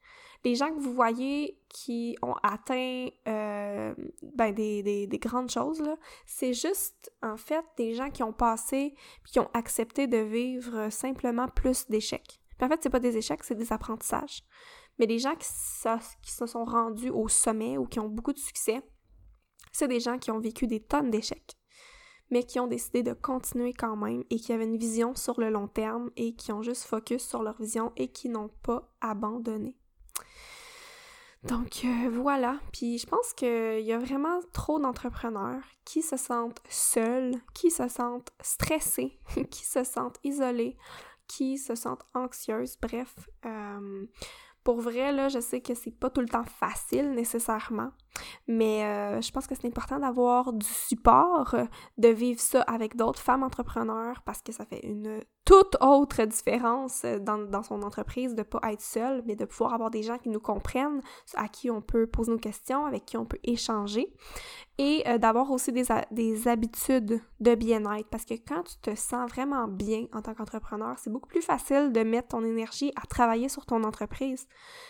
les 0.44 0.54
gens 0.54 0.70
que 0.70 0.80
vous 0.80 0.92
voyez 0.92 1.58
qui 1.68 2.16
ont 2.22 2.34
atteint 2.42 3.08
euh, 3.28 3.94
ben 4.34 4.52
des, 4.52 4.82
des, 4.82 5.06
des, 5.06 5.18
grandes 5.18 5.50
choses, 5.50 5.82
c'est 6.26 6.52
juste 6.52 7.12
en 7.22 7.36
fait 7.36 7.64
des 7.76 7.94
gens 7.94 8.10
qui 8.10 8.22
ont 8.22 8.32
passé 8.32 8.94
puis 9.22 9.32
qui 9.32 9.40
ont 9.40 9.50
accepté 9.54 10.06
de 10.06 10.18
vivre 10.18 10.90
simplement 10.90 11.48
plus 11.48 11.86
d'échecs. 11.88 12.40
Puis 12.58 12.66
en 12.66 12.68
fait, 12.68 12.80
c'est 12.82 12.90
pas 12.90 13.00
des 13.00 13.16
échecs, 13.16 13.44
c'est 13.44 13.54
des 13.54 13.72
apprentissages. 13.72 14.42
Mais 14.98 15.06
les 15.06 15.18
gens 15.18 15.34
qui, 15.36 15.48
qui 16.22 16.32
se 16.32 16.46
sont 16.46 16.64
rendus 16.64 17.10
au 17.10 17.28
sommet 17.28 17.78
ou 17.78 17.86
qui 17.86 18.00
ont 18.00 18.08
beaucoup 18.08 18.32
de 18.32 18.38
succès, 18.38 18.82
c'est 19.72 19.88
des 19.88 20.00
gens 20.00 20.18
qui 20.18 20.30
ont 20.30 20.40
vécu 20.40 20.66
des 20.66 20.80
tonnes 20.80 21.10
d'échecs 21.10 21.56
mais 22.32 22.44
qui 22.44 22.58
ont 22.58 22.66
décidé 22.66 23.02
de 23.02 23.12
continuer 23.12 23.74
quand 23.74 23.94
même 23.94 24.24
et 24.30 24.36
qui 24.36 24.54
avaient 24.54 24.64
une 24.64 24.78
vision 24.78 25.14
sur 25.14 25.38
le 25.38 25.50
long 25.50 25.68
terme 25.68 26.10
et 26.16 26.34
qui 26.34 26.50
ont 26.50 26.62
juste 26.62 26.84
focus 26.84 27.22
sur 27.22 27.42
leur 27.42 27.60
vision 27.60 27.92
et 27.96 28.08
qui 28.08 28.30
n'ont 28.30 28.48
pas 28.62 28.90
abandonné. 29.02 29.76
Donc 31.44 31.84
euh, 31.84 32.08
voilà, 32.08 32.60
puis 32.72 32.98
je 32.98 33.06
pense 33.06 33.32
qu'il 33.32 33.80
y 33.80 33.92
a 33.92 33.98
vraiment 33.98 34.38
trop 34.52 34.78
d'entrepreneurs 34.78 35.62
qui 35.84 36.00
se 36.00 36.16
sentent 36.16 36.62
seuls, 36.68 37.34
qui 37.52 37.70
se 37.72 37.88
sentent 37.88 38.30
stressés, 38.40 39.18
qui 39.50 39.64
se 39.64 39.82
sentent 39.82 40.18
isolés, 40.22 40.76
qui 41.26 41.58
se 41.58 41.74
sentent 41.74 42.04
anxieuses, 42.14 42.76
bref. 42.80 43.28
Euh, 43.44 44.06
pour 44.62 44.80
vrai, 44.80 45.10
là, 45.10 45.28
je 45.28 45.40
sais 45.40 45.60
que 45.60 45.74
c'est 45.74 45.90
pas 45.90 46.10
tout 46.10 46.20
le 46.20 46.28
temps 46.28 46.44
facile 46.44 47.10
nécessairement, 47.10 47.90
mais 48.46 48.84
euh, 48.84 49.20
je 49.20 49.30
pense 49.30 49.46
que 49.46 49.54
c'est 49.54 49.66
important 49.66 49.98
d'avoir 49.98 50.52
du 50.52 50.66
support, 50.66 51.54
de 51.98 52.08
vivre 52.08 52.40
ça 52.40 52.62
avec 52.62 52.96
d'autres 52.96 53.20
femmes 53.20 53.42
entrepreneurs 53.42 54.22
parce 54.24 54.42
que 54.42 54.52
ça 54.52 54.64
fait 54.64 54.84
une 54.86 55.20
toute 55.44 55.76
autre 55.80 56.24
différence 56.24 57.04
dans, 57.20 57.38
dans 57.38 57.62
son 57.62 57.82
entreprise 57.82 58.34
de 58.34 58.42
pas 58.42 58.60
être 58.70 58.80
seule, 58.80 59.22
mais 59.26 59.34
de 59.34 59.44
pouvoir 59.44 59.74
avoir 59.74 59.90
des 59.90 60.02
gens 60.02 60.18
qui 60.18 60.28
nous 60.28 60.40
comprennent, 60.40 61.00
à 61.34 61.48
qui 61.48 61.70
on 61.70 61.80
peut 61.80 62.06
poser 62.06 62.30
nos 62.30 62.38
questions, 62.38 62.86
avec 62.86 63.06
qui 63.06 63.16
on 63.16 63.24
peut 63.24 63.40
échanger 63.42 64.12
et 64.78 65.02
euh, 65.06 65.18
d'avoir 65.18 65.50
aussi 65.50 65.72
des, 65.72 65.84
des 66.10 66.48
habitudes 66.48 67.20
de 67.40 67.54
bien-être 67.54 68.08
parce 68.08 68.24
que 68.24 68.34
quand 68.34 68.62
tu 68.62 68.76
te 68.78 68.94
sens 68.94 69.30
vraiment 69.30 69.68
bien 69.68 70.06
en 70.12 70.22
tant 70.22 70.34
qu'entrepreneur, 70.34 70.98
c'est 70.98 71.10
beaucoup 71.10 71.28
plus 71.28 71.42
facile 71.42 71.92
de 71.92 72.02
mettre 72.02 72.28
ton 72.28 72.44
énergie 72.44 72.92
à 72.96 73.06
travailler 73.06 73.48
sur 73.48 73.66
ton 73.66 73.84
entreprise. 73.84 74.46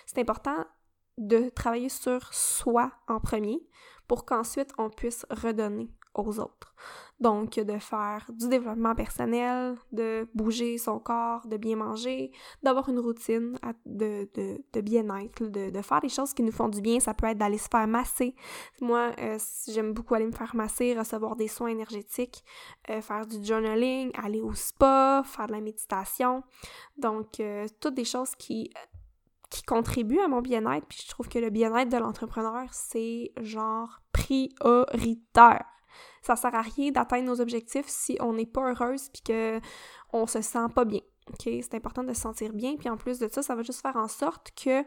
C'est 0.07 0.21
important 0.21 0.65
de 1.19 1.49
travailler 1.51 1.89
sur 1.89 2.33
soi 2.33 2.93
en 3.09 3.21
premier 3.21 3.61
pour 4.09 4.25
qu'ensuite 4.25 4.73
on 4.79 4.91
puisse 4.91 5.27
redonner 5.31 5.91
aux 6.15 6.39
autres. 6.39 6.75
Donc, 7.21 7.55
de 7.55 7.79
faire 7.79 8.29
du 8.31 8.49
développement 8.49 8.95
personnel, 8.95 9.77
de 9.93 10.27
bouger 10.35 10.77
son 10.77 10.99
corps, 10.99 11.47
de 11.47 11.57
bien 11.57 11.77
manger, 11.77 12.33
d'avoir 12.63 12.89
une 12.89 12.99
routine 12.99 13.57
de, 13.87 14.29
de, 14.35 14.81
bien-être, 14.81 15.45
de, 15.45 15.71
de, 15.71 15.83
faire 15.83 16.01
des 16.01 16.09
choses 16.09 16.35
qui 16.35 16.43
nous 16.43 16.51
font 16.51 16.69
du 16.69 16.81
bien. 16.81 16.99
Ça 16.99 17.15
peut 17.15 17.27
être 17.27 17.39
d'aller 17.39 17.59
se 17.59 17.69
faire 17.69 17.87
masser. 17.87 18.35
Moi, 18.81 19.13
euh, 19.21 19.39
j'aime 19.69 19.93
beaucoup 19.93 20.15
aller 20.15 20.27
me 20.27 20.33
faire 20.33 20.57
masser, 20.57 20.99
recevoir 20.99 21.37
des 21.37 21.49
soins 21.49 21.69
énergétiques, 21.69 22.45
euh, 22.91 23.01
faire 23.01 23.25
du 23.25 23.45
journaling, 23.45 24.11
aller 24.15 24.41
au 24.41 24.53
spa, 24.53 25.23
faire 25.25 25.47
de 25.47 25.53
la 25.53 25.61
méditation. 25.61 26.43
Donc, 26.97 27.39
euh, 27.39 27.67
toutes 27.81 27.95
des 27.95 28.05
choses 28.05 28.35
qui 28.35 28.71
qui 29.53 29.63
contribuent 29.63 30.21
à 30.21 30.29
mon 30.29 30.41
bien-être, 30.41 30.87
puis 30.89 30.99
je 31.05 31.09
trouve 31.09 31.29
que 31.29 31.39
le 31.39 31.51
bien-être 31.51 31.91
de 31.91 31.99
l'entrepreneur, 31.99 32.67
c'est 32.73 33.33
genre 33.41 34.01
prioritaire 34.13 35.65
ça 36.23 36.37
sert 36.37 36.55
à 36.55 36.63
rien 36.63 36.91
d'atteindre 36.91 37.27
nos 37.27 37.41
objectifs 37.41 37.89
si 37.89 38.17
on 38.21 38.33
n'est 38.33 38.47
pas 38.47 38.71
heureuse 38.71 39.09
puis 39.11 39.23
que 39.23 39.61
on 40.13 40.27
se 40.27 40.41
sent 40.41 40.67
pas 40.75 40.85
bien. 40.85 41.01
OK, 41.29 41.43
c'est 41.45 41.75
important 41.75 42.03
de 42.03 42.13
se 42.13 42.21
sentir 42.21 42.53
bien, 42.53 42.77
puis 42.77 42.89
en 42.89 42.97
plus 42.97 43.19
de 43.19 43.29
ça, 43.29 43.43
ça 43.43 43.55
va 43.55 43.63
juste 43.63 43.81
faire 43.81 43.97
en 43.97 44.09
sorte 44.09 44.51
que 44.61 44.85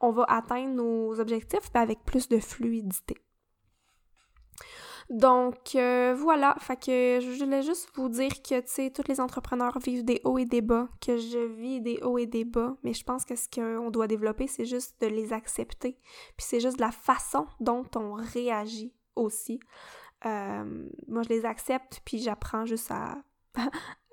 on 0.00 0.12
va 0.12 0.24
atteindre 0.28 0.74
nos 0.74 1.18
objectifs 1.18 1.70
avec 1.74 2.04
plus 2.04 2.28
de 2.28 2.38
fluidité. 2.38 3.16
Donc 5.10 5.74
euh, 5.74 6.14
voilà, 6.16 6.56
fait 6.60 6.76
que 6.76 7.18
je 7.20 7.44
voulais 7.44 7.62
juste 7.62 7.88
vous 7.94 8.08
dire 8.08 8.30
que 8.42 8.60
tu 8.60 8.66
sais 8.66 8.90
tous 8.90 9.06
les 9.08 9.20
entrepreneurs 9.20 9.78
vivent 9.78 10.04
des 10.04 10.20
hauts 10.24 10.38
et 10.38 10.44
des 10.44 10.62
bas, 10.62 10.88
que 11.00 11.16
je 11.16 11.38
vis 11.38 11.80
des 11.80 12.00
hauts 12.02 12.18
et 12.18 12.26
des 12.26 12.44
bas, 12.44 12.76
mais 12.82 12.94
je 12.94 13.04
pense 13.04 13.24
que 13.24 13.36
ce 13.36 13.48
qu'on 13.48 13.90
doit 13.90 14.06
développer, 14.06 14.46
c'est 14.46 14.64
juste 14.64 15.00
de 15.00 15.06
les 15.06 15.32
accepter. 15.32 15.98
Puis 16.36 16.46
c'est 16.46 16.60
juste 16.60 16.80
la 16.80 16.92
façon 16.92 17.46
dont 17.60 17.86
on 17.96 18.14
réagit 18.14 18.92
aussi. 19.16 19.60
Euh, 20.24 20.88
moi 21.08 21.22
je 21.22 21.28
les 21.30 21.44
accepte 21.44 22.00
puis 22.04 22.18
j'apprends 22.18 22.64
juste 22.64 22.90
à 22.92 23.18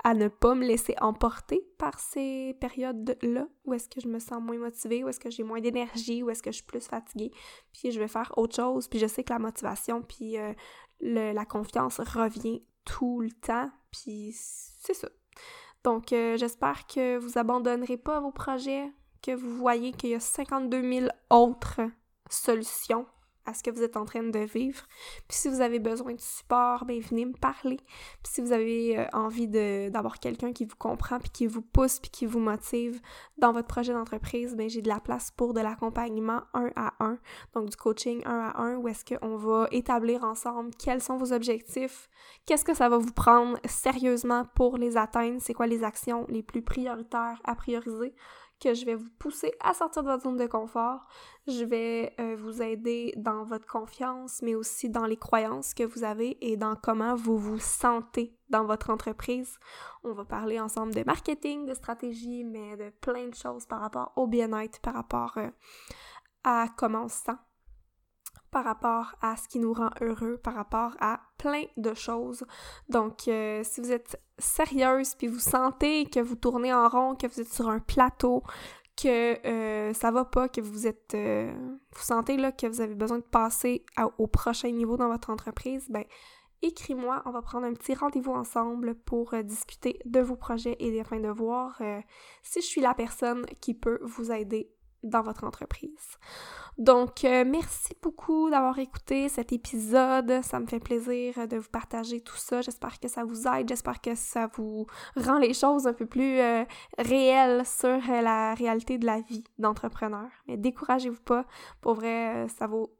à 0.03 0.13
ne 0.13 0.27
pas 0.27 0.55
me 0.55 0.65
laisser 0.65 0.95
emporter 1.01 1.61
par 1.77 1.99
ces 1.99 2.55
périodes-là, 2.59 3.47
où 3.65 3.73
est-ce 3.73 3.89
que 3.89 3.99
je 3.99 4.07
me 4.07 4.19
sens 4.19 4.41
moins 4.41 4.57
motivée, 4.57 5.03
où 5.03 5.09
est-ce 5.09 5.19
que 5.19 5.29
j'ai 5.29 5.43
moins 5.43 5.59
d'énergie, 5.59 6.23
où 6.23 6.29
est-ce 6.29 6.41
que 6.41 6.51
je 6.51 6.57
suis 6.57 6.65
plus 6.65 6.87
fatiguée, 6.87 7.31
puis 7.73 7.91
je 7.91 7.99
vais 7.99 8.07
faire 8.07 8.33
autre 8.37 8.55
chose, 8.55 8.87
puis 8.87 8.99
je 8.99 9.07
sais 9.07 9.23
que 9.23 9.33
la 9.33 9.39
motivation, 9.39 10.01
puis 10.01 10.37
euh, 10.37 10.53
la 11.01 11.45
confiance 11.45 11.99
revient 11.99 12.63
tout 12.85 13.21
le 13.21 13.31
temps, 13.31 13.69
puis 13.91 14.31
c'est 14.33 14.93
ça. 14.93 15.09
Donc, 15.83 16.11
euh, 16.11 16.37
j'espère 16.37 16.87
que 16.87 17.17
vous 17.17 17.37
abandonnerez 17.37 17.97
pas 17.97 18.19
vos 18.19 18.31
projets, 18.31 18.91
que 19.21 19.31
vous 19.31 19.57
voyez 19.57 19.91
qu'il 19.91 20.11
y 20.11 20.15
a 20.15 20.19
52 20.19 20.81
000 20.81 21.07
autres 21.29 21.81
solutions 22.29 23.05
à 23.49 23.53
ce 23.53 23.63
que 23.63 23.71
vous 23.71 23.81
êtes 23.81 23.97
en 23.97 24.05
train 24.05 24.23
de 24.23 24.39
vivre. 24.39 24.83
Puis 25.27 25.37
si 25.37 25.49
vous 25.49 25.61
avez 25.61 25.79
besoin 25.79 26.13
de 26.13 26.21
support, 26.21 26.85
ben 26.85 26.99
venez 27.01 27.25
me 27.25 27.33
parler. 27.33 27.77
Puis 28.23 28.33
si 28.33 28.41
vous 28.41 28.51
avez 28.51 28.99
euh, 28.99 29.05
envie 29.11 29.47
d'avoir 29.47 30.19
quelqu'un 30.19 30.53
qui 30.53 30.65
vous 30.65 30.75
comprend, 30.75 31.19
puis 31.19 31.29
qui 31.29 31.47
vous 31.47 31.61
pousse, 31.61 31.99
puis 31.99 32.11
qui 32.11 32.25
vous 32.25 32.39
motive 32.39 33.01
dans 33.37 33.51
votre 33.51 33.67
projet 33.67 33.93
d'entreprise, 33.93 34.55
ben 34.55 34.69
j'ai 34.69 34.81
de 34.81 34.87
la 34.87 34.99
place 34.99 35.31
pour 35.31 35.53
de 35.53 35.61
l'accompagnement 35.61 36.43
un 36.53 36.69
à 36.75 36.93
un, 36.99 37.17
donc 37.53 37.69
du 37.69 37.75
coaching 37.75 38.21
un 38.25 38.51
à 38.53 38.61
un, 38.61 38.77
où 38.77 38.87
est-ce 38.87 39.03
qu'on 39.03 39.35
va 39.35 39.67
établir 39.71 40.23
ensemble 40.23 40.71
quels 40.77 41.01
sont 41.01 41.17
vos 41.17 41.33
objectifs, 41.33 42.07
qu'est-ce 42.45 42.65
que 42.65 42.73
ça 42.73 42.87
va 42.87 42.97
vous 42.97 43.11
prendre 43.11 43.57
sérieusement 43.65 44.45
pour 44.55 44.77
les 44.77 44.97
atteindre, 44.97 45.41
c'est 45.41 45.53
quoi 45.53 45.67
les 45.67 45.83
actions 45.83 46.25
les 46.29 46.43
plus 46.43 46.61
prioritaires 46.61 47.41
à 47.43 47.55
prioriser, 47.55 48.13
que 48.59 48.73
je 48.73 48.85
vais 48.85 48.95
vous 48.95 49.09
pousser 49.17 49.53
à 49.61 49.73
sortir 49.73 50.03
de 50.03 50.09
votre 50.09 50.23
zone 50.23 50.37
de 50.37 50.45
confort. 50.45 51.05
Je 51.47 51.63
vais 51.63 52.13
euh, 52.19 52.35
vous 52.37 52.61
aider 52.61 53.13
dans 53.17 53.43
votre 53.43 53.65
confiance, 53.65 54.41
mais 54.41 54.55
aussi 54.55 54.89
dans 54.89 55.05
les 55.05 55.17
croyances 55.17 55.73
que 55.73 55.83
vous 55.83 56.03
avez 56.03 56.37
et 56.41 56.57
dans 56.57 56.75
comment 56.75 57.15
vous 57.15 57.37
vous 57.37 57.59
sentez 57.59 58.37
dans 58.49 58.65
votre 58.65 58.89
entreprise. 58.89 59.57
On 60.03 60.13
va 60.13 60.25
parler 60.25 60.59
ensemble 60.59 60.93
de 60.93 61.03
marketing, 61.03 61.65
de 61.65 61.73
stratégie, 61.73 62.43
mais 62.43 62.77
de 62.77 62.89
plein 63.01 63.27
de 63.27 63.35
choses 63.35 63.65
par 63.65 63.79
rapport 63.79 64.11
au 64.15 64.27
bien-être, 64.27 64.79
par 64.81 64.93
rapport 64.93 65.33
euh, 65.37 65.49
à 66.43 66.67
comment 66.77 67.03
on 67.03 67.09
se 67.09 67.23
sent 67.23 67.37
par 68.51 68.63
rapport 68.63 69.15
à 69.21 69.37
ce 69.37 69.47
qui 69.47 69.59
nous 69.59 69.73
rend 69.73 69.89
heureux, 70.01 70.37
par 70.37 70.55
rapport 70.55 70.95
à 70.99 71.19
plein 71.37 71.63
de 71.77 71.93
choses. 71.93 72.45
Donc, 72.89 73.27
euh, 73.27 73.61
si 73.63 73.81
vous 73.81 73.91
êtes 73.91 74.21
sérieuse, 74.37 75.15
puis 75.15 75.27
vous 75.27 75.39
sentez 75.39 76.05
que 76.05 76.19
vous 76.19 76.35
tournez 76.35 76.73
en 76.73 76.87
rond, 76.87 77.15
que 77.15 77.27
vous 77.27 77.41
êtes 77.41 77.51
sur 77.51 77.69
un 77.69 77.79
plateau, 77.79 78.43
que 79.01 79.47
euh, 79.47 79.93
ça 79.93 80.11
va 80.11 80.25
pas, 80.25 80.49
que 80.49 80.61
vous 80.61 80.87
êtes, 80.87 81.13
euh, 81.13 81.53
vous 81.93 82.01
sentez 82.01 82.37
là 82.37 82.51
que 82.51 82.67
vous 82.67 82.81
avez 82.81 82.95
besoin 82.95 83.19
de 83.19 83.23
passer 83.23 83.85
au 84.17 84.27
prochain 84.27 84.71
niveau 84.71 84.97
dans 84.97 85.07
votre 85.07 85.29
entreprise, 85.29 85.87
ben 85.89 86.03
écris-moi, 86.61 87.21
on 87.25 87.31
va 87.31 87.41
prendre 87.41 87.65
un 87.65 87.73
petit 87.73 87.93
rendez-vous 87.93 88.33
ensemble 88.33 88.95
pour 88.95 89.33
discuter 89.43 89.99
de 90.03 90.19
vos 90.19 90.35
projets 90.35 90.75
et 90.79 90.99
afin 90.99 91.21
de 91.21 91.29
voir 91.29 91.81
si 92.43 92.59
je 92.59 92.65
suis 92.65 92.81
la 92.81 92.93
personne 92.93 93.45
qui 93.61 93.73
peut 93.73 93.99
vous 94.01 94.33
aider 94.33 94.69
dans 95.03 95.21
votre 95.21 95.43
entreprise. 95.43 96.17
Donc, 96.77 97.25
euh, 97.25 97.43
merci 97.45 97.93
beaucoup 98.01 98.49
d'avoir 98.49 98.79
écouté 98.79 99.27
cet 99.27 99.51
épisode. 99.51 100.41
Ça 100.43 100.59
me 100.59 100.65
fait 100.65 100.79
plaisir 100.79 101.47
de 101.47 101.57
vous 101.57 101.69
partager 101.69 102.21
tout 102.21 102.37
ça. 102.37 102.61
J'espère 102.61 102.99
que 102.99 103.09
ça 103.09 103.25
vous 103.25 103.47
aide. 103.47 103.67
J'espère 103.67 103.99
que 103.99 104.15
ça 104.15 104.49
vous 104.55 104.85
rend 105.17 105.39
les 105.39 105.53
choses 105.53 105.87
un 105.87 105.93
peu 105.93 106.05
plus 106.05 106.39
euh, 106.39 106.63
réelles 106.97 107.65
sur 107.65 107.89
euh, 107.89 108.21
la 108.21 108.53
réalité 108.53 108.97
de 108.97 109.05
la 109.05 109.19
vie 109.19 109.43
d'entrepreneur. 109.57 110.29
Mais 110.47 110.55
découragez-vous 110.55 111.21
pas. 111.21 111.45
Pour 111.81 111.95
vrai, 111.95 112.47
ça 112.47 112.67
vaut 112.67 112.95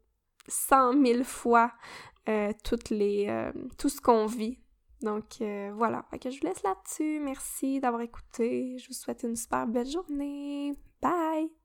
cent 0.46 0.92
mille 0.92 1.24
fois 1.24 1.72
toutes 2.64 2.90
les, 2.90 3.50
tout 3.76 3.88
ce 3.88 4.00
qu'on 4.00 4.26
vit. 4.26 4.58
Donc 5.02 5.42
voilà, 5.74 6.04
que 6.20 6.30
je 6.30 6.38
vous 6.38 6.46
laisse 6.46 6.62
là-dessus. 6.62 7.18
Merci 7.20 7.80
d'avoir 7.80 8.02
écouté. 8.02 8.76
Je 8.78 8.86
vous 8.88 8.94
souhaite 8.94 9.22
une 9.24 9.36
super 9.36 9.66
belle 9.66 9.88
journée. 9.88 10.76
Bye! 11.02 11.59